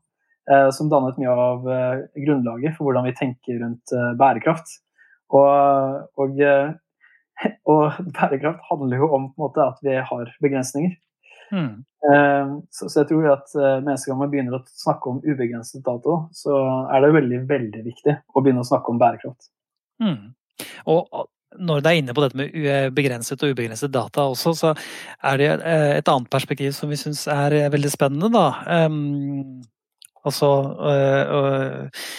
eh, 0.51 0.71
som 0.71 0.91
dannet 0.91 1.19
mye 1.19 1.33
av 1.33 1.69
eh, 1.69 2.05
grunnlaget 2.27 2.77
for 2.77 2.89
hvordan 2.89 3.09
vi 3.09 3.16
tenker 3.16 3.61
rundt 3.62 3.93
eh, 3.93 4.12
bærekraft. 4.21 4.79
Og, 5.31 6.09
og, 6.16 6.41
og 7.73 8.01
bærekraft 8.16 8.64
handler 8.71 8.97
jo 8.97 9.12
om 9.12 9.31
måte, 9.41 9.61
at 9.64 9.79
vi 9.85 9.99
har 10.11 10.33
begrensninger. 10.41 10.97
Mm. 11.49 11.85
Så, 12.69 12.91
så, 12.91 13.01
jeg 13.01 13.09
tror 13.09 13.27
at 13.33 13.55
neste 13.85 14.11
gang 14.11 14.19
man 14.21 14.29
begynner 14.29 14.59
å 14.59 14.64
snakke 14.69 15.09
om 15.09 15.23
ubegrenset 15.25 15.81
dato, 15.85 16.29
så 16.37 16.59
er 16.93 17.01
det 17.01 17.09
veldig, 17.16 17.39
veldig 17.49 17.85
viktig 17.87 18.14
å 18.37 18.43
begynne 18.45 18.61
å 18.61 18.69
snakke 18.69 18.93
om 18.93 19.01
bærekraft. 19.01 19.49
Mm. 20.05 20.37
Og 20.93 21.09
når 21.57 21.82
det 21.82 21.90
er 21.90 22.01
inne 22.03 22.14
på 22.14 22.24
dette 22.24 22.38
med 22.38 22.94
begrenset 22.96 23.42
og 23.42 23.55
ubegrenset 23.55 23.92
data 23.92 24.26
også, 24.28 24.55
så 24.57 24.72
er 25.24 25.40
det 25.40 25.51
eh, 25.57 25.92
et 25.99 26.11
annet 26.12 26.30
perspektiv 26.32 26.74
som 26.76 26.90
vi 26.92 26.99
syns 27.01 27.24
er 27.32 27.57
eh, 27.57 27.70
veldig 27.72 27.92
spennende, 27.92 28.30
da. 28.34 28.49
Um, 28.86 29.62
altså 30.28 30.51
uh, 30.76 31.38
uh, 31.38 32.11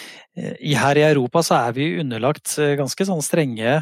her 0.79 0.97
i 0.97 1.03
Europa 1.03 1.43
så 1.43 1.57
er 1.67 1.73
vi 1.75 1.89
underlagt 1.99 2.53
ganske 2.79 3.05
sånn 3.05 3.19
strenge 3.25 3.73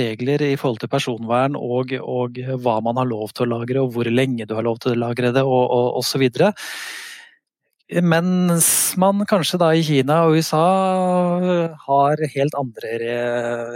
regler 0.00 0.40
i 0.46 0.54
forhold 0.56 0.80
til 0.80 0.88
personvern 0.88 1.58
og, 1.58 1.92
og, 2.00 2.38
hva 2.62 2.78
man 2.80 2.96
har 2.96 3.10
lov 3.10 3.34
til 3.36 3.44
å 3.44 3.58
lagre, 3.58 3.82
og 3.84 3.92
hvor 3.92 4.08
lenge 4.08 4.46
du 4.48 4.54
har 4.56 4.64
lov 4.64 4.80
til 4.80 4.94
å 4.94 5.00
lagre 5.02 5.34
det, 5.36 5.44
og, 5.44 5.66
og 5.76 6.00
osv. 6.00 6.24
Mens 7.86 8.96
man 8.98 9.22
kanskje 9.30 9.60
da 9.62 9.68
i 9.70 9.82
Kina 9.86 10.24
og 10.26 10.40
USA 10.40 10.62
har 11.84 12.22
helt 12.32 12.56
andre 12.58 12.96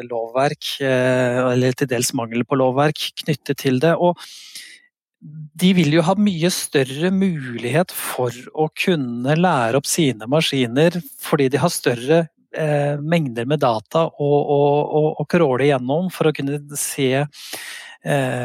lovverk, 0.02 0.72
eh, 0.82 1.38
eller 1.52 1.76
til 1.78 1.86
dels 1.92 2.10
mangel 2.18 2.42
på 2.42 2.58
lovverk 2.58 2.98
knyttet 3.22 3.60
til 3.62 3.78
det. 3.78 3.94
Og 3.94 4.18
de 5.62 5.70
vil 5.78 5.94
jo 5.94 6.02
ha 6.02 6.16
mye 6.18 6.50
større 6.50 7.12
mulighet 7.14 7.94
for 7.94 8.34
å 8.50 8.66
kunne 8.74 9.36
lære 9.38 9.78
opp 9.78 9.86
sine 9.86 10.26
maskiner 10.26 10.96
fordi 11.20 11.46
de 11.52 11.60
har 11.60 11.70
større 11.70 12.24
mengder 12.98 13.46
med 13.46 13.60
data 13.62 14.08
å, 14.10 14.26
å, 14.26 14.62
å, 14.98 15.02
å 15.22 15.26
kråle 15.30 15.68
igjennom 15.68 16.08
for 16.10 16.26
å 16.26 16.32
kunne 16.34 16.58
se 16.74 17.12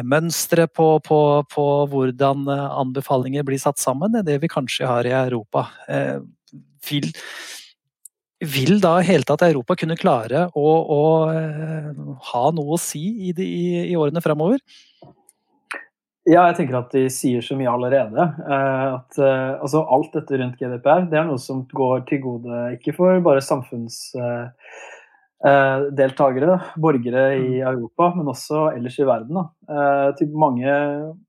mønstre 0.04 0.66
på, 0.68 0.88
på, 1.04 1.18
på, 1.52 1.66
hvordan 1.92 2.48
eh, 2.52 2.64
anbefalinger 2.82 3.46
blir 3.46 3.60
satt 3.62 3.80
sammen, 3.80 4.16
er 4.18 4.26
det 4.26 4.40
vi 4.42 4.52
kanskje 4.52 4.88
har 4.88 5.08
i 5.08 5.14
Europa. 5.16 5.66
Eh, 5.88 6.18
vil, 6.90 7.08
vil 8.44 8.80
da 8.82 8.98
i 9.00 9.08
hele 9.08 9.26
tatt 9.26 9.46
Europa 9.46 9.78
kunne 9.80 9.98
klare 9.98 10.46
å, 10.52 10.70
å 10.98 11.02
eh, 11.32 11.92
ha 12.32 12.46
noe 12.56 12.76
å 12.76 12.80
si 12.80 13.04
i, 13.28 13.32
de, 13.36 13.46
i, 13.46 13.68
i 13.92 13.96
årene 13.96 14.24
fremover? 14.24 14.60
Ja, 16.26 16.48
jeg 16.48 16.56
tenker 16.58 16.80
at 16.80 16.90
de 16.90 17.04
sier 17.12 17.44
så 17.44 17.54
mye 17.54 17.70
allerede. 17.70 18.24
Eh, 18.50 18.84
at 18.96 19.18
eh, 19.22 19.52
altså 19.62 19.84
Alt 19.94 20.16
dette 20.16 20.40
rundt 20.40 20.58
GDPR 20.58 21.06
det 21.10 21.20
er 21.20 21.28
noe 21.28 21.38
som 21.38 21.62
går 21.70 22.02
til 22.08 22.24
gode 22.24 22.62
ikke 22.74 22.96
for 22.96 23.22
bare 23.22 23.44
samfunns 23.44 24.10
eh, 24.18 24.48
deltakere, 25.36 26.54
borgere 26.80 27.24
i 27.36 27.58
mm. 27.60 27.66
Europa, 27.68 28.06
men 28.16 28.30
også 28.32 28.70
ellers 28.72 28.96
i 28.98 29.04
verden. 29.06 29.36
Eh, 29.68 30.22
mange, 30.32 30.76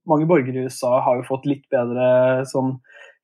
mange, 0.08 0.28
borgere 0.30 0.62
i 0.62 0.70
USA 0.70 0.94
har 1.04 1.20
jo 1.20 1.28
fått 1.28 1.46
litt 1.50 1.66
bedre 1.74 2.46
sånn, 2.48 2.78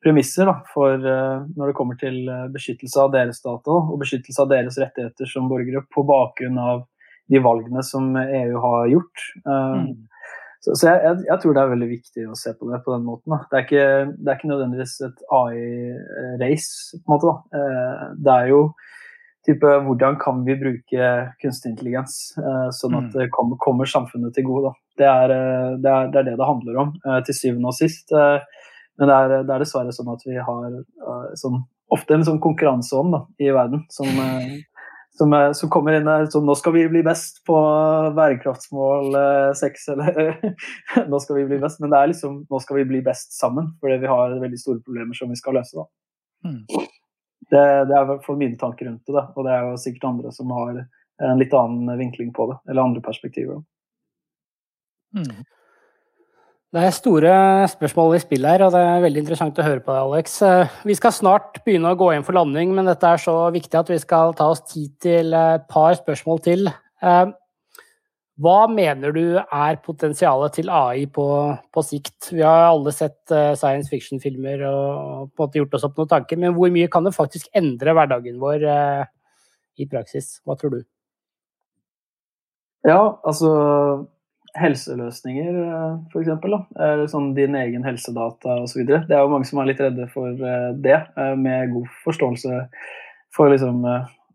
premisser 0.04 0.50
da, 0.50 0.58
for 0.74 1.00
eh, 1.00 1.44
når 1.56 1.72
det 1.72 1.76
kommer 1.78 2.00
til 2.00 2.24
eh, 2.28 2.48
beskyttelse 2.54 3.00
av 3.00 3.14
deres 3.14 3.40
data 3.44 3.78
og 3.78 4.00
beskyttelse 4.02 4.44
av 4.44 4.50
deres 4.52 4.80
rettigheter 4.82 5.30
som 5.30 5.48
borgere 5.52 5.86
på 5.94 6.04
bakgrunn 6.08 6.60
av 6.60 6.84
de 7.32 7.40
valgene 7.44 7.84
som 7.88 8.12
EU 8.20 8.58
har 8.66 8.90
gjort. 8.92 9.28
Eh, 9.46 9.78
mm. 9.86 9.94
Så, 10.64 10.76
så 10.80 10.88
jeg, 10.88 11.00
jeg, 11.04 11.24
jeg, 11.28 11.40
tror 11.44 11.56
det 11.56 11.62
er 11.62 11.72
veldig 11.74 11.90
viktig 11.92 12.26
å 12.32 12.38
se 12.40 12.54
på 12.56 12.70
det 12.70 12.80
på 12.86 12.94
den 12.94 13.08
måten. 13.08 13.36
Det 13.52 13.58
er, 13.58 13.66
ikke, 13.66 13.88
det, 14.16 14.28
er 14.28 14.38
ikke, 14.38 14.52
nødvendigvis 14.52 14.94
et 15.08 15.24
AI-race, 15.40 17.00
på 17.00 17.04
en 17.04 17.16
måte. 17.16 17.32
Da. 17.32 17.60
Eh, 17.60 18.06
det 18.24 18.36
er 18.36 18.52
jo 18.54 18.62
type 19.48 19.72
hvordan 19.86 20.18
kan 20.22 20.44
vi 20.48 20.56
bruke 20.60 21.12
kunstig 21.42 21.74
intelligens 21.74 22.18
eh, 22.40 22.70
sånn 22.76 22.96
at 23.00 23.10
mm. 23.10 23.14
det 23.18 23.30
kommer, 23.36 23.60
kommer 23.64 23.90
samfunnet 23.90 24.36
til 24.36 24.48
gode. 24.48 24.74
Det 25.00 25.08
er, 25.08 25.34
eh, 25.36 25.72
det, 25.84 25.92
er, 25.92 26.12
det 26.14 26.22
er, 26.22 26.28
det 26.30 26.38
det 26.40 26.50
handler 26.50 26.80
om, 26.86 26.94
eh, 27.04 27.20
til 27.28 27.38
syvende 27.38 27.72
og 27.74 27.78
sist. 27.78 28.14
Men 28.14 29.10
det 29.10 29.16
er, 29.16 29.34
det 29.42 29.56
er, 29.56 29.64
dessverre 29.64 29.96
sånn 29.96 30.12
at 30.14 30.22
vi 30.28 30.38
har 30.38 30.78
sånn, 31.40 31.64
ofte 31.94 32.16
en 32.16 32.28
sånn 32.28 32.44
konkurranseånd 32.44 33.18
i 33.42 33.50
verden 33.54 33.82
som, 33.92 34.08
som, 35.18 35.34
som, 35.58 35.72
kommer 35.74 35.98
inn 35.98 36.06
der 36.06 36.28
sånn 36.30 36.46
Nå 36.46 36.54
skal 36.60 36.76
vi 36.78 36.84
bli 36.92 37.02
best 37.06 37.42
på 37.50 37.58
bærekraftsmål 38.14 39.18
seks, 39.58 39.90
eller 39.96 40.38
Nå 41.12 41.20
skal 41.26 41.42
vi 41.42 41.48
bli 41.50 41.58
best. 41.66 41.82
Men 41.82 41.90
det 41.90 42.00
er 42.00 42.14
liksom 42.14 42.44
Nå 42.46 42.62
skal 42.62 42.84
vi 42.84 42.88
bli 42.94 43.02
best 43.06 43.34
sammen, 43.34 43.74
fordi 43.82 43.98
vi 44.06 44.14
har 44.14 44.38
veldig 44.46 44.62
store 44.62 44.86
problemer 44.86 45.18
som 45.18 45.34
vi 45.34 45.42
skal 45.42 45.58
løse. 45.58 45.74
da. 45.82 45.90
Mm. 46.46 46.94
Det, 47.54 47.64
det, 47.90 47.94
er 47.94 48.04
i 48.04 48.10
hvert 48.10 48.30
mine 48.40 48.58
tanker 48.58 48.90
rundt 48.90 49.04
det, 49.06 49.14
da. 49.14 49.28
og 49.36 49.46
det 49.46 49.54
er 49.54 49.66
jo 49.68 49.80
sikkert 49.82 50.10
andre 50.10 50.32
som 50.34 50.54
har 50.56 50.80
en 51.22 51.42
litt 51.42 51.54
annen 51.54 51.92
vinkling 52.00 52.32
på 52.34 52.48
det, 52.50 52.56
eller 52.70 52.88
andre 52.88 53.04
perspektiver. 53.06 53.62
Mm. 55.14 55.44
Det 56.74 56.82
er 56.82 56.96
store 56.96 57.34
spørsmål 57.70 58.16
i 58.18 58.20
spill 58.24 58.48
her, 58.50 58.64
og 58.66 58.72
det 58.74 58.80
er 58.82 59.04
veldig 59.04 59.22
interessant 59.22 59.60
å 59.62 59.66
høre 59.66 59.84
på 59.86 59.94
deg, 59.94 60.08
Alex. 60.08 60.40
Eh, 60.42 60.72
vi 60.90 60.96
skal 60.98 61.14
snart 61.14 61.60
begynne 61.62 61.92
å 61.94 62.00
gå 62.00 62.08
inn 62.16 62.26
for 62.26 62.34
landing, 62.34 62.72
men 62.74 62.90
dette 62.90 63.12
er 63.14 63.22
så 63.22 63.36
viktig 63.54 63.78
at 63.78 63.92
vi 63.94 64.00
skal 64.02 64.34
ta 64.40 64.48
oss 64.56 64.64
tid 64.72 64.96
til 65.06 65.38
et 65.38 65.68
par 65.70 65.94
spørsmål 66.00 66.42
til. 66.48 66.72
Hva 68.42 68.66
mener 68.66 69.14
du 69.14 69.38
er 69.38 69.76
potensialet 69.86 70.56
til 70.58 70.72
AI 70.74 71.06
på, 71.06 71.26
på 71.70 71.84
sikt? 71.86 72.32
Vi 72.32 72.42
har 72.42 72.72
alle 72.72 72.94
sett 72.96 73.20
uh, 73.30 73.54
science 73.54 73.92
fiction-filmer 73.92 74.64
og 74.70 75.30
på 75.30 75.44
en 75.44 75.46
måte 75.46 75.62
gjort 75.62 75.78
oss 75.78 75.86
opp 75.86 76.00
noen 76.02 76.10
tanker, 76.16 76.40
men 76.42 76.56
hvor 76.58 76.74
mye 76.74 76.90
kan 76.90 77.06
det 77.06 77.14
faktisk 77.14 77.52
endre 77.54 77.94
hverdagen 77.94 78.42
vår 78.42 78.66
i 79.78 79.88
praksis? 79.90 80.40
Hva 80.46 80.58
tror 80.58 80.74
du? 80.74 80.82
Ja, 82.84 83.20
altså 83.24 83.54
helseløsninger, 84.60 85.54
eh, 85.64 85.94
f.eks. 86.12 86.34
Eller 86.78 87.08
sånn 87.10 87.32
din 87.38 87.56
egen 87.58 87.86
helsedata 87.88 88.60
osv. 88.62 88.84
Det 88.86 89.00
er 89.08 89.24
jo 89.24 89.32
mange 89.32 89.48
som 89.50 89.62
er 89.62 89.72
litt 89.72 89.82
redde 89.82 90.10
for 90.14 90.36
det, 90.84 91.00
med 91.40 91.74
god 91.74 91.88
forståelse 92.04 92.60
for 93.34 93.50
liksom 93.50 93.82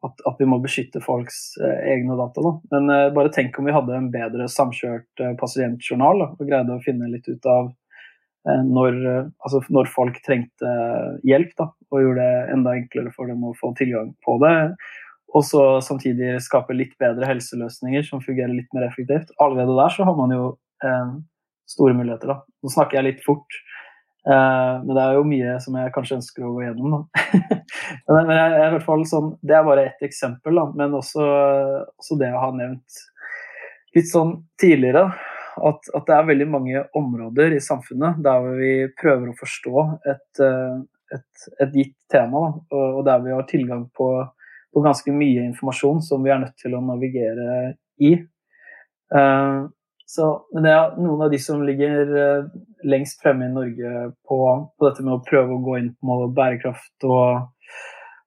at, 0.06 0.22
at, 0.28 0.36
vi 0.38 0.46
må 0.48 0.60
beskytte 0.62 1.02
folks 1.04 1.56
egne 1.58 2.16
data. 2.18 2.44
Da. 2.44 2.52
Men 2.74 3.14
bare 3.16 3.32
tenk 3.34 3.58
om 3.58 3.66
vi 3.68 3.74
hadde 3.74 3.96
en 3.96 4.10
bedre 4.14 4.46
samkjørt 4.52 5.24
pasientjournal 5.40 6.22
da, 6.22 6.30
og 6.36 6.46
greide 6.46 6.76
å 6.76 6.84
finne 6.84 7.10
litt 7.12 7.28
ut 7.28 7.48
av 7.50 7.72
når, 8.46 8.94
altså 9.44 9.60
når 9.74 9.90
folk 9.92 10.20
trengte 10.24 10.70
hjelp, 11.26 11.50
da, 11.58 11.66
og 11.90 12.04
gjorde 12.04 12.24
det 12.24 12.54
enda 12.54 12.76
enklere 12.78 13.12
for 13.12 13.28
dem 13.28 13.42
å 13.44 13.52
få 13.58 13.74
tilgang 13.76 14.14
på 14.24 14.38
det. 14.44 14.54
Og 15.36 15.44
så 15.44 15.62
samtidig 15.84 16.38
skape 16.44 16.76
litt 16.76 16.94
bedre 17.00 17.28
helseløsninger 17.28 18.06
som 18.06 18.22
fungerer 18.24 18.54
litt 18.54 18.70
mer 18.76 18.86
effektivt. 18.88 19.32
Allerede 19.42 19.76
der 19.76 19.92
så 19.92 20.06
har 20.08 20.16
man 20.16 20.32
jo 20.32 20.44
eh, 20.84 21.10
store 21.68 21.96
muligheter. 21.96 22.32
da. 22.32 22.38
Nå 22.64 22.72
snakker 22.72 22.98
jeg 22.98 23.08
litt 23.10 23.26
fort, 23.26 23.58
eh, 23.58 23.87
men 24.28 24.90
det 24.92 25.02
er 25.02 25.16
jo 25.16 25.24
mye 25.24 25.54
som 25.64 25.76
jeg 25.80 25.92
kanskje 25.94 26.18
ønsker 26.18 26.44
å 26.44 26.52
gå 26.52 26.66
gjennom. 26.66 27.06
men 28.12 28.32
jeg, 28.34 28.50
jeg, 28.52 28.66
i 28.66 28.72
hvert 28.74 28.84
fall 28.84 29.04
sånn, 29.08 29.30
Det 29.40 29.56
er 29.56 29.64
bare 29.64 29.86
ett 29.88 30.04
eksempel, 30.04 30.60
da. 30.60 30.66
men 30.76 30.96
også, 30.98 31.24
også, 31.96 32.18
det 32.20 32.28
jeg 32.28 32.42
har 32.42 32.56
nevnt 32.58 33.00
litt 33.96 34.10
sånn 34.10 34.34
tidligere. 34.60 35.06
At, 35.58 35.88
at, 35.90 36.04
det 36.06 36.14
er 36.14 36.28
veldig 36.28 36.48
mange 36.52 36.84
områder 36.98 37.56
i 37.56 37.62
samfunnet 37.64 38.20
der 38.22 38.44
vi 38.60 38.72
prøver 39.00 39.32
å 39.32 39.38
forstå 39.38 39.86
et, 40.12 40.42
eh, 40.44 40.76
et, 41.16 41.46
et 41.64 41.72
gitt 41.80 41.96
tema, 42.12 42.44
da, 42.68 42.82
og 42.92 43.00
der 43.08 43.24
vi 43.24 43.32
har 43.34 43.48
tilgang 43.48 43.88
på 43.96 44.12
på 44.74 44.84
ganske 44.84 45.12
mye 45.12 45.46
informasjon 45.48 46.02
som 46.04 46.24
vi 46.24 46.32
er 46.32 46.42
nødt 46.42 46.58
til 46.60 46.76
å 46.76 46.84
navigere 46.84 47.74
i. 48.04 48.14
Uh, 49.14 49.68
så, 50.08 50.28
men 50.54 50.64
det 50.64 50.74
er 50.74 50.98
noen 51.00 51.24
av 51.26 51.32
de 51.32 51.40
som 51.42 51.64
ligger 51.64 52.12
lengst 52.86 53.22
fremme 53.22 53.48
i 53.48 53.52
Norge 53.52 54.08
på, 54.28 54.38
på, 54.78 54.88
dette 54.88 55.04
med 55.04 55.16
å 55.16 55.22
prøve 55.26 55.54
å 55.54 55.62
gå 55.64 55.78
inn 55.80 55.92
på 55.98 56.18
bærekraft 56.36 57.06
og, 57.08 57.48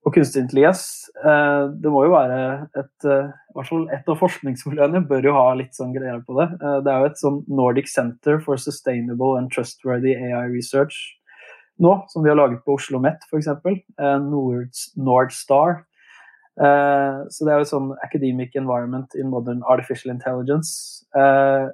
og 0.06 0.16
kunstig 0.16 0.43
intelligens. 0.43 0.84
Uh, 1.24 1.72
det 1.84 1.93
må 1.93 2.06
jo 2.08 2.16
være 2.16 2.41
et 2.80 3.08
i 3.12 3.56
hvert 3.58 3.68
fall 3.68 3.88
Et 3.91 4.08
av 4.08 4.16
forskningsmiljøene 4.16 5.04
bør 5.10 5.26
jo 5.28 5.36
ha 5.36 5.47
litt 5.60 5.76
sånn 5.76 5.91
greier 5.95 6.22
på 6.24 6.38
det. 6.38 6.47
det 6.86 6.91
er 6.91 7.02
jo 7.02 7.10
et 7.10 7.20
sånn 7.20 7.41
Nordic 7.52 7.89
Center 7.91 8.39
for 8.39 8.56
Sustainable 8.56 9.36
and 9.39 9.52
Trustworthy 9.52 10.16
AI 10.16 10.45
Research 10.54 10.95
nå, 11.82 11.95
som 12.14 12.24
vi 12.24 12.30
har 12.30 12.38
laget 12.38 12.62
på 12.64 12.78
Oslo 12.78 12.99
Met 13.02 13.24
f.eks. 13.28 13.49
Nord, 14.24 14.70
Nordstar 14.95 15.82
så 16.62 17.45
det 17.45 17.52
er 17.52 17.60
jo 17.60 17.66
et 17.66 17.72
sånn 17.72 17.91
academic 18.06 18.56
environment 18.60 19.16
in 19.16 19.32
modern 19.32 19.64
artificial 19.64 20.12
intelligence. 20.14 21.06
Uh, 21.16 21.72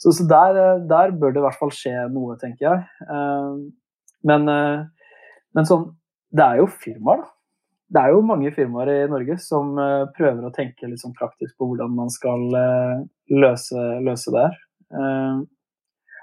så, 0.00 0.12
så 0.12 0.26
der, 0.28 0.58
eh, 0.60 0.82
der, 0.90 1.14
bør 1.18 1.32
det 1.32 1.40
i 1.40 1.44
hvert 1.46 1.60
fall 1.60 1.72
skje 1.74 1.94
noe, 2.12 2.36
tenker 2.40 2.66
jeg. 2.66 2.84
Uh, 3.08 3.70
men, 4.24 4.48
men, 4.48 5.66
sånn 5.68 5.90
Det 6.32 6.44
er 6.44 6.60
jo 6.62 6.68
firmaer, 6.70 7.20
da. 7.20 7.30
Det 7.94 8.00
er 8.00 8.14
jo 8.14 8.22
mange 8.26 8.50
firmaer 8.56 8.88
i 8.90 9.00
Norge 9.12 9.36
som 9.44 9.76
prøver 10.16 10.46
å 10.48 10.52
tenke 10.56 10.88
litt 10.88 11.02
sånn 11.02 11.12
praktisk 11.14 11.52
på 11.60 11.68
hvordan 11.68 11.92
man 11.94 12.08
skal 12.10 12.46
løse, 13.30 13.82
løse 14.02 14.32
det 14.34 14.46
her. 14.46 14.56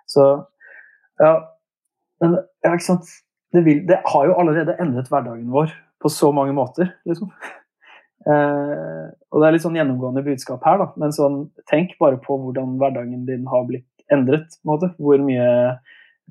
så 0.09 0.25
ja. 1.21 1.35
Men 2.19 2.35
ja, 2.65 2.73
ikke 2.73 2.87
sant. 2.89 3.13
Det, 3.53 3.61
vil, 3.63 3.85
det 3.87 4.01
har 4.09 4.27
jo 4.27 4.35
allerede 4.41 4.75
endret 4.81 5.13
hverdagen 5.13 5.47
vår 5.53 5.71
på 6.01 6.11
så 6.11 6.33
mange 6.35 6.57
måter, 6.57 6.89
liksom. 7.07 7.29
Eh, 8.21 9.05
og 9.31 9.41
det 9.41 9.47
er 9.47 9.55
litt 9.55 9.63
sånn 9.63 9.77
gjennomgående 9.79 10.23
budskap 10.25 10.65
her, 10.67 10.81
da. 10.81 10.89
Men 11.01 11.15
sånn, 11.15 11.39
tenk 11.69 11.95
bare 12.01 12.19
på 12.21 12.37
hvordan 12.41 12.77
hverdagen 12.81 13.25
din 13.29 13.47
har 13.49 13.65
blitt 13.69 13.87
endret. 14.13 14.57
på 14.59 14.67
en 14.67 14.73
måte. 14.73 14.91
Hvor 15.01 15.23
mye 15.25 15.47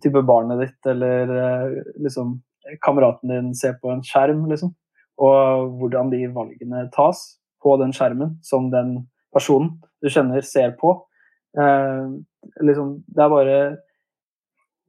type 0.03 0.22
barnet 0.26 0.62
ditt 0.62 0.91
eller 0.93 1.34
eh, 1.36 1.82
liksom 2.05 2.38
kameraten 2.84 3.32
din 3.32 3.55
ser 3.55 3.78
på 3.82 3.91
en 3.93 4.05
skjerm, 4.07 4.47
liksom. 4.51 4.74
Og 5.20 5.76
hvordan 5.80 6.12
de 6.12 6.24
valgene 6.32 6.86
tas 6.95 7.20
på 7.61 7.76
den 7.80 7.93
skjermen 7.93 8.38
som 8.47 8.70
den 8.72 9.09
personen 9.34 9.76
du 10.01 10.09
kjenner, 10.09 10.41
ser 10.47 10.72
på. 10.80 10.95
Eh, 11.59 12.07
liksom, 12.64 13.01
det 13.09 13.24
er 13.24 13.32
bare 13.36 13.61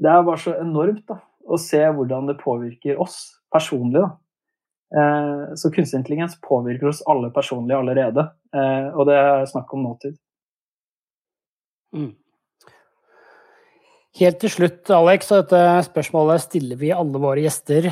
Det 0.02 0.10
er 0.10 0.24
bare 0.26 0.42
så 0.42 0.56
enormt 0.58 1.04
da, 1.06 1.20
å 1.46 1.58
se 1.62 1.78
hvordan 1.78 2.26
det 2.26 2.40
påvirker 2.42 2.98
oss 2.98 3.38
personlig. 3.54 4.02
da 4.02 4.18
så 5.56 5.72
kunstig 5.72 5.98
intelligens 5.98 6.42
påvirker 6.42 6.90
oss 6.92 7.04
alle 7.08 7.30
personlig 7.32 7.76
allerede, 7.78 8.26
eh, 8.56 8.88
og 8.92 9.08
det 9.08 9.16
er 9.16 9.46
snakk 9.48 9.72
om 9.74 9.86
nåtid. 9.86 10.18
Mm. 11.96 12.10
Helt 14.20 14.42
til 14.44 14.52
slutt, 14.52 14.92
Alex, 14.92 15.32
og 15.32 15.46
dette 15.46 15.62
spørsmålet 15.88 16.44
stiller 16.44 16.80
vi 16.80 16.92
alle 16.92 17.22
våre 17.24 17.46
gjester. 17.46 17.88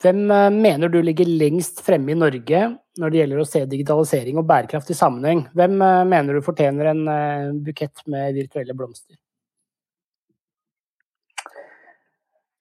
Hvem 0.00 0.22
eh, 0.32 0.48
mener 0.54 0.92
du 0.92 1.02
ligger 1.04 1.28
lengst 1.28 1.84
fremme 1.84 2.14
i 2.14 2.18
Norge 2.18 2.64
når 2.98 3.12
det 3.12 3.20
gjelder 3.20 3.42
å 3.44 3.48
se 3.48 3.64
digitalisering 3.68 4.40
og 4.40 4.48
bærekraft 4.48 4.88
i 4.94 4.96
sammenheng? 4.96 5.44
Hvem 5.52 5.76
mener 6.08 6.34
du 6.34 6.42
fortjener 6.42 6.90
en 6.94 7.60
bukett 7.62 8.02
med 8.10 8.34
virtuelle 8.40 8.74
blomster? 8.74 9.20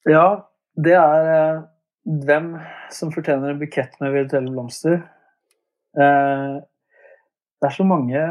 Ja, 0.08 0.28
det 0.76 0.94
er 0.96 1.66
hvem 2.08 2.54
som 2.94 3.12
fortjener 3.12 3.52
en 3.52 3.60
bukett 3.60 4.00
med 4.00 4.14
virtuelle 4.16 4.52
blomster. 4.52 5.02
Eh, 6.00 6.54
det 7.58 7.68
er 7.68 7.76
så 7.76 7.86
mange 7.88 8.22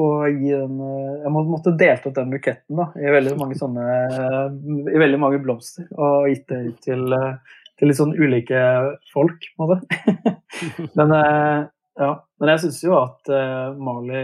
å 0.00 0.06
gi 0.26 0.50
den 0.52 0.78
eh, 0.80 1.22
Jeg 1.22 1.32
måtte 1.32 1.76
delt 1.78 2.06
opp 2.08 2.16
den 2.16 2.32
buketten 2.32 2.80
da, 2.80 2.88
i 2.98 3.12
veldig 3.14 3.36
mange 3.38 3.56
sånne 3.58 3.84
i 4.90 5.00
veldig 5.00 5.20
mange 5.20 5.40
blomster 5.44 5.86
og 5.92 6.28
gitt 6.30 6.46
det 6.50 6.60
ut 6.66 6.80
til, 6.86 7.04
til, 7.78 7.90
litt 7.90 8.00
sånn 8.00 8.16
ulike 8.16 8.62
folk, 9.12 9.44
på 9.56 9.66
en 9.66 9.70
måte. 9.70 10.34
Men, 10.98 11.14
eh, 11.16 11.60
ja. 12.00 12.12
Men 12.40 12.54
jeg 12.54 12.62
syns 12.62 12.78
jo 12.86 12.94
at 12.96 13.28
Mali 13.76 14.20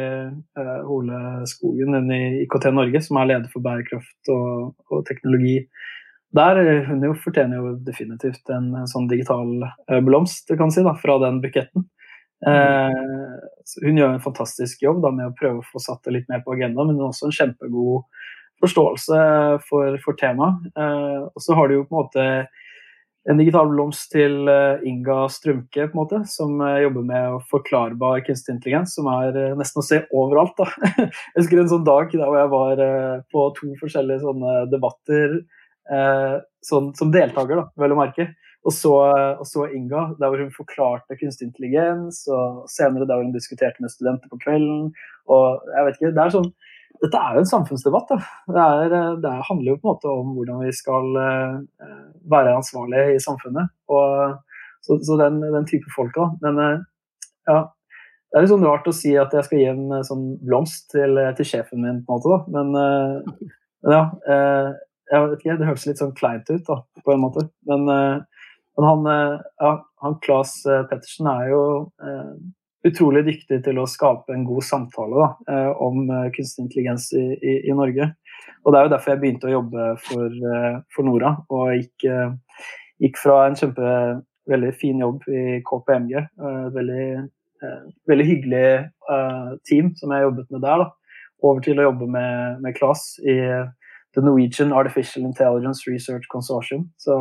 Hole 0.87 1.19
Skogen 1.51 2.13
i 2.15 2.23
IKT 2.47 2.71
Norge, 2.73 3.03
som 3.05 3.19
er 3.21 3.29
leder 3.29 3.51
for 3.53 3.65
bærekraft 3.65 4.31
og, 4.33 4.71
og 4.89 5.03
teknologi, 5.05 5.59
der 6.35 6.59
eh, 6.63 6.89
hun 6.89 7.05
jo 7.05 7.13
fortjener 7.23 7.61
jo 7.61 7.77
definitivt 7.87 8.51
en, 8.53 8.73
en 8.75 8.89
sånn 8.91 9.07
digital 9.11 9.53
eh, 9.63 10.01
blomst 10.05 10.49
du 10.51 10.57
kan 10.59 10.73
si, 10.75 10.83
da, 10.87 10.97
fra 10.99 11.21
den 11.23 11.43
buketten. 11.45 11.87
Eh, 12.45 13.37
hun 13.83 13.99
gjør 13.99 14.13
en 14.15 14.23
fantastisk 14.25 14.83
jobb 14.85 15.01
da, 15.05 15.13
med 15.15 15.31
å 15.31 15.37
prøve 15.39 15.63
å 15.63 15.71
få 15.71 15.81
satt 15.83 16.05
det 16.05 16.19
litt 16.19 16.29
mer 16.33 16.45
på 16.45 16.57
agendaen, 16.57 16.93
men 16.93 17.09
også 17.09 17.31
en 17.31 17.39
kjempegod 17.39 18.05
forståelse 18.63 19.19
for, 19.69 19.99
for 20.05 20.21
temaet. 20.21 20.71
Eh, 20.77 21.27
og 21.27 21.43
så 21.43 21.57
har 21.57 21.69
du 21.69 21.79
jo 21.79 21.89
på 21.89 21.97
en 21.97 22.03
måte 22.05 22.29
en 23.27 23.41
digital 23.41 23.67
blomst 23.73 24.13
til 24.13 24.47
eh, 24.53 24.85
Inga 24.87 25.25
Strømke, 25.33 25.89
på 25.89 25.97
en 25.97 25.99
måte, 25.99 26.23
som 26.31 26.61
jobber 26.61 27.09
med 27.09 27.41
forklarbar 27.51 28.23
kunstig 28.29 28.55
intelligens, 28.55 28.95
som 28.99 29.09
er 29.11 29.57
nesten 29.59 29.83
å 29.83 29.87
se 29.87 30.05
overalt. 30.15 30.55
Da. 30.61 30.69
Jeg 31.09 31.41
husker 31.41 31.63
en 31.63 31.73
sånn 31.73 31.89
dag 31.89 32.13
da 32.13 32.31
jeg 32.37 32.53
var 32.53 32.83
på 33.33 33.49
to 33.57 33.73
forskjellige 33.81 34.23
sånne 34.23 34.59
debatter 34.71 35.41
sånn, 36.67 36.91
som 36.99 37.13
deltaker, 37.15 37.61
da, 37.61 37.69
vel 37.79 37.95
å 37.95 37.99
merke. 38.01 38.31
Og 38.67 38.75
så, 38.75 38.93
og 39.39 39.47
så, 39.47 39.69
Inga, 39.71 40.09
der 40.19 40.31
hvor 40.31 40.41
hun 40.43 40.55
forklarte 40.55 41.19
kunstig 41.21 41.47
intelligens, 41.47 42.25
og 42.33 42.65
senere 42.71 43.07
der 43.07 43.23
hun 43.23 43.35
diskuterte 43.35 43.83
med 43.83 43.93
studenter 43.95 44.31
på 44.33 44.41
kvelden. 44.43 44.89
og 45.31 45.69
jeg 45.71 45.87
vet 45.87 46.01
ikke, 46.01 46.15
det 46.17 46.25
er 46.25 46.35
sånn, 46.39 46.55
Dette 46.97 47.21
er 47.21 47.35
jo 47.37 47.43
en 47.43 47.51
samfunnsdebatt. 47.51 48.09
Da. 48.09 48.17
Det, 48.57 48.67
er, 48.97 49.17
det 49.21 49.31
handler 49.45 49.75
jo 49.75 49.79
på 49.83 49.85
en 49.85 49.91
måte 49.91 50.09
om 50.09 50.31
hvordan 50.33 50.63
vi 50.65 50.71
skal 50.73 51.19
eh, 51.21 51.91
være 52.33 52.55
ansvarlige 52.57 53.19
i 53.19 53.19
samfunnet. 53.21 53.69
Og, 53.93 54.39
så, 54.81 54.97
så 55.05 55.19
den, 55.21 55.37
den, 55.45 55.67
type 55.69 55.93
folk, 55.93 56.15
da. 56.17 56.31
Men 56.41 56.63
eh, 56.65 56.87
ja, 57.53 57.59
det 57.69 58.39
er 58.39 58.47
litt 58.47 58.55
sånn 58.55 58.65
rart 58.65 58.89
å 58.89 58.97
si 58.97 59.13
at 59.21 59.37
jeg 59.37 59.45
skal 59.45 59.61
gi 59.61 59.69
en 59.75 59.85
sånn 60.09 60.25
blomst 60.41 60.89
til, 60.95 61.21
til 61.37 61.51
sjefen 61.51 61.85
min, 61.85 62.01
på 62.07 62.17
en 62.17 62.25
måte. 62.25 62.33
da, 62.33 62.41
men 62.57 63.93
ja. 63.93 64.03
Jeg 65.11 65.23
vet 65.23 65.37
ikke, 65.39 65.57
Det 65.61 65.69
høres 65.69 65.87
litt 65.89 66.03
sånn 66.03 66.17
kleint 66.19 66.51
ut, 66.51 66.65
da, 66.67 66.81
på 67.05 67.15
en 67.15 67.23
måte. 67.23 67.47
Men, 67.69 67.87
men 67.87 68.87
han, 68.89 69.09
ja, 69.63 69.73
han 70.03 70.17
Claes 70.25 70.59
Pettersen 70.91 71.29
er 71.31 71.51
jo 71.53 71.63
utrolig 72.87 73.25
dyktig 73.27 73.61
til 73.65 73.81
å 73.81 73.89
skape 73.91 74.35
en 74.35 74.45
god 74.47 74.65
samtale 74.67 75.19
da, 75.19 75.29
eh, 75.53 75.71
om 75.83 76.07
eh, 76.07 76.29
kunstig 76.35 76.67
intelligens 76.67 77.11
i, 77.17 77.25
i, 77.35 77.55
i, 77.69 77.75
Norge. 77.77 78.11
Og 78.65 78.73
Det 78.73 78.79
er 78.79 78.87
jo 78.87 78.93
derfor 78.95 79.13
jeg 79.13 79.23
begynte 79.23 79.49
å 79.51 79.55
jobbe 79.57 79.87
for, 80.07 80.37
eh, 80.53 80.77
for 80.95 81.09
Nora, 81.09 81.33
og 81.55 81.73
gikk, 81.75 82.07
gikk, 83.03 83.23
fra 83.23 83.41
en 83.47 83.59
kjempe, 83.59 83.95
veldig 84.47 84.73
fin 84.79 85.01
jobb 85.03 85.25
i 85.27 85.59
KPMG. 85.67 86.21
Veldig, 86.75 87.07
veldig 88.07 88.27
hyggelig 88.29 88.69
team 89.67 89.89
som 89.99 90.13
jeg 90.15 90.23
jobbet 90.23 90.53
med 90.55 90.63
der, 90.63 90.85
da, 90.85 91.17
over 91.43 91.65
til 91.65 91.83
å 91.83 91.89
jobbe 91.89 92.07
med, 92.15 92.61
med 92.63 92.77
Klas 92.77 93.09
i 93.27 93.35
The 94.17 94.25
Norwegian 94.25 94.73
Artificial 94.73 95.25
Intelligence 95.29 95.85
Research 95.87 96.25
Consortium. 96.33 96.89
Så 96.97 97.17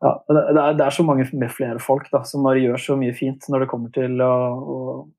ja, 0.00 0.24
det, 0.28 0.40
er, 0.40 0.72
det, 0.74 0.84
er, 0.84 0.90
så 0.90 1.04
mange 1.04 1.26
med 1.32 1.52
flere 1.52 1.80
folk 1.82 2.08
da, 2.12 2.22
som 2.24 2.46
bare 2.46 2.62
gjør 2.62 2.80
så 2.80 2.96
mye 2.96 3.12
fint 3.14 3.44
når 3.52 3.64
det 3.64 3.70
kommer 3.70 3.92
til 3.92 4.16
å, 4.24 4.32
å, 4.56 4.78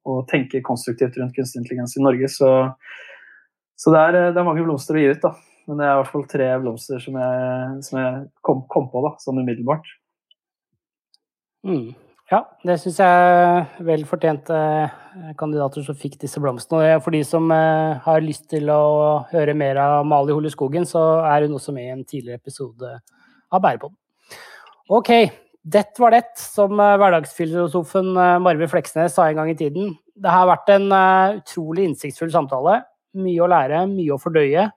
å 0.10 0.16
tenke 0.30 0.64
konstruktivt 0.66 1.20
rundt 1.22 1.38
kunstig 1.38 1.62
intelligens 1.62 1.96
i 2.00 2.04
Norge. 2.04 2.30
Så, 2.34 2.50
så 3.78 3.94
det, 3.94 4.02
er, 4.02 4.18
det, 4.32 4.40
er, 4.42 4.48
mange 4.48 4.66
blomster 4.66 4.98
å 4.98 5.04
gi 5.04 5.12
ut. 5.14 5.22
da. 5.24 5.36
Men 5.70 5.78
det 5.78 5.88
er 5.88 5.94
i 5.94 6.00
hvert 6.02 6.12
fall 6.12 6.30
tre 6.34 6.48
blomster 6.64 7.04
som 7.04 7.20
jeg, 7.22 7.82
som 7.88 8.00
jeg 8.02 8.24
kom, 8.42 8.66
kom, 8.74 8.90
på 8.92 9.06
da, 9.06 9.14
sånn 9.22 9.44
umiddelbart. 9.44 9.86
Mm. 11.70 11.92
Ja, 12.32 12.46
det 12.64 12.78
syns 12.80 12.96
jeg 13.02 13.24
er 13.28 13.66
vel 13.84 14.06
fortjente 14.08 14.56
eh, 14.56 15.32
kandidater 15.40 15.84
som 15.84 15.98
fikk 16.00 16.14
disse 16.22 16.40
blomstene. 16.40 16.94
Og 16.96 17.04
for 17.04 17.12
de 17.12 17.20
som 17.28 17.52
eh, 17.52 18.00
har 18.06 18.24
lyst 18.24 18.46
til 18.54 18.72
å 18.72 19.26
høre 19.34 19.56
mer 19.58 19.76
av 19.84 20.06
Mali 20.08 20.32
Hole 20.32 20.52
Skogen, 20.54 20.88
så 20.88 21.02
er 21.28 21.44
hun 21.44 21.58
også 21.60 21.76
med 21.76 21.90
i 21.90 21.92
en 21.92 22.06
tidligere 22.08 22.40
episode 22.40 22.94
av 23.52 23.66
Bærepodden. 23.68 23.98
Ok, 24.96 25.12
det 25.76 25.84
var 26.00 26.16
det, 26.16 26.24
som 26.40 26.80
eh, 26.80 26.96
hverdagsfilosofen 27.04 28.16
Marve 28.16 28.72
Fleksnes 28.72 29.20
sa 29.20 29.28
en 29.28 29.44
gang 29.44 29.52
i 29.52 29.60
tiden. 29.60 29.92
Det 30.16 30.32
har 30.32 30.48
vært 30.48 30.72
en 30.72 30.88
utrolig 31.42 31.90
innsiktsfull 31.90 32.32
samtale. 32.32 32.80
Mye 33.20 33.44
å 33.44 33.52
lære, 33.52 33.84
mye 33.92 34.16
å 34.16 34.22
fordøye. 34.24 34.70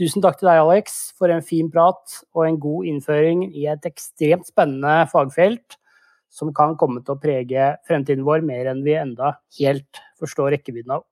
Tusen 0.00 0.24
takk 0.24 0.40
til 0.40 0.48
deg, 0.48 0.64
Alex, 0.64 1.10
for 1.20 1.28
en 1.28 1.44
fin 1.44 1.68
prat 1.68 2.22
og 2.32 2.46
en 2.48 2.56
god 2.60 2.88
innføring 2.88 3.50
i 3.52 3.68
et 3.68 3.84
ekstremt 3.84 4.48
spennende 4.48 5.02
fagfelt 5.12 5.76
som 6.36 6.52
kan 6.54 6.76
komme 6.76 7.00
til 7.02 7.16
å 7.16 7.20
prege 7.20 7.72
fremtiden 7.88 8.26
vår 8.26 8.44
mer 8.44 8.68
enn 8.72 8.82
vi 8.84 8.96
enda 8.98 9.34
helt 9.58 10.02
forstår 10.20 10.52
rekkevidden 10.56 10.98
av. 10.98 11.06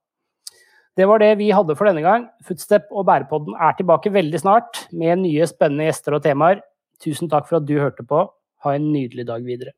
Det 0.95 1.07
var 1.09 1.19
det 1.19 1.33
vi 1.41 1.49
hadde 1.51 1.75
for 1.75 1.89
denne 1.89 2.03
gang. 2.05 2.29
Footstep 2.47 2.87
og 2.93 3.07
Bærepodden 3.09 3.57
er 3.59 3.73
tilbake 3.75 4.13
veldig 4.15 4.39
snart 4.39 4.85
med 4.95 5.25
nye 5.25 5.47
spennende 5.49 5.89
gjester 5.89 6.15
og 6.15 6.23
temaer. 6.23 6.61
Tusen 7.03 7.31
takk 7.31 7.49
for 7.49 7.59
at 7.59 7.67
du 7.67 7.75
hørte 7.81 8.05
på. 8.07 8.21
Ha 8.63 8.77
en 8.77 8.87
nydelig 8.93 9.27
dag 9.27 9.43
videre. 9.43 9.75